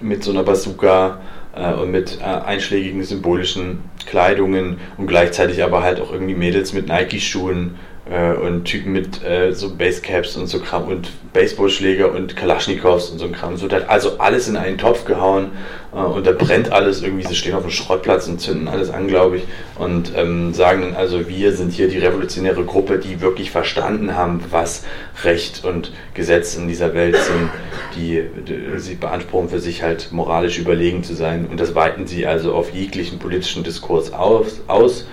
mit 0.00 0.22
so 0.22 0.32
einer 0.32 0.42
Bazooka 0.42 1.20
äh, 1.54 1.72
und 1.72 1.90
mit 1.90 2.18
äh, 2.20 2.24
einschlägigen 2.24 3.04
symbolischen 3.04 3.84
Kleidungen 4.04 4.78
und 4.98 5.06
gleichzeitig 5.06 5.62
aber 5.62 5.82
halt 5.82 6.00
auch 6.00 6.12
irgendwie 6.12 6.34
Mädels 6.34 6.72
mit 6.72 6.88
Nike-Schuhen 6.88 7.76
äh, 8.10 8.32
und 8.32 8.64
Typen 8.64 8.92
mit 8.92 9.22
äh, 9.24 9.52
so 9.52 9.74
Basecaps 9.74 10.36
und 10.36 10.46
so 10.46 10.58
Kram 10.58 10.88
und 10.88 11.10
Baseballschläger 11.32 12.10
und 12.12 12.36
Kalaschnikows 12.36 13.10
und 13.10 13.18
so 13.18 13.26
ein 13.26 13.32
Kram. 13.32 13.56
So 13.56 13.70
wird 13.70 13.88
also 13.88 14.18
alles 14.18 14.48
in 14.48 14.56
einen 14.56 14.76
Topf 14.76 15.04
gehauen 15.04 15.52
äh, 15.92 15.98
und 15.98 16.26
da 16.26 16.32
brennt 16.32 16.72
alles 16.72 17.02
irgendwie. 17.02 17.26
Sie 17.26 17.36
stehen 17.36 17.54
auf 17.54 17.62
dem 17.62 17.70
Schrottplatz 17.70 18.26
und 18.26 18.40
zünden 18.40 18.66
alles 18.66 18.90
an, 18.90 19.06
glaube 19.06 19.36
ich, 19.36 19.44
und 19.78 20.12
ähm, 20.16 20.52
sagen 20.52 20.94
also, 20.96 21.28
wir 21.28 21.52
sind 21.52 21.72
hier 21.72 21.88
die 21.88 21.98
revolutionäre 21.98 22.64
Gruppe, 22.64 22.98
die 22.98 23.20
wirklich 23.20 23.50
verstanden 23.50 24.16
haben, 24.16 24.42
was 24.50 24.84
Recht 25.22 25.64
und 25.64 25.92
Gesetz 26.14 26.56
in 26.56 26.66
dieser 26.66 26.94
Welt 26.94 27.16
sind. 27.16 27.50
Die, 27.96 28.22
die 28.48 28.80
sie 28.80 28.94
beanspruchen 28.94 29.50
für 29.50 29.60
sich 29.60 29.82
halt 29.82 30.12
moralisch 30.12 30.58
überlegen 30.58 31.04
zu 31.04 31.14
sein 31.14 31.46
und 31.50 31.60
das 31.60 31.74
weiten 31.74 32.06
sie 32.06 32.26
also 32.26 32.54
auf 32.54 32.70
jeglichen 32.70 33.18
politischen 33.18 33.64
Diskurs 33.64 34.12
aus. 34.12 34.60
aus 34.66 35.06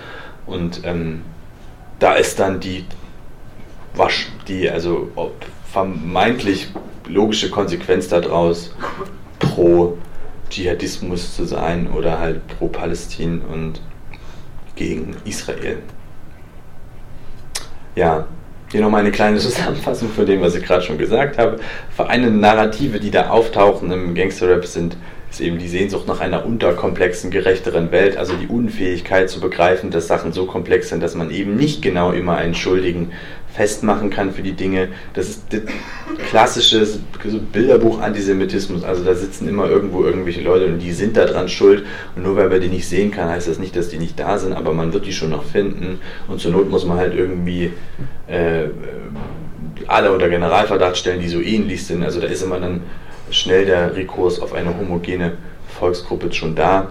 und 0.46 0.80
ähm, 0.84 1.20
da 2.00 2.14
ist 2.14 2.40
dann 2.40 2.58
die 2.58 2.84
Wasch, 3.94 4.28
die 4.48 4.68
also 4.68 5.10
vermeintlich 5.70 6.72
logische 7.06 7.50
Konsequenz 7.50 8.08
daraus, 8.08 8.74
pro 9.38 9.96
Dschihadismus 10.48 11.36
zu 11.36 11.44
sein 11.44 11.88
oder 11.90 12.18
halt 12.18 12.46
pro 12.58 12.66
Palästin 12.66 13.40
und 13.42 13.80
gegen 14.74 15.14
Israel. 15.24 15.78
Ja, 17.94 18.26
hier 18.70 18.80
nochmal 18.80 19.00
eine 19.00 19.12
kleine 19.12 19.38
Zusammenfassung 19.38 20.08
von 20.10 20.26
dem, 20.26 20.40
was 20.40 20.54
ich 20.54 20.64
gerade 20.64 20.82
schon 20.82 20.98
gesagt 20.98 21.38
habe. 21.38 21.58
Vereine 21.94 22.30
Narrative, 22.30 22.98
die 22.98 23.10
da 23.10 23.28
auftauchen 23.28 23.90
im 23.92 24.14
Gangsterrap, 24.14 24.64
sind 24.64 24.96
ist 25.30 25.40
eben 25.40 25.58
die 25.58 25.68
Sehnsucht 25.68 26.08
nach 26.08 26.20
einer 26.20 26.44
unterkomplexen, 26.44 27.30
gerechteren 27.30 27.92
Welt, 27.92 28.16
also 28.16 28.34
die 28.34 28.48
Unfähigkeit 28.48 29.30
zu 29.30 29.40
begreifen, 29.40 29.90
dass 29.90 30.08
Sachen 30.08 30.32
so 30.32 30.46
komplex 30.46 30.88
sind, 30.88 31.02
dass 31.02 31.14
man 31.14 31.30
eben 31.30 31.56
nicht 31.56 31.82
genau 31.82 32.10
immer 32.10 32.36
einen 32.36 32.54
Schuldigen 32.54 33.12
festmachen 33.52 34.10
kann 34.10 34.32
für 34.32 34.42
die 34.42 34.52
Dinge. 34.52 34.88
Das 35.14 35.28
ist 35.28 35.44
das 35.50 35.60
klassische 36.28 36.86
Bilderbuch-Antisemitismus. 37.52 38.84
Also 38.84 39.04
da 39.04 39.14
sitzen 39.14 39.48
immer 39.48 39.68
irgendwo 39.68 40.04
irgendwelche 40.04 40.40
Leute 40.40 40.66
und 40.66 40.78
die 40.80 40.92
sind 40.92 41.16
daran 41.16 41.48
schuld. 41.48 41.84
Und 42.16 42.24
nur 42.24 42.36
weil 42.36 42.48
man 42.48 42.60
die 42.60 42.68
nicht 42.68 42.88
sehen 42.88 43.10
kann, 43.10 43.28
heißt 43.28 43.48
das 43.48 43.58
nicht, 43.58 43.76
dass 43.76 43.88
die 43.88 43.98
nicht 43.98 44.18
da 44.18 44.38
sind, 44.38 44.52
aber 44.52 44.72
man 44.72 44.92
wird 44.92 45.06
die 45.06 45.12
schon 45.12 45.30
noch 45.30 45.44
finden. 45.44 46.00
Und 46.28 46.40
zur 46.40 46.52
Not 46.52 46.70
muss 46.70 46.84
man 46.84 46.98
halt 46.98 47.14
irgendwie 47.14 47.72
äh, 48.26 48.68
alle 49.86 50.12
unter 50.12 50.28
Generalverdacht 50.28 50.96
stellen, 50.96 51.20
die 51.20 51.28
so 51.28 51.40
ähnlich 51.40 51.84
sind. 51.84 52.02
Also 52.04 52.20
da 52.20 52.26
ist 52.26 52.42
immer 52.42 52.60
dann 52.60 52.82
schnell 53.30 53.66
der 53.66 53.96
Rekurs 53.96 54.40
auf 54.40 54.52
eine 54.52 54.76
homogene 54.76 55.32
Volksgruppe 55.68 56.32
schon 56.32 56.54
da. 56.54 56.88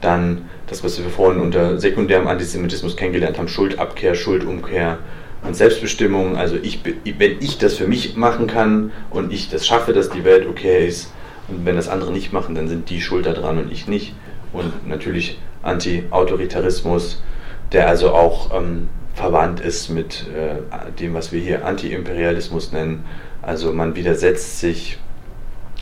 Dann 0.00 0.48
das, 0.66 0.84
was 0.84 1.02
wir 1.02 1.08
vorhin 1.10 1.40
unter 1.40 1.78
sekundärem 1.78 2.26
Antisemitismus 2.26 2.96
kennengelernt 2.96 3.38
haben, 3.38 3.48
Schuldabkehr, 3.48 4.14
Schuldumkehr 4.14 4.98
und 5.42 5.54
Selbstbestimmung. 5.54 6.36
Also 6.36 6.56
ich, 6.56 6.80
wenn 6.84 7.40
ich 7.40 7.58
das 7.58 7.74
für 7.74 7.86
mich 7.86 8.16
machen 8.16 8.46
kann 8.46 8.92
und 9.10 9.32
ich 9.32 9.48
das 9.48 9.66
schaffe, 9.66 9.92
dass 9.92 10.10
die 10.10 10.24
Welt 10.24 10.46
okay 10.46 10.86
ist, 10.86 11.12
und 11.48 11.64
wenn 11.64 11.76
das 11.76 11.88
andere 11.88 12.12
nicht 12.12 12.32
machen, 12.32 12.54
dann 12.54 12.68
sind 12.68 12.90
die 12.90 13.00
schuld 13.00 13.26
daran 13.26 13.58
und 13.58 13.72
ich 13.72 13.88
nicht. 13.88 14.14
Und 14.52 14.86
natürlich 14.86 15.38
Anti-Autoritarismus, 15.62 17.22
der 17.72 17.88
also 17.88 18.12
auch 18.12 18.54
ähm, 18.54 18.88
verwandt 19.14 19.60
ist 19.60 19.88
mit 19.88 20.26
äh, 20.28 20.92
dem, 21.00 21.14
was 21.14 21.32
wir 21.32 21.40
hier 21.40 21.64
Anti-Imperialismus 21.64 22.72
nennen. 22.72 23.04
Also 23.42 23.72
man 23.72 23.96
widersetzt 23.96 24.60
sich 24.60 24.98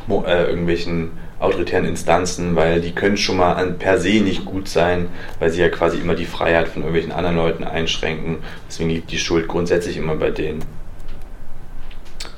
äh, 0.09 0.45
irgendwelchen 0.45 1.11
autoritären 1.39 1.85
Instanzen, 1.85 2.57
weil 2.57 2.81
die 2.81 2.93
können 2.93 3.17
schon 3.17 3.37
mal 3.37 3.55
an, 3.55 3.79
per 3.79 3.99
se 3.99 4.21
nicht 4.21 4.45
gut 4.45 4.69
sein, 4.69 5.09
weil 5.39 5.51
sie 5.51 5.61
ja 5.61 5.69
quasi 5.69 5.99
immer 5.99 6.15
die 6.15 6.25
Freiheit 6.25 6.69
von 6.69 6.83
irgendwelchen 6.83 7.13
anderen 7.13 7.37
Leuten 7.37 7.65
einschränken. 7.65 8.39
Deswegen 8.69 8.91
liegt 8.91 9.11
die 9.11 9.19
Schuld 9.19 9.47
grundsätzlich 9.49 9.97
immer 9.97 10.15
bei 10.17 10.31
denen. 10.31 10.65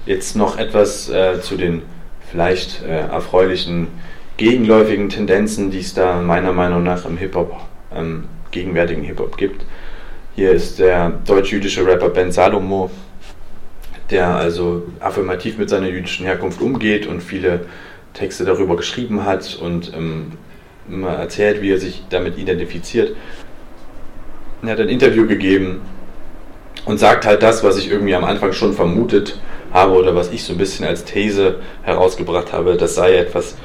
Jetzt 0.05 0.37
noch 0.37 0.59
etwas 0.59 1.09
äh, 1.11 1.41
zu 1.41 1.57
den 1.57 1.83
vielleicht 2.31 2.83
äh, 2.83 3.07
erfreulichen 3.09 3.89
gegenläufigen 4.37 5.09
Tendenzen, 5.09 5.71
die 5.71 5.81
es 5.81 5.95
da 5.95 6.21
meiner 6.21 6.53
Meinung 6.53 6.83
nach 6.83 7.05
im 7.05 7.17
Hip-Hop, 7.17 7.57
ähm, 7.95 8.25
gegenwärtigen 8.51 9.03
Hip-Hop 9.03 9.37
gibt. 9.37 9.65
Hier 10.35 10.53
ist 10.53 10.79
der 10.79 11.11
deutsch-jüdische 11.27 11.85
Rapper 11.85 12.11
Ben 12.11 12.31
Salomo 12.31 12.91
der 14.11 14.29
also 14.29 14.85
affirmativ 15.01 15.59
mit 15.59 15.69
seiner 15.69 15.89
jüdischen 15.89 16.25
Herkunft 16.25 16.61
umgeht 16.61 17.07
und 17.07 17.23
viele 17.23 17.67
Texte 18.15 18.45
darüber 18.45 18.77
geschrieben 18.77 19.25
hat 19.25 19.59
und 19.61 19.93
ähm, 19.95 20.33
immer 20.89 21.11
erzählt, 21.11 21.61
wie 21.61 21.71
er 21.71 21.79
sich 21.79 22.05
damit 22.11 22.39
identifiziert. 22.39 23.15
Er 24.63 24.71
hat 24.71 24.81
ein 24.81 24.89
Interview 24.89 25.27
gegeben 25.27 25.83
und 26.85 26.99
sagt 26.99 27.27
halt 27.27 27.43
das, 27.43 27.63
was 27.63 27.77
ich 27.77 27.91
irgendwie 27.91 28.15
am 28.15 28.25
Anfang 28.25 28.53
schon 28.53 28.73
vermutet 28.73 29.41
habe 29.73 29.93
oder 29.93 30.15
was 30.15 30.33
ich 30.33 30.43
so 30.45 30.55
ein 30.55 30.59
bisschen 30.59 30.87
als 30.87 31.05
These 31.05 31.57
herausgebracht 31.83 32.53
habe, 32.53 32.77
das 32.77 32.95
sei 32.95 33.17
etwas, 33.17 33.57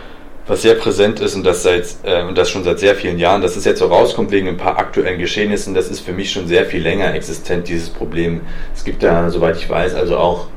was 0.46 0.62
sehr 0.62 0.76
präsent 0.76 1.20
ist 1.20 1.36
und 1.36 1.46
das, 1.46 1.64
seit, 1.64 1.86
äh, 2.04 2.24
und 2.24 2.38
das 2.38 2.50
schon 2.50 2.64
seit 2.64 2.80
sehr 2.80 2.96
vielen 2.96 3.18
Jahren, 3.18 3.42
dass 3.42 3.56
es 3.56 3.66
jetzt 3.66 3.80
so 3.80 3.88
rauskommt 3.88 4.32
wegen 4.32 4.48
ein 4.48 4.58
paar 4.58 4.78
aktuellen 4.78 5.20
Geschehnissen, 5.20 5.74
das 5.74 5.90
ist 5.90 6.02
für 6.02 6.12
mich 6.12 6.32
schon 6.32 6.48
sehr 6.48 6.66
viel 6.66 6.82
länger 6.82 7.14
existent, 7.14 7.68
dieses 7.68 7.90
Problem. 7.90 8.42
Es 8.76 8.84
gibt 8.84 9.04
da, 9.04 9.30
soweit 9.30 9.58
ich 9.58 9.70
weiß, 9.70 9.96
also 9.96 10.18
auch 10.18 10.48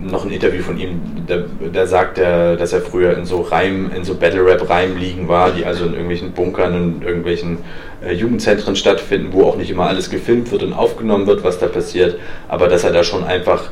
noch 0.00 0.24
ein 0.24 0.30
Interview 0.30 0.62
von 0.62 0.78
ihm, 0.78 1.00
da, 1.26 1.44
da 1.72 1.86
sagt 1.86 2.18
er, 2.18 2.56
dass 2.56 2.72
er 2.72 2.82
früher 2.82 3.16
in 3.16 3.24
so 3.24 3.40
Reim, 3.40 3.90
in 3.96 4.04
so 4.04 4.14
Battle 4.14 4.44
Rap 4.44 4.68
Reimligen 4.68 5.28
war, 5.28 5.52
die 5.52 5.64
also 5.64 5.86
in 5.86 5.92
irgendwelchen 5.92 6.32
Bunkern 6.32 6.74
und 6.74 7.04
irgendwelchen 7.04 7.58
äh, 8.04 8.12
Jugendzentren 8.12 8.76
stattfinden, 8.76 9.32
wo 9.32 9.44
auch 9.44 9.56
nicht 9.56 9.70
immer 9.70 9.86
alles 9.86 10.10
gefilmt 10.10 10.50
wird 10.52 10.64
und 10.64 10.74
aufgenommen 10.74 11.26
wird, 11.26 11.44
was 11.44 11.58
da 11.58 11.66
passiert, 11.66 12.18
aber 12.48 12.68
dass 12.68 12.84
er 12.84 12.92
da 12.92 13.04
schon 13.04 13.24
einfach 13.24 13.70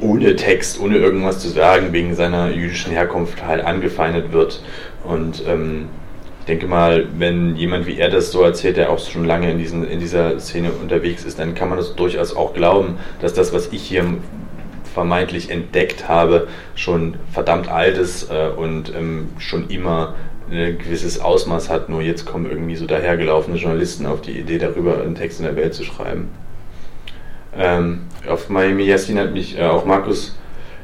ohne 0.00 0.36
Text, 0.36 0.80
ohne 0.80 0.96
irgendwas 0.96 1.40
zu 1.40 1.48
sagen, 1.48 1.92
wegen 1.92 2.14
seiner 2.14 2.50
jüdischen 2.50 2.92
Herkunft 2.92 3.44
halt 3.44 3.64
angefeindet 3.64 4.32
wird. 4.32 4.62
Und 5.04 5.42
ähm, 5.46 5.88
ich 6.40 6.46
denke 6.46 6.66
mal, 6.66 7.06
wenn 7.18 7.56
jemand 7.56 7.86
wie 7.86 7.98
er 7.98 8.10
das 8.10 8.30
so 8.30 8.42
erzählt, 8.42 8.76
der 8.76 8.90
auch 8.90 8.98
schon 8.98 9.24
lange 9.24 9.50
in, 9.50 9.58
diesen, 9.58 9.86
in 9.86 10.00
dieser 10.00 10.38
Szene 10.38 10.70
unterwegs 10.72 11.24
ist, 11.24 11.38
dann 11.38 11.54
kann 11.54 11.68
man 11.68 11.78
das 11.78 11.96
durchaus 11.96 12.34
auch 12.34 12.54
glauben, 12.54 12.98
dass 13.20 13.34
das, 13.34 13.52
was 13.52 13.72
ich 13.72 13.82
hier 13.82 14.04
vermeintlich 14.94 15.50
entdeckt 15.50 16.08
habe, 16.08 16.48
schon 16.74 17.14
verdammt 17.32 17.68
alt 17.68 17.96
ist 17.96 18.30
äh, 18.30 18.48
und 18.48 18.92
ähm, 18.94 19.28
schon 19.38 19.68
immer 19.68 20.14
ein 20.50 20.78
gewisses 20.78 21.20
Ausmaß 21.20 21.70
hat. 21.70 21.88
Nur 21.88 22.02
jetzt 22.02 22.26
kommen 22.26 22.50
irgendwie 22.50 22.76
so 22.76 22.86
dahergelaufene 22.86 23.56
Journalisten 23.56 24.06
auf 24.06 24.20
die 24.20 24.38
Idee, 24.38 24.58
darüber 24.58 25.00
einen 25.00 25.14
Text 25.14 25.38
in 25.38 25.46
der 25.46 25.56
Welt 25.56 25.74
zu 25.74 25.84
schreiben. 25.84 26.28
Ähm, 27.56 28.02
auf 28.28 28.48
Miami 28.48 28.84
Yassin 28.84 29.18
hat 29.18 29.32
mich 29.32 29.58
äh, 29.58 29.62
auch 29.62 29.84
Markus 29.84 30.36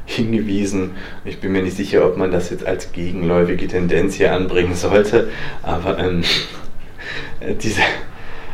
hingewiesen. 0.05 0.91
Ich 1.25 1.39
bin 1.39 1.51
mir 1.51 1.61
nicht 1.61 1.77
sicher, 1.77 2.05
ob 2.05 2.17
man 2.17 2.31
das 2.31 2.49
jetzt 2.49 2.65
als 2.65 2.91
gegenläufige 2.93 3.67
Tendenz 3.67 4.15
hier 4.15 4.33
anbringen 4.33 4.73
sollte, 4.73 5.29
aber 5.63 5.99
ähm, 5.99 6.23
diese, 7.61 7.81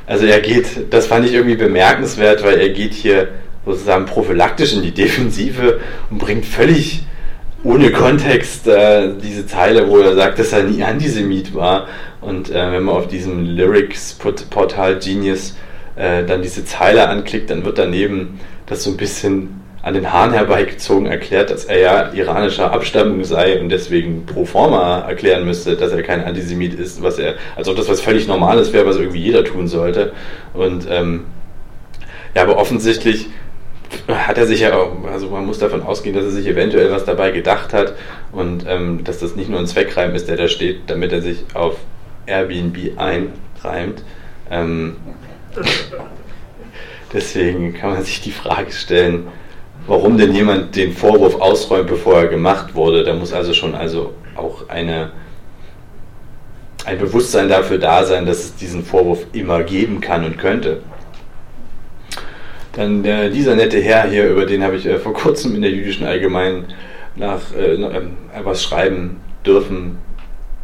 also 0.07 0.25
er 0.25 0.41
geht, 0.41 0.91
das 0.91 1.07
fand 1.07 1.25
ich 1.25 1.33
irgendwie 1.33 1.55
bemerkenswert, 1.55 2.43
weil 2.43 2.59
er 2.59 2.69
geht 2.69 2.93
hier 2.93 3.29
sozusagen 3.65 4.05
prophylaktisch 4.05 4.73
in 4.73 4.81
die 4.81 4.91
Defensive 4.91 5.79
und 6.09 6.17
bringt 6.17 6.45
völlig 6.45 7.05
ohne 7.63 7.91
Kontext 7.91 8.67
äh, 8.67 9.13
diese 9.21 9.47
Zeile, 9.47 9.87
wo 9.87 9.99
er 9.99 10.15
sagt, 10.15 10.39
dass 10.39 10.51
er 10.51 10.63
nie 10.63 10.83
Antisemit 10.83 11.55
war. 11.55 11.87
Und 12.19 12.49
äh, 12.49 12.71
wenn 12.71 12.83
man 12.83 12.95
auf 12.95 13.07
diesem 13.07 13.45
Lyrics-Portal 13.45 14.99
Genius 14.99 15.55
äh, 15.95 16.23
dann 16.23 16.41
diese 16.41 16.65
Zeile 16.65 17.07
anklickt, 17.09 17.49
dann 17.49 17.65
wird 17.65 17.77
daneben 17.77 18.39
das 18.65 18.83
so 18.83 18.91
ein 18.91 18.97
bisschen 18.97 19.61
an 19.83 19.93
den 19.93 20.13
Haaren 20.13 20.31
herbeigezogen 20.31 21.07
erklärt, 21.07 21.49
dass 21.49 21.65
er 21.65 21.79
ja 21.79 22.13
iranischer 22.13 22.71
Abstammung 22.71 23.25
sei 23.25 23.59
und 23.59 23.67
deswegen 23.67 24.25
pro 24.25 24.45
forma 24.45 24.99
erklären 24.99 25.45
müsste, 25.45 25.75
dass 25.75 25.91
er 25.91 26.01
kein 26.03 26.23
Antisemit 26.23 26.73
ist, 26.73 27.03
was 27.03 27.19
er, 27.19 27.35
als 27.57 27.67
ob 27.67 27.75
das 27.75 27.89
was 27.89 27.99
völlig 27.99 28.25
Normales 28.25 28.71
wäre, 28.71 28.85
was 28.85 28.95
irgendwie 28.95 29.19
jeder 29.19 29.43
tun 29.43 29.67
sollte. 29.67 30.13
Und 30.53 30.87
ähm, 30.89 31.25
ja, 32.33 32.43
aber 32.43 32.57
offensichtlich 32.57 33.27
hat 34.07 34.37
er 34.37 34.47
sich 34.47 34.61
ja 34.61 34.73
auch, 34.73 34.91
also 35.11 35.29
man 35.29 35.45
muss 35.45 35.59
davon 35.59 35.83
ausgehen, 35.83 36.15
dass 36.15 36.25
er 36.25 36.31
sich 36.31 36.47
eventuell 36.47 36.89
was 36.89 37.03
dabei 37.03 37.31
gedacht 37.31 37.73
hat 37.73 37.93
und 38.31 38.65
ähm, 38.67 39.03
dass 39.03 39.19
das 39.19 39.35
nicht 39.35 39.49
nur 39.49 39.59
ein 39.59 39.67
Zweckreim 39.67 40.15
ist, 40.15 40.29
der 40.29 40.37
da 40.37 40.47
steht, 40.47 40.83
damit 40.87 41.11
er 41.11 41.21
sich 41.21 41.43
auf 41.53 41.75
Airbnb 42.25 42.97
einreimt. 42.97 44.03
Ähm, 44.49 44.95
deswegen 47.13 47.73
kann 47.73 47.91
man 47.91 48.03
sich 48.03 48.21
die 48.21 48.31
Frage 48.31 48.71
stellen, 48.71 49.27
warum 49.87 50.17
denn 50.17 50.33
jemand 50.33 50.75
den 50.75 50.93
Vorwurf 50.93 51.35
ausräumt, 51.35 51.87
bevor 51.87 52.15
er 52.21 52.27
gemacht 52.27 52.75
wurde. 52.75 53.03
Da 53.03 53.13
muss 53.13 53.33
also 53.33 53.53
schon 53.53 53.75
also 53.75 54.13
auch 54.35 54.69
eine, 54.69 55.11
ein 56.85 56.97
Bewusstsein 56.97 57.49
dafür 57.49 57.77
da 57.77 58.05
sein, 58.05 58.25
dass 58.25 58.39
es 58.39 58.55
diesen 58.55 58.83
Vorwurf 58.83 59.25
immer 59.33 59.63
geben 59.63 60.01
kann 60.01 60.25
und 60.25 60.37
könnte. 60.37 60.81
Dann 62.73 63.03
der, 63.03 63.29
dieser 63.29 63.55
nette 63.55 63.79
Herr 63.79 64.09
hier, 64.09 64.29
über 64.29 64.45
den 64.45 64.63
habe 64.63 64.75
ich 64.75 64.85
äh, 64.85 64.97
vor 64.97 65.13
kurzem 65.13 65.55
in 65.55 65.61
der 65.61 65.71
jüdischen 65.71 66.07
Allgemeinen 66.07 66.65
nach 67.15 67.41
äh, 67.55 67.75
äh, 67.75 68.01
was 68.43 68.63
schreiben 68.63 69.21
dürfen. 69.45 69.99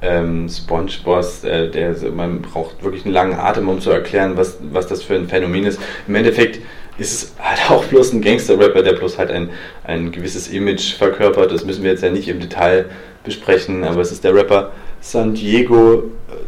Ähm, 0.01 0.47
SpongeBoss, 0.47 1.43
äh, 1.43 1.69
der, 1.69 1.93
man 2.15 2.41
braucht 2.41 2.83
wirklich 2.83 3.03
einen 3.03 3.13
langen 3.13 3.37
Atem, 3.37 3.67
um 3.67 3.81
zu 3.81 3.91
erklären, 3.91 4.37
was, 4.37 4.57
was 4.71 4.87
das 4.87 5.03
für 5.03 5.15
ein 5.15 5.27
Phänomen 5.27 5.65
ist. 5.65 5.79
Im 6.07 6.15
Endeffekt 6.15 6.59
ist 6.97 7.11
es 7.11 7.35
halt 7.39 7.69
auch 7.69 7.83
bloß 7.85 8.13
ein 8.13 8.21
Gangster-Rapper, 8.21 8.83
der 8.83 8.93
bloß 8.93 9.17
halt 9.17 9.31
ein, 9.31 9.49
ein 9.83 10.11
gewisses 10.11 10.49
Image 10.49 10.93
verkörpert. 10.93 11.51
Das 11.51 11.65
müssen 11.65 11.83
wir 11.83 11.91
jetzt 11.91 12.03
ja 12.03 12.11
nicht 12.11 12.29
im 12.29 12.39
Detail 12.39 12.85
besprechen, 13.23 13.83
aber 13.83 14.01
es 14.01 14.11
ist 14.11 14.23
der 14.23 14.33
Rapper 14.33 14.71
San 15.01 15.33
Diego, 15.33 16.03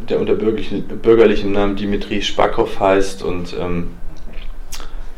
der 0.08 0.20
unter 0.20 0.34
bürgerlichem 0.34 1.52
Namen 1.52 1.76
Dimitri 1.76 2.22
Spakow 2.22 2.78
heißt 2.78 3.22
und 3.22 3.54
ähm, 3.58 3.90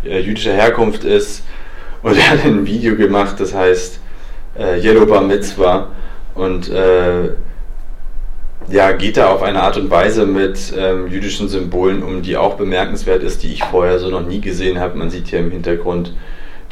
äh, 0.05 0.21
jüdischer 0.21 0.53
Herkunft 0.53 1.05
ist. 1.05 1.45
Und 2.03 2.17
er 2.17 2.31
hat 2.31 2.45
ein 2.45 2.67
Video 2.67 2.97
gemacht, 2.97 3.37
das 3.39 3.55
heißt 3.55 3.99
äh, 4.59 4.81
Yellow 4.81 5.07
Bar 5.07 5.23
Mitzvah. 5.23 5.89
Und 6.35 6.69
äh, 6.69 7.31
ja, 8.69 8.93
geht 8.93 9.17
da 9.17 9.31
auf 9.31 9.43
eine 9.43 9.63
Art 9.63 9.77
und 9.77 9.91
Weise 9.91 10.27
mit 10.27 10.73
ähm, 10.77 11.09
jüdischen 11.09 11.49
Symbolen 11.49 12.03
um, 12.03 12.23
die 12.23 12.37
auch 12.37 12.55
bemerkenswert 12.55 13.23
ist, 13.23 13.43
die 13.43 13.53
ich 13.53 13.65
vorher 13.65 13.99
so 13.99 14.09
noch 14.09 14.27
nie 14.27 14.41
gesehen 14.41 14.79
habe. 14.79 14.99
Man 14.99 15.11
sieht 15.11 15.29
hier 15.29 15.41
im 15.41 15.51
Hintergrund 15.51 16.15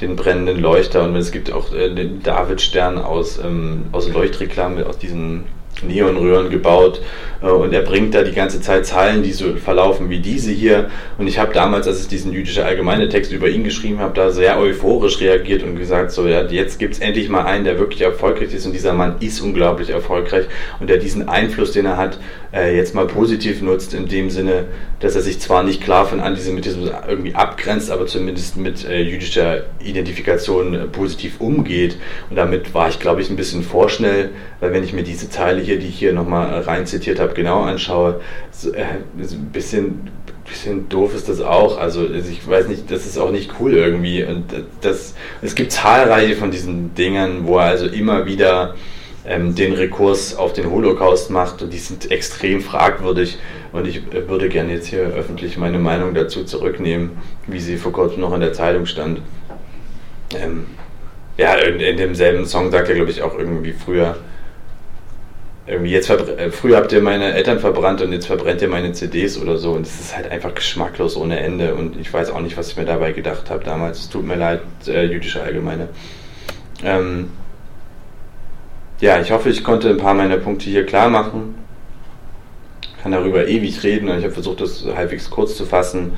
den 0.01 0.17
brennenden 0.17 0.59
Leuchter 0.61 1.05
und 1.05 1.15
es 1.17 1.33
gibt 1.33 1.53
auch 1.53 1.73
äh, 1.73 1.95
den 1.95 2.23
Davidstern 2.23 2.99
aus, 2.99 3.39
ähm, 3.39 3.85
aus 3.93 4.09
Leuchtreklame, 4.09 4.87
aus 4.87 4.99
diesen 4.99 5.45
Neonröhren 5.83 6.51
gebaut 6.51 7.01
äh, 7.43 7.47
und 7.47 7.73
er 7.73 7.83
bringt 7.83 8.15
da 8.15 8.23
die 8.23 8.33
ganze 8.33 8.61
Zeit 8.61 8.87
Zeilen, 8.87 9.23
die 9.23 9.33
so 9.33 9.57
verlaufen 9.57 10.11
wie 10.11 10.21
diese 10.21 10.51
hier. 10.51 10.91
Und 11.19 11.27
ich 11.27 11.39
habe 11.39 11.53
damals, 11.53 11.87
als 11.87 12.01
ich 12.01 12.09
diesen 12.09 12.33
jüdische 12.33 12.65
allgemeine 12.65 13.09
Text 13.09 13.33
über 13.33 13.49
ihn 13.49 13.65
geschrieben 13.65 13.99
habe, 13.99 14.15
da 14.15 14.31
sehr 14.31 14.59
euphorisch 14.59 15.21
reagiert 15.21 15.63
und 15.63 15.77
gesagt, 15.77 16.13
so 16.13 16.27
ja, 16.27 16.43
jetzt 16.45 16.79
gibt 16.79 16.95
es 16.95 17.01
endlich 17.01 17.29
mal 17.29 17.45
einen, 17.45 17.65
der 17.65 17.79
wirklich 17.79 18.03
erfolgreich 18.03 18.53
ist 18.55 18.67
und 18.67 18.73
dieser 18.73 18.93
Mann 18.93 19.17
ist 19.21 19.41
unglaublich 19.41 19.91
erfolgreich 19.91 20.47
und 20.81 20.89
der 20.89 20.99
diesen 20.99 21.29
Einfluss, 21.29 21.73
den 21.73 21.87
er 21.87 21.97
hat, 21.97 22.19
äh, 22.53 22.77
jetzt 22.77 22.95
mal 22.95 23.07
positiv 23.07 23.63
nutzt, 23.63 23.95
in 23.95 24.07
dem 24.07 24.31
Sinne, 24.31 24.65
dass 25.01 25.17
er 25.17 25.23
sich 25.23 25.41
zwar 25.41 25.63
nicht 25.63 25.83
klar 25.83 26.07
von 26.07 26.21
Antisemitismus 26.21 26.91
irgendwie 27.09 27.35
abgrenzt, 27.35 27.91
aber 27.91 28.07
zumindest 28.07 28.57
mit 28.57 28.85
äh, 28.85 29.01
jüdischer 29.01 29.65
Identifikation 29.83 30.91
positiv 30.93 31.41
umgeht. 31.41 31.97
Und 32.31 32.37
damit 32.37 32.75
war 32.75 32.89
ich, 32.89 33.01
glaube 33.01 33.21
ich, 33.21 33.31
ein 33.31 33.37
bisschen 33.37 33.63
vorschnell, 33.63 34.31
weil 34.61 34.73
wenn 34.73 34.85
ich 34.85 34.93
mir 34.93 35.03
diese 35.03 35.29
Zeile 35.29 35.61
hier, 35.61 35.72
die 35.79 35.89
ich 35.89 35.99
hier 35.99 36.13
nochmal 36.13 36.61
rein 36.61 36.87
zitiert 36.87 37.21
habe, 37.21 37.35
genau 37.35 37.63
anschaue, 37.63 38.21
so, 38.51 38.73
äh, 38.73 38.83
ein 38.83 39.51
bisschen, 39.53 40.11
bisschen 40.47 40.89
doof 40.89 41.15
ist 41.15 41.29
das 41.29 41.41
auch. 41.41 41.79
Also 41.79 42.09
ich 42.09 42.47
weiß 42.47 42.69
nicht, 42.69 42.91
das 42.91 43.07
ist 43.07 43.19
auch 43.19 43.31
nicht 43.31 43.53
cool 43.61 43.75
irgendwie. 43.75 44.25
Und 44.25 44.45
das, 44.81 45.15
es 45.41 45.55
gibt 45.55 45.73
zahlreiche 45.73 46.37
von 46.37 46.51
diesen 46.51 46.95
Dingen, 46.95 47.47
wo 47.47 47.59
er 47.59 47.67
also 47.67 47.87
immer 47.87 48.27
wieder 48.27 48.75
ähm, 49.25 49.55
den 49.55 49.73
Rekurs 49.73 50.35
auf 50.37 50.53
den 50.53 50.71
Holocaust 50.71 51.31
macht 51.31 51.63
und 51.63 51.73
die 51.73 51.79
sind 51.79 52.11
extrem 52.11 52.61
fragwürdig 52.61 53.39
und 53.73 53.87
ich 53.87 53.99
äh, 54.13 54.29
würde 54.29 54.49
gerne 54.49 54.73
jetzt 54.73 54.89
hier 54.89 55.01
öffentlich 55.01 55.57
meine 55.57 55.79
Meinung 55.79 56.15
dazu 56.15 56.45
zurücknehmen, 56.45 57.11
wie 57.47 57.61
sie 57.61 57.77
vor 57.77 57.93
kurzem 57.93 58.21
noch 58.21 58.35
in 58.35 58.41
der 58.41 58.53
Zeitung 58.53 58.87
stand. 58.87 59.21
Ähm, 60.35 60.67
ja, 61.39 61.55
in, 61.55 61.81
in, 61.81 61.97
demselben 61.97 62.47
Song 62.47 62.71
sagt 62.71 62.89
er, 62.89 62.95
glaube 62.95 63.11
ich, 63.11 63.23
auch 63.23 63.39
irgendwie 63.39 63.73
früher, 63.73 64.17
irgendwie 65.67 65.93
jetzt 65.93 66.11
äh, 66.11 66.51
früher 66.51 66.77
habt 66.77 66.93
ihr 66.93 67.01
meine 67.03 67.35
Eltern 67.35 67.61
verbrannt 67.61 68.03
und 68.03 68.13
jetzt 68.13 68.27
verbrennt 68.27 68.63
ihr 68.63 68.69
meine 68.69 68.93
CDs 68.93 69.41
oder 69.41 69.59
so 69.59 69.73
und 69.73 69.87
es 69.87 70.01
ist 70.01 70.17
halt 70.17 70.31
einfach 70.31 70.55
geschmacklos 70.55 71.17
ohne 71.17 71.39
Ende 71.39 71.75
und 71.75 71.97
ich 71.97 72.13
weiß 72.13 72.31
auch 72.31 72.41
nicht, 72.41 72.57
was 72.57 72.71
ich 72.71 72.77
mir 72.77 72.85
dabei 72.85 73.13
gedacht 73.13 73.49
habe 73.51 73.65
damals. 73.65 74.01
Es 74.01 74.09
tut 74.09 74.27
mir 74.27 74.37
leid, 74.37 74.63
äh, 74.89 75.05
jüdische 75.05 75.43
Allgemeine. 75.43 75.89
Ähm, 76.85 77.31
ja, 79.01 79.21
ich 79.21 79.31
hoffe, 79.31 79.51
ich 79.51 79.63
konnte 79.63 79.91
ein 79.91 79.99
paar 79.99 80.15
meiner 80.15 80.37
Punkte 80.37 80.69
hier 80.69 80.85
klar 80.85 81.11
machen. 81.11 81.55
Kann 83.03 83.13
darüber 83.13 83.47
ewig 83.49 83.83
reden 83.83 84.09
und 84.09 84.19
ich 84.19 84.25
habe 84.25 84.35
versucht, 84.35 84.61
das 84.61 84.85
halbwegs 84.95 85.31
kurz 85.31 85.57
zu 85.57 85.65
fassen 85.65 86.13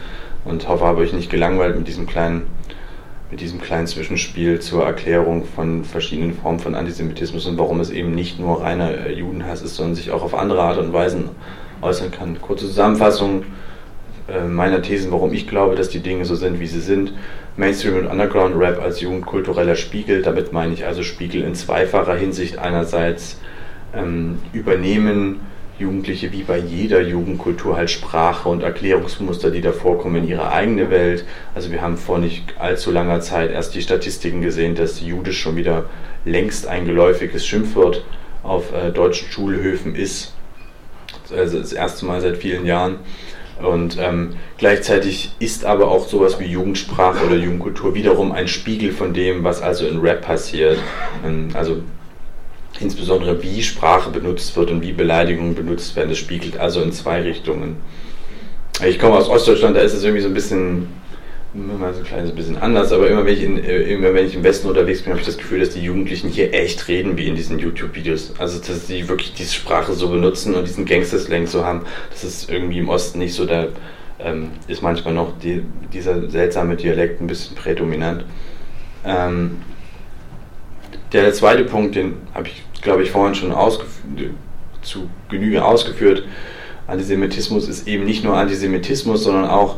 und 0.45 0.69
hoffe, 0.69 0.85
habe 0.85 1.01
euch 1.01 1.13
nicht 1.13 1.31
gelangweilt 1.31 1.77
mit 1.77 1.89
diesem 1.89 2.07
kleinen, 2.07 2.43
mit 3.35 3.41
diesem 3.41 3.61
kleinen 3.61 3.89
Zwischenspiel 3.89 4.61
zur 4.61 4.85
Erklärung 4.85 5.45
von 5.45 5.83
verschiedenen 5.85 6.35
Formen 6.35 6.61
von 6.61 6.77
Antisemitismus 6.77 7.47
und 7.47 7.59
warum 7.59 7.81
es 7.81 7.91
eben 7.91 8.15
nicht 8.15 8.39
nur 8.39 8.63
reiner 8.63 9.11
Judenhass 9.11 9.61
ist, 9.61 9.75
sondern 9.75 9.97
sich 9.97 10.13
auch 10.13 10.23
auf 10.23 10.37
andere 10.37 10.63
Art 10.63 10.79
und 10.79 10.93
Weisen 10.93 11.31
äußern 11.83 12.13
kann. 12.13 12.41
Kurze 12.41 12.67
Zusammenfassung 12.67 13.43
äh, 14.29 14.45
meiner 14.45 14.83
Thesen, 14.83 15.11
warum 15.11 15.33
ich 15.33 15.49
glaube, 15.49 15.75
dass 15.75 15.89
die 15.89 15.99
Dinge 15.99 16.25
so 16.25 16.37
sind, 16.37 16.61
wie 16.61 16.69
sie 16.69 16.81
sind. 16.81 17.13
Mainstream 17.57 17.97
und 17.97 18.07
Underground 18.07 18.57
Rap 18.57 18.81
als 18.81 19.01
jugendkultureller 19.01 19.75
Spiegel, 19.75 20.23
damit 20.23 20.53
meine 20.53 20.73
ich 20.73 20.87
also 20.87 21.03
Spiegel 21.03 21.43
in 21.43 21.57
zweifacher 21.57 22.15
Hinsicht. 22.15 22.59
Einerseits 22.59 23.41
ähm, 23.97 24.39
übernehmen 24.53 25.41
Jugendliche 25.79 26.31
wie 26.33 26.45
bei 26.45 26.59
jeder 26.59 27.01
Jugendkultur 27.01 27.77
halt 27.77 27.91
Sprache 27.91 28.49
und 28.49 28.63
Erklärungsmuster, 28.63 29.51
die 29.51 29.61
da 29.61 29.73
vorkommen 29.73 30.17
in 30.17 30.29
ihre 30.29 30.53
eigene 30.53 30.91
Welt. 30.91 31.25
Also 31.55 31.73
wir 31.73 31.83
haben 31.83 31.97
vor 31.97 32.19
nicht 32.19 32.55
allzu 32.59 32.93
langer 32.93 33.21
Zeit 33.21 33.51
erst 33.51 33.75
die 33.75 33.83
Statistiken 33.83 34.41
gesehen, 34.41 34.77
dass 34.77 35.01
Judisch 35.01 35.41
schon 35.41 35.57
wieder 35.57 35.87
längst 36.25 36.69
ein 36.69 36.87
geläufiges 36.87 37.45
Schimpfwort 37.45 38.05
auf 38.45 38.73
äh, 38.73 38.91
deutschen 38.91 39.31
Schulhöfen 39.31 39.97
ist. 39.97 40.35
Also 41.35 41.59
das 41.59 41.73
erste 41.73 42.07
Mal 42.07 42.21
seit 42.21 42.37
vielen 42.37 42.67
Jahren. 42.67 42.99
Und 43.63 43.99
ähm, 44.01 44.35
gleichzeitig 44.59 45.33
ist 45.39 45.65
aber 45.65 45.89
auch 45.89 46.09
sowas 46.09 46.41
wie 46.41 46.47
Jugendsprache 46.47 47.25
oder 47.25 47.37
Jugendkultur 47.37 47.95
wiederum 47.95 48.33
ein 48.33 48.49
Spiegel 48.49 48.93
von 48.93 49.15
dem, 49.15 49.45
was 49.45 49.63
also 49.63 49.87
in 49.87 50.01
Rap 50.01 50.23
passiert. 50.23 50.79
Ähm, 51.25 51.49
also 51.55 51.83
insbesondere 52.81 53.43
wie 53.43 53.63
Sprache 53.63 54.11
benutzt 54.11 54.57
wird 54.57 54.71
und 54.71 54.83
wie 54.83 54.93
Beleidigungen 54.93 55.55
benutzt 55.55 55.95
werden. 55.97 56.09
Das 56.09 56.19
spiegelt 56.19 56.59
also 56.59 56.83
in 56.83 56.93
zwei 56.93 57.23
Richtungen. 57.23 57.77
Ich 58.87 58.99
komme 58.99 59.15
aus 59.15 59.29
Ostdeutschland, 59.29 59.77
da 59.77 59.81
ist 59.81 59.95
es 59.95 60.03
irgendwie 60.03 60.23
so 60.23 60.29
ein 60.29 60.35
bisschen, 60.35 60.89
immer 61.55 61.93
so 61.93 62.01
ein 62.01 62.05
kleines 62.05 62.33
bisschen 62.33 62.59
anders, 62.59 62.91
aber 62.91 63.09
immer 63.09 63.25
wenn 63.25 63.35
ich, 63.35 63.43
in, 63.43 63.63
äh, 63.63 63.83
immer 63.83 64.13
wenn 64.13 64.27
ich 64.27 64.35
im 64.35 64.43
Westen 64.43 64.67
unterwegs 64.67 65.03
bin, 65.03 65.13
habe 65.13 65.21
ich 65.21 65.27
das 65.27 65.39
Gefühl, 65.39 65.61
dass 65.61 65.71
die 65.71 65.81
Jugendlichen 65.81 66.29
hier 66.29 66.53
echt 66.53 66.89
reden 66.89 67.17
wie 67.17 67.29
in 67.29 67.37
diesen 67.37 67.61
YouTube-Videos. 67.61 68.35
Also, 68.39 68.59
dass 68.59 68.89
sie 68.89 69.09
wirklich 69.09 69.33
diese 69.35 69.55
Sprache 69.55 69.93
so 69.93 70.09
benutzen 70.09 70.55
und 70.55 70.67
diesen 70.67 70.87
Gangster-Slang 70.87 71.47
so 71.47 71.65
haben. 71.65 71.83
Das 72.11 72.25
ist 72.25 72.51
irgendwie 72.51 72.79
im 72.79 72.89
Osten 72.89 73.21
nicht 73.21 73.35
so, 73.35 73.47
da 73.47 73.69
ähm, 74.19 74.51
ist 74.67 74.83
manchmal 74.83 75.15
noch 75.15 75.39
die, 75.39 75.63
dieser 75.93 76.29
seltsame 76.29 76.75
Dialekt 76.75 77.21
ein 77.21 77.29
bisschen 77.29 77.55
prädominant. 77.55 78.25
Ähm, 79.05 79.59
der 81.23 81.33
zweite 81.33 81.65
Punkt, 81.65 81.95
den 81.95 82.15
habe 82.35 82.49
ich, 82.49 82.63
glaube 82.83 83.03
ich, 83.03 83.11
vorhin 83.11 83.35
schon 83.35 83.53
zu 84.83 85.09
Genüge 85.31 85.65
ausgeführt. 85.65 86.25
Antisemitismus 86.87 87.69
ist 87.69 87.89
eben 87.89 88.05
nicht 88.05 88.25
nur 88.25 88.37
Antisemitismus, 88.37 89.25
sondern 89.25 89.47
auch 89.47 89.77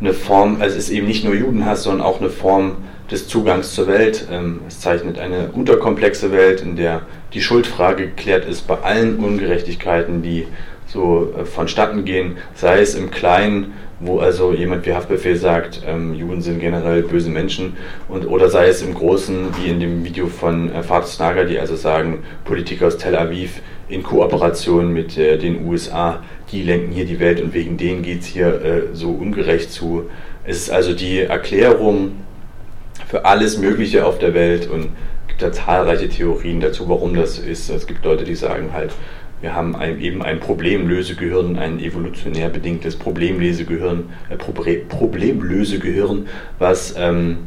eine 0.00 0.12
Form, 0.12 0.60
also 0.60 0.76
es 0.76 0.84
ist 0.84 0.90
eben 0.90 1.06
nicht 1.06 1.24
nur 1.24 1.34
Judenhass, 1.34 1.84
sondern 1.84 2.06
auch 2.06 2.20
eine 2.20 2.30
Form 2.30 2.76
des 3.10 3.28
Zugangs 3.28 3.74
zur 3.74 3.86
Welt. 3.86 4.26
Ähm, 4.30 4.60
es 4.68 4.80
zeichnet 4.80 5.18
eine 5.18 5.50
unterkomplexe 5.52 6.32
Welt, 6.32 6.60
in 6.60 6.76
der 6.76 7.02
die 7.32 7.40
Schuldfrage 7.40 8.06
geklärt 8.06 8.44
ist 8.44 8.66
bei 8.66 8.78
allen 8.78 9.18
Ungerechtigkeiten, 9.18 10.22
die 10.22 10.46
so 10.86 11.34
äh, 11.38 11.44
vonstatten 11.44 12.04
gehen, 12.04 12.38
sei 12.54 12.80
es 12.80 12.94
im 12.94 13.10
Kleinen 13.10 13.74
wo 14.00 14.20
also 14.20 14.52
jemand 14.52 14.86
wie 14.86 14.94
Haftbefehl 14.94 15.36
sagt, 15.36 15.82
ähm, 15.86 16.14
Juden 16.14 16.40
sind 16.40 16.60
generell 16.60 17.02
böse 17.02 17.30
Menschen 17.30 17.76
und 18.08 18.26
oder 18.26 18.48
sei 18.48 18.68
es 18.68 18.82
im 18.82 18.94
Großen, 18.94 19.48
wie 19.60 19.70
in 19.70 19.80
dem 19.80 20.04
Video 20.04 20.28
von 20.28 20.72
äh, 20.72 20.82
Fatih 20.82 21.08
Snager, 21.08 21.44
die 21.44 21.58
also 21.58 21.74
sagen, 21.74 22.22
Politiker 22.44 22.86
aus 22.86 22.96
Tel 22.96 23.16
Aviv 23.16 23.60
in 23.88 24.02
Kooperation 24.02 24.92
mit 24.92 25.18
äh, 25.18 25.38
den 25.38 25.66
USA, 25.66 26.22
die 26.52 26.62
lenken 26.62 26.92
hier 26.92 27.06
die 27.06 27.18
Welt 27.18 27.40
und 27.40 27.54
wegen 27.54 27.76
denen 27.76 28.02
geht 28.02 28.20
es 28.20 28.26
hier 28.26 28.62
äh, 28.62 28.82
so 28.92 29.10
ungerecht 29.10 29.72
zu. 29.72 30.08
Es 30.44 30.58
ist 30.58 30.70
also 30.70 30.94
die 30.94 31.18
Erklärung 31.20 32.12
für 33.08 33.24
alles 33.24 33.58
Mögliche 33.58 34.06
auf 34.06 34.18
der 34.18 34.34
Welt 34.34 34.68
und 34.68 34.90
gibt 35.26 35.42
da 35.42 35.52
zahlreiche 35.52 36.08
Theorien 36.08 36.60
dazu, 36.60 36.88
warum 36.88 37.14
das 37.14 37.38
ist. 37.38 37.68
Es 37.68 37.86
gibt 37.86 38.04
Leute, 38.04 38.24
die 38.24 38.34
sagen 38.34 38.70
halt, 38.72 38.92
wir 39.40 39.54
haben 39.54 39.76
ein, 39.76 40.00
eben 40.00 40.22
ein 40.22 40.40
Problemlösegehirn, 40.40 41.58
ein 41.58 41.78
evolutionär 41.80 42.48
bedingtes 42.48 42.96
Problemlesegehirn, 42.96 44.08
äh, 44.30 44.36
Problemlösegehirn, 44.36 46.26
was 46.58 46.94
ähm, 46.98 47.38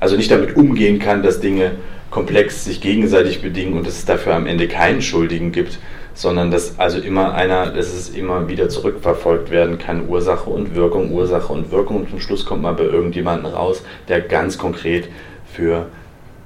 also 0.00 0.16
nicht 0.16 0.30
damit 0.30 0.56
umgehen 0.56 0.98
kann, 0.98 1.22
dass 1.22 1.40
Dinge 1.40 1.72
komplex 2.10 2.64
sich 2.64 2.80
gegenseitig 2.80 3.42
bedingen 3.42 3.74
und 3.74 3.86
dass 3.86 3.98
es 3.98 4.04
dafür 4.04 4.34
am 4.34 4.46
Ende 4.46 4.68
keinen 4.68 5.02
Schuldigen 5.02 5.52
gibt, 5.52 5.78
sondern 6.14 6.50
dass 6.50 6.78
also 6.78 6.98
immer 6.98 7.34
einer, 7.34 7.70
dass 7.70 7.92
es 7.92 8.08
immer 8.10 8.48
wieder 8.48 8.68
zurückverfolgt 8.68 9.50
werden 9.50 9.78
kann, 9.78 10.08
Ursache 10.08 10.48
und 10.48 10.74
Wirkung, 10.74 11.10
Ursache 11.10 11.52
und 11.52 11.72
Wirkung 11.72 11.96
und 12.02 12.10
zum 12.10 12.20
Schluss 12.20 12.46
kommt 12.46 12.62
man 12.62 12.76
bei 12.76 12.84
irgendjemanden 12.84 13.46
raus, 13.46 13.82
der 14.08 14.20
ganz 14.20 14.58
konkret 14.58 15.08
für 15.52 15.86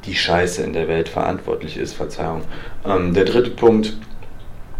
die 0.06 0.14
Scheiße 0.14 0.62
in 0.62 0.72
der 0.72 0.88
Welt 0.88 1.08
verantwortlich 1.08 1.76
ist, 1.76 1.92
Verzeihung. 1.92 2.42
Ähm, 2.86 3.12
der 3.12 3.24
dritte 3.24 3.50
Punkt, 3.50 3.94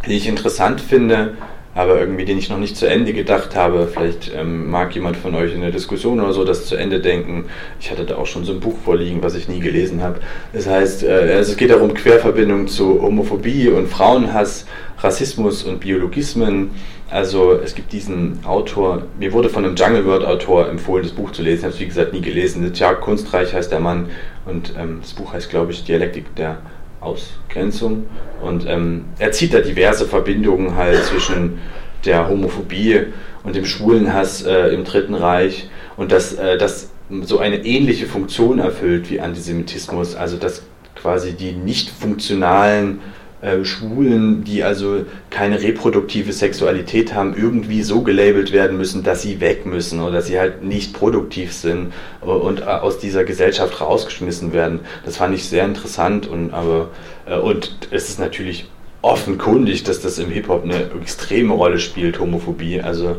die 0.07 0.17
ich 0.17 0.29
interessant 0.29 0.81
finde, 0.81 1.37
aber 1.75 2.01
irgendwie 2.01 2.25
den 2.25 2.39
ich 2.39 2.51
noch 2.51 2.59
nicht 2.59 2.77
zu 2.77 2.87
Ende 2.87 3.13
gedacht 3.13 3.55
habe. 3.55 3.89
Vielleicht 3.93 4.33
ähm, 4.35 4.69
mag 4.69 4.93
jemand 4.97 5.17
von 5.17 5.35
euch 5.37 5.55
in 5.55 5.61
der 5.61 5.71
Diskussion 5.71 6.19
oder 6.21 6.33
so 6.33 6.45
das 6.45 6.67
zu 6.67 6.75
Ende 6.75 6.99
denken. 6.99 7.45
Ich 7.79 7.91
hatte 7.91 8.05
da 8.05 8.17
auch 8.17 8.27
schon 8.27 8.45
so 8.45 8.53
ein 8.53 8.59
Buch 8.59 8.77
vorliegen, 8.85 9.23
was 9.23 9.37
ich 9.37 9.49
nie 9.49 9.61
gelesen 9.61 10.03
habe. 10.03 10.19
Das 10.53 10.67
heißt, 10.67 11.05
äh, 11.05 11.35
also 11.37 11.53
es 11.53 11.57
geht 11.57 11.71
darum 11.71 11.95
Querverbindung 11.95 12.67
zu 12.67 13.01
Homophobie 13.01 13.69
und 13.69 13.87
Frauenhass, 13.87 14.67
Rassismus 14.99 15.63
und 15.63 15.79
Biologismen. 15.79 16.71
Also 17.11 17.53
es 17.53 17.75
gibt 17.75 17.93
diesen 17.93 18.41
Autor, 18.45 19.05
mir 19.19 19.33
wurde 19.33 19.49
von 19.49 19.65
einem 19.65 19.77
Jungle 19.77 20.05
World 20.05 20.25
Autor 20.25 20.69
empfohlen, 20.69 21.05
das 21.05 21.13
Buch 21.13 21.31
zu 21.31 21.43
lesen. 21.43 21.61
Ich 21.61 21.65
habe 21.65 21.75
es 21.75 21.81
wie 21.81 21.87
gesagt 21.87 22.13
nie 22.13 22.21
gelesen. 22.21 22.71
Tja, 22.73 22.95
Kunstreich 22.95 23.55
heißt 23.55 23.71
der 23.71 23.81
Mann 23.81 24.11
und 24.47 24.75
ähm, 24.77 24.99
das 25.01 25.13
Buch 25.13 25.33
heißt, 25.33 25.49
glaube 25.49 25.71
ich, 25.71 25.85
Dialektik 25.85 26.35
der 26.35 26.59
Ausgrenzung. 27.01 28.07
Und 28.43 28.67
ähm, 28.67 29.07
er 29.19 29.33
zieht 29.33 29.55
da 29.55 29.61
diverse 29.61 30.07
Verbindungen 30.07 30.77
halt 30.77 31.05
zwischen 31.05 31.59
der 32.05 32.29
Homophobie 32.29 33.07
und 33.45 33.57
dem 33.57 33.65
Schwulenhass 33.65 34.43
äh, 34.43 34.69
im 34.69 34.85
Dritten 34.85 35.15
Reich 35.15 35.69
und 35.97 36.13
dass 36.13 36.35
äh, 36.35 36.59
das 36.59 36.91
so 37.23 37.39
eine 37.39 37.65
ähnliche 37.65 38.07
Funktion 38.07 38.59
erfüllt 38.59 39.11
wie 39.11 39.21
Antisemitismus, 39.21 40.15
also 40.15 40.37
dass 40.37 40.63
quasi 40.95 41.33
die 41.33 41.53
nicht 41.53 41.91
funktionalen 41.91 43.01
äh, 43.41 43.65
Schwulen, 43.65 44.43
die 44.43 44.65
also 44.65 45.05
keine 45.31 45.63
reproduktive 45.63 46.33
Sexualität 46.33 47.15
haben, 47.15 47.37
irgendwie 47.37 47.83
so 47.83 48.03
gelabelt 48.03 48.53
werden 48.53 48.77
müssen, 48.77 49.05
dass 49.05 49.23
sie 49.23 49.41
weg 49.41 49.65
müssen 49.65 50.01
oder 50.01 50.15
dass 50.15 50.27
sie 50.27 50.39
halt 50.39 50.65
nicht 50.65 50.93
produktiv 50.93 51.53
sind 51.53 51.93
und 52.21 52.61
äh, 52.61 52.65
aus 52.65 52.99
dieser 52.99 53.25
Gesellschaft 53.25 53.81
rausgeschmissen 53.81 54.53
werden. 54.53 54.81
Das 55.05 55.19
fand 55.19 55.35
ich 55.35 55.49
sehr 55.49 55.65
interessant 55.65 56.27
und 56.27 56.53
aber 56.53 56.89
äh, 57.27 57.39
und 57.39 57.89
es 57.91 58.09
ist 58.09 58.19
natürlich 58.19 58.69
offenkundig, 59.03 59.85
dass 59.85 60.01
das 60.01 60.19
im 60.19 60.31
Hip-Hop 60.31 60.65
eine 60.65 60.91
extreme 61.01 61.55
Rolle 61.55 61.79
spielt, 61.79 62.19
Homophobie. 62.19 62.81
Also 62.81 63.19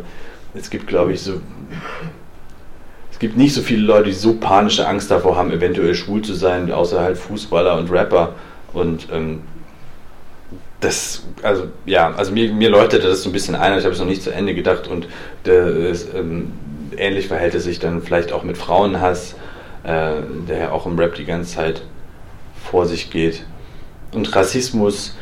es 0.54 0.70
gibt, 0.70 0.88
glaube 0.88 1.14
ich, 1.14 1.22
so 1.22 1.40
es 3.20 3.20
gibt 3.20 3.38
nicht 3.38 3.54
so 3.54 3.62
viele 3.62 3.84
Leute, 3.84 4.06
die 4.06 4.14
so 4.14 4.36
panische 4.36 4.88
Angst 4.88 5.12
davor 5.12 5.36
haben, 5.36 5.52
eventuell 5.52 5.94
schwul 5.94 6.22
zu 6.22 6.34
sein, 6.34 6.72
außer 6.72 7.02
halt 7.02 7.18
Fußballer 7.18 7.78
und 7.78 7.92
Rapper. 7.92 8.34
Und 8.72 9.08
ähm, 9.12 9.42
das, 10.80 11.24
also 11.44 11.68
ja, 11.86 12.14
also 12.14 12.32
mir, 12.32 12.54
mir 12.54 12.70
leuchtete 12.70 13.08
das 13.08 13.24
so 13.24 13.30
ein 13.30 13.34
bisschen 13.34 13.56
ein, 13.56 13.78
ich 13.78 13.84
habe 13.84 13.94
es 13.94 14.00
noch 14.00 14.08
nicht 14.08 14.24
zu 14.24 14.32
Ende 14.32 14.54
gedacht 14.56 14.88
und 14.88 15.08
das, 15.44 16.08
ähm, 16.16 16.54
ähnlich 16.98 17.28
verhält 17.28 17.56
es 17.56 17.64
sich 17.64 17.80
dann 17.80 18.02
vielleicht 18.02 18.32
auch 18.32 18.44
mit 18.44 18.58
Frauenhass, 18.58 19.36
äh, 19.84 20.14
der 20.48 20.58
ja 20.58 20.72
auch 20.72 20.86
im 20.86 20.98
Rap 20.98 21.16
die 21.16 21.26
ganze 21.26 21.56
Zeit 21.56 21.82
vor 22.64 22.86
sich 22.86 23.10
geht. 23.10 23.46
Und 24.12 24.36
Rassismus 24.36 25.16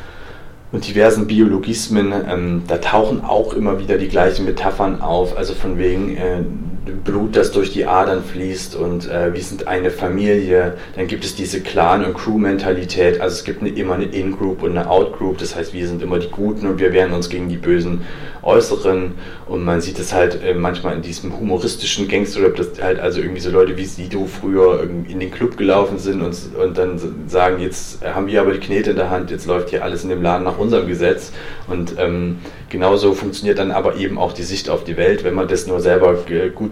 und 0.72 0.88
diversen 0.88 1.28
Biologismen, 1.28 2.14
ähm, 2.28 2.64
da 2.68 2.78
tauchen 2.78 3.24
auch 3.24 3.54
immer 3.54 3.80
wieder 3.80 3.98
die 3.98 4.08
gleichen 4.08 4.46
Metaphern 4.46 5.02
auf, 5.02 5.38
also 5.38 5.54
von 5.54 5.78
wegen 5.78 6.18
äh, 6.18 6.44
Blut, 6.88 7.36
das 7.36 7.52
durch 7.52 7.72
die 7.72 7.86
Adern 7.86 8.24
fließt 8.24 8.76
und 8.76 9.10
äh, 9.10 9.34
wir 9.34 9.42
sind 9.42 9.68
eine 9.68 9.92
Familie. 9.92 10.78
Dann 10.96 11.08
gibt 11.08 11.26
es 11.26 11.36
diese 11.36 11.62
Clan- 11.62 12.06
und 12.06 12.14
Crew-Mentalität, 12.16 13.22
also 13.22 13.36
es 13.36 13.44
gibt 13.44 13.62
eine, 13.62 13.70
immer 13.70 13.96
eine 13.96 14.06
In-Group 14.06 14.64
und 14.64 14.72
eine 14.72 14.90
Out-Group, 14.90 15.38
das 15.38 15.56
heißt, 15.56 15.74
wir 15.74 15.88
sind 15.88 16.02
immer 16.02 16.20
die 16.20 16.30
Guten 16.30 16.68
und 16.68 16.80
wir 16.80 16.94
wehren 16.94 17.14
uns 17.14 17.30
gegen 17.30 17.50
die 17.50 17.58
bösen 17.58 18.02
Äußeren. 18.48 19.16
Und 19.46 19.64
man 19.64 19.82
sieht 19.82 20.00
es 20.00 20.14
halt 20.14 20.42
äh, 20.42 20.54
manchmal 20.54 20.96
in 20.96 21.02
diesem 21.02 21.38
humoristischen 21.38 22.08
Gangster-Rap, 22.08 22.56
dass 22.56 22.82
halt 22.82 23.00
also 23.00 23.20
irgendwie 23.20 23.42
so 23.42 23.50
Leute 23.50 23.78
wie 23.78 23.86
Sido 23.86 24.26
früher 24.26 24.84
in 25.08 25.20
den 25.20 25.32
Club 25.32 25.58
gelaufen 25.58 26.00
sind 26.00 26.22
und, 26.22 26.36
und 26.56 26.78
dann 26.78 27.00
sagen, 27.28 27.62
jetzt 27.62 28.04
haben 28.06 28.28
wir 28.28 28.42
aber 28.42 28.54
die 28.54 28.60
Knete 28.60 28.92
in 28.92 28.96
der 28.96 29.10
Hand, 29.10 29.32
jetzt 29.32 29.46
läuft 29.48 29.70
hier 29.70 29.84
alles 29.84 30.04
in 30.04 30.10
dem 30.10 30.22
Laden 30.22 30.44
nach 30.44 30.58
unserem 30.58 30.88
Gesetz. 30.88 31.32
Und 31.68 31.96
ähm, 31.98 32.40
genauso 32.70 33.14
funktioniert 33.14 33.60
dann 33.60 33.72
aber 33.72 33.98
eben 33.98 34.18
auch 34.18 34.34
die 34.34 34.44
Sicht 34.44 34.70
auf 34.70 34.84
die 34.84 34.98
Welt, 34.98 35.24
wenn 35.24 35.34
man 35.34 35.48
das 35.48 35.68
nur 35.68 35.80
selber 35.80 36.18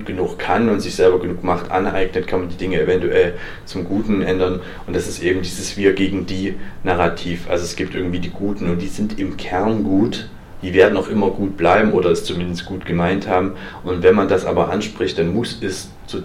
genug 0.06 0.39
kann 0.39 0.70
und 0.70 0.80
sich 0.80 0.95
selber 0.95 1.20
genug 1.20 1.43
Macht 1.43 1.72
aneignet, 1.72 2.28
kann 2.28 2.41
man 2.41 2.49
die 2.49 2.58
Dinge 2.58 2.80
eventuell 2.80 3.34
zum 3.66 3.86
Guten 3.86 4.22
ändern 4.22 4.62
und 4.88 4.95
das 4.95 5.08
ist 5.08 5.22
eben 5.22 5.41
dieses 5.41 5.78
Wir 5.78 5.93
gegen 5.93 6.26
die 6.26 6.56
Narrativ, 6.84 7.49
also 7.49 7.64
es 7.64 7.76
gibt 7.76 7.95
irgendwie 7.95 8.20
die 8.20 8.32
Guten 8.32 8.70
und 8.70 8.82
die 8.82 8.88
sind 8.88 9.20
im 9.20 9.38
Kern 9.38 9.84
gut, 9.84 10.30
die 10.66 10.74
werden 10.74 10.97
auch 10.97 11.10
immer 11.10 11.30
gut 11.30 11.58
bleiben 11.58 11.91
oder 11.93 12.10
es 12.10 12.24
zumindest 12.24 12.66
gut 12.66 12.86
gemeint 12.86 13.28
haben. 13.28 13.53
Und 13.84 14.01
wenn 14.01 14.16
man 14.16 14.28
das 14.28 14.45
aber 14.45 14.72
anspricht, 14.72 15.18
dann 15.20 15.34
muss 15.34 15.60
es 15.62 15.91
zu, 16.08 16.24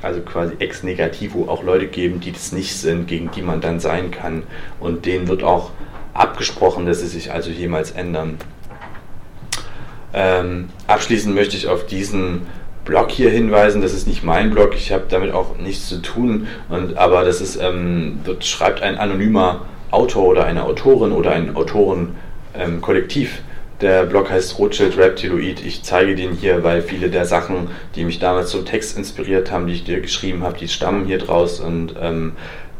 also 0.00 0.20
quasi 0.20 0.54
ex 0.60 0.82
negativo 0.82 1.48
auch 1.48 1.62
Leute 1.62 1.88
geben, 1.88 2.20
die 2.20 2.32
das 2.32 2.52
nicht 2.52 2.74
sind, 2.74 3.06
gegen 3.06 3.30
die 3.32 3.42
man 3.42 3.60
dann 3.60 3.80
sein 3.80 4.10
kann. 4.10 4.44
Und 4.80 5.04
denen 5.04 5.28
wird 5.28 5.42
auch 5.42 5.72
abgesprochen, 6.14 6.86
dass 6.86 7.00
sie 7.00 7.06
sich 7.06 7.32
also 7.32 7.50
jemals 7.50 7.90
ändern. 7.90 8.38
Ähm, 10.14 10.68
abschließend 10.86 11.34
möchte 11.34 11.56
ich 11.56 11.68
auf 11.68 11.86
diesen 11.86 12.46
Blog 12.84 13.10
hier 13.10 13.30
hinweisen. 13.30 13.82
Das 13.82 13.92
ist 13.92 14.06
nicht 14.06 14.24
mein 14.24 14.50
Blog, 14.50 14.74
ich 14.74 14.92
habe 14.92 15.04
damit 15.08 15.32
auch 15.32 15.58
nichts 15.58 15.88
zu 15.88 16.02
tun. 16.02 16.46
Und, 16.68 16.96
aber 16.96 17.24
das 17.24 17.40
ist, 17.40 17.56
ähm, 17.56 18.20
dort 18.24 18.44
schreibt 18.44 18.82
ein 18.82 18.98
anonymer 18.98 19.66
Autor 19.90 20.28
oder 20.28 20.44
eine 20.44 20.64
Autorin 20.64 21.12
oder 21.12 21.32
ein 21.32 21.54
Autorenkollektiv. 21.54 23.38
Ähm, 23.38 23.44
Der 23.80 24.04
Blog 24.04 24.30
heißt 24.30 24.58
Rothschild 24.58 24.96
Reptiloid. 24.96 25.64
Ich 25.64 25.82
zeige 25.82 26.14
den 26.14 26.32
hier, 26.32 26.62
weil 26.62 26.82
viele 26.82 27.10
der 27.10 27.24
Sachen, 27.24 27.68
die 27.94 28.04
mich 28.04 28.18
damals 28.20 28.50
zum 28.50 28.64
Text 28.64 28.96
inspiriert 28.96 29.50
haben, 29.50 29.66
die 29.66 29.74
ich 29.74 29.84
dir 29.84 30.00
geschrieben 30.00 30.44
habe, 30.44 30.56
die 30.56 30.68
stammen 30.68 31.04
hier 31.06 31.18
draus. 31.18 31.60
Und 31.60 31.94
ähm, 32.00 32.32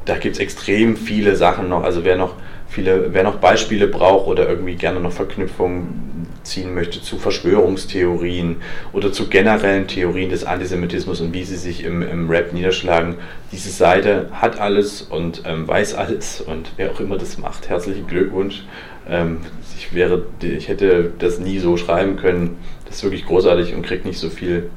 da 0.04 0.16
gibt 0.16 0.36
es 0.36 0.40
extrem 0.40 0.96
viele 0.96 1.36
Sachen 1.36 1.68
noch. 1.68 1.82
Also 1.82 2.04
wer 2.04 2.16
noch 2.16 2.34
viele, 2.68 3.12
wer 3.12 3.24
noch 3.24 3.36
Beispiele 3.36 3.88
braucht 3.88 4.26
oder 4.28 4.48
irgendwie 4.48 4.76
gerne 4.76 5.00
noch 5.00 5.12
Verknüpfungen 5.12 6.11
ziehen 6.42 6.74
möchte 6.74 7.00
zu 7.00 7.18
Verschwörungstheorien 7.18 8.56
oder 8.92 9.12
zu 9.12 9.28
generellen 9.28 9.86
Theorien 9.86 10.30
des 10.30 10.44
Antisemitismus 10.44 11.20
und 11.20 11.32
wie 11.32 11.44
sie 11.44 11.56
sich 11.56 11.84
im, 11.84 12.02
im 12.02 12.28
Rap 12.28 12.52
niederschlagen, 12.52 13.16
diese 13.52 13.70
Seite 13.70 14.28
hat 14.32 14.60
alles 14.60 15.02
und 15.02 15.42
ähm, 15.46 15.68
weiß 15.68 15.94
alles 15.94 16.40
und 16.40 16.72
wer 16.76 16.90
auch 16.90 17.00
immer 17.00 17.18
das 17.18 17.38
macht, 17.38 17.68
herzlichen 17.68 18.06
Glückwunsch. 18.06 18.64
Ähm, 19.08 19.38
ich, 19.76 19.94
wäre, 19.94 20.26
ich 20.40 20.68
hätte 20.68 21.12
das 21.18 21.38
nie 21.38 21.58
so 21.58 21.76
schreiben 21.76 22.16
können. 22.16 22.58
Das 22.86 22.96
ist 22.96 23.02
wirklich 23.02 23.26
großartig 23.26 23.74
und 23.74 23.82
kriegt 23.82 24.04
nicht 24.04 24.18
so 24.18 24.30
viel, 24.30 24.70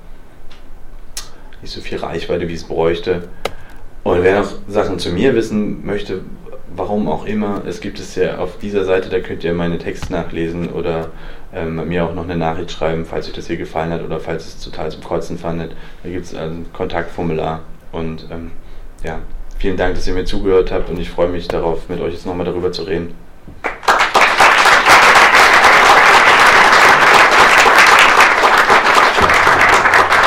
nicht 1.61 1.73
so 1.73 1.81
viel 1.81 1.97
Reichweite, 1.97 2.47
wie 2.47 2.53
es 2.53 2.63
bräuchte. 2.63 3.27
Und 4.03 4.23
wer 4.23 4.41
noch 4.41 4.53
Sachen 4.67 4.99
zu 4.99 5.11
mir 5.11 5.35
wissen 5.35 5.85
möchte, 5.85 6.21
warum 6.75 7.07
auch 7.07 7.25
immer, 7.25 7.63
es 7.67 7.81
gibt 7.81 7.99
es 7.99 8.15
ja 8.15 8.37
auf 8.37 8.57
dieser 8.59 8.85
Seite, 8.85 9.09
da 9.09 9.19
könnt 9.19 9.43
ihr 9.43 9.53
meine 9.53 9.77
Texte 9.77 10.11
nachlesen 10.11 10.69
oder 10.69 11.11
ähm, 11.55 11.87
mir 11.87 12.05
auch 12.05 12.13
noch 12.13 12.23
eine 12.23 12.37
Nachricht 12.37 12.71
schreiben, 12.71 13.05
falls 13.05 13.27
euch 13.27 13.33
das 13.33 13.47
hier 13.47 13.57
gefallen 13.57 13.91
hat 13.91 14.03
oder 14.03 14.19
falls 14.19 14.45
es 14.45 14.59
total 14.59 14.91
zum 14.91 15.03
Kotzen 15.03 15.37
fandet. 15.37 15.75
Da 16.03 16.09
gibt 16.09 16.25
es 16.25 16.35
ein 16.35 16.65
Kontaktformular 16.73 17.61
und 17.91 18.27
ähm, 18.31 18.51
ja, 19.03 19.19
vielen 19.57 19.77
Dank, 19.77 19.95
dass 19.95 20.07
ihr 20.07 20.13
mir 20.13 20.25
zugehört 20.25 20.71
habt 20.71 20.89
und 20.89 20.99
ich 20.99 21.09
freue 21.09 21.29
mich 21.29 21.47
darauf, 21.47 21.89
mit 21.89 22.01
euch 22.01 22.13
jetzt 22.13 22.25
nochmal 22.25 22.45
darüber 22.45 22.71
zu 22.71 22.83
reden. 22.83 23.13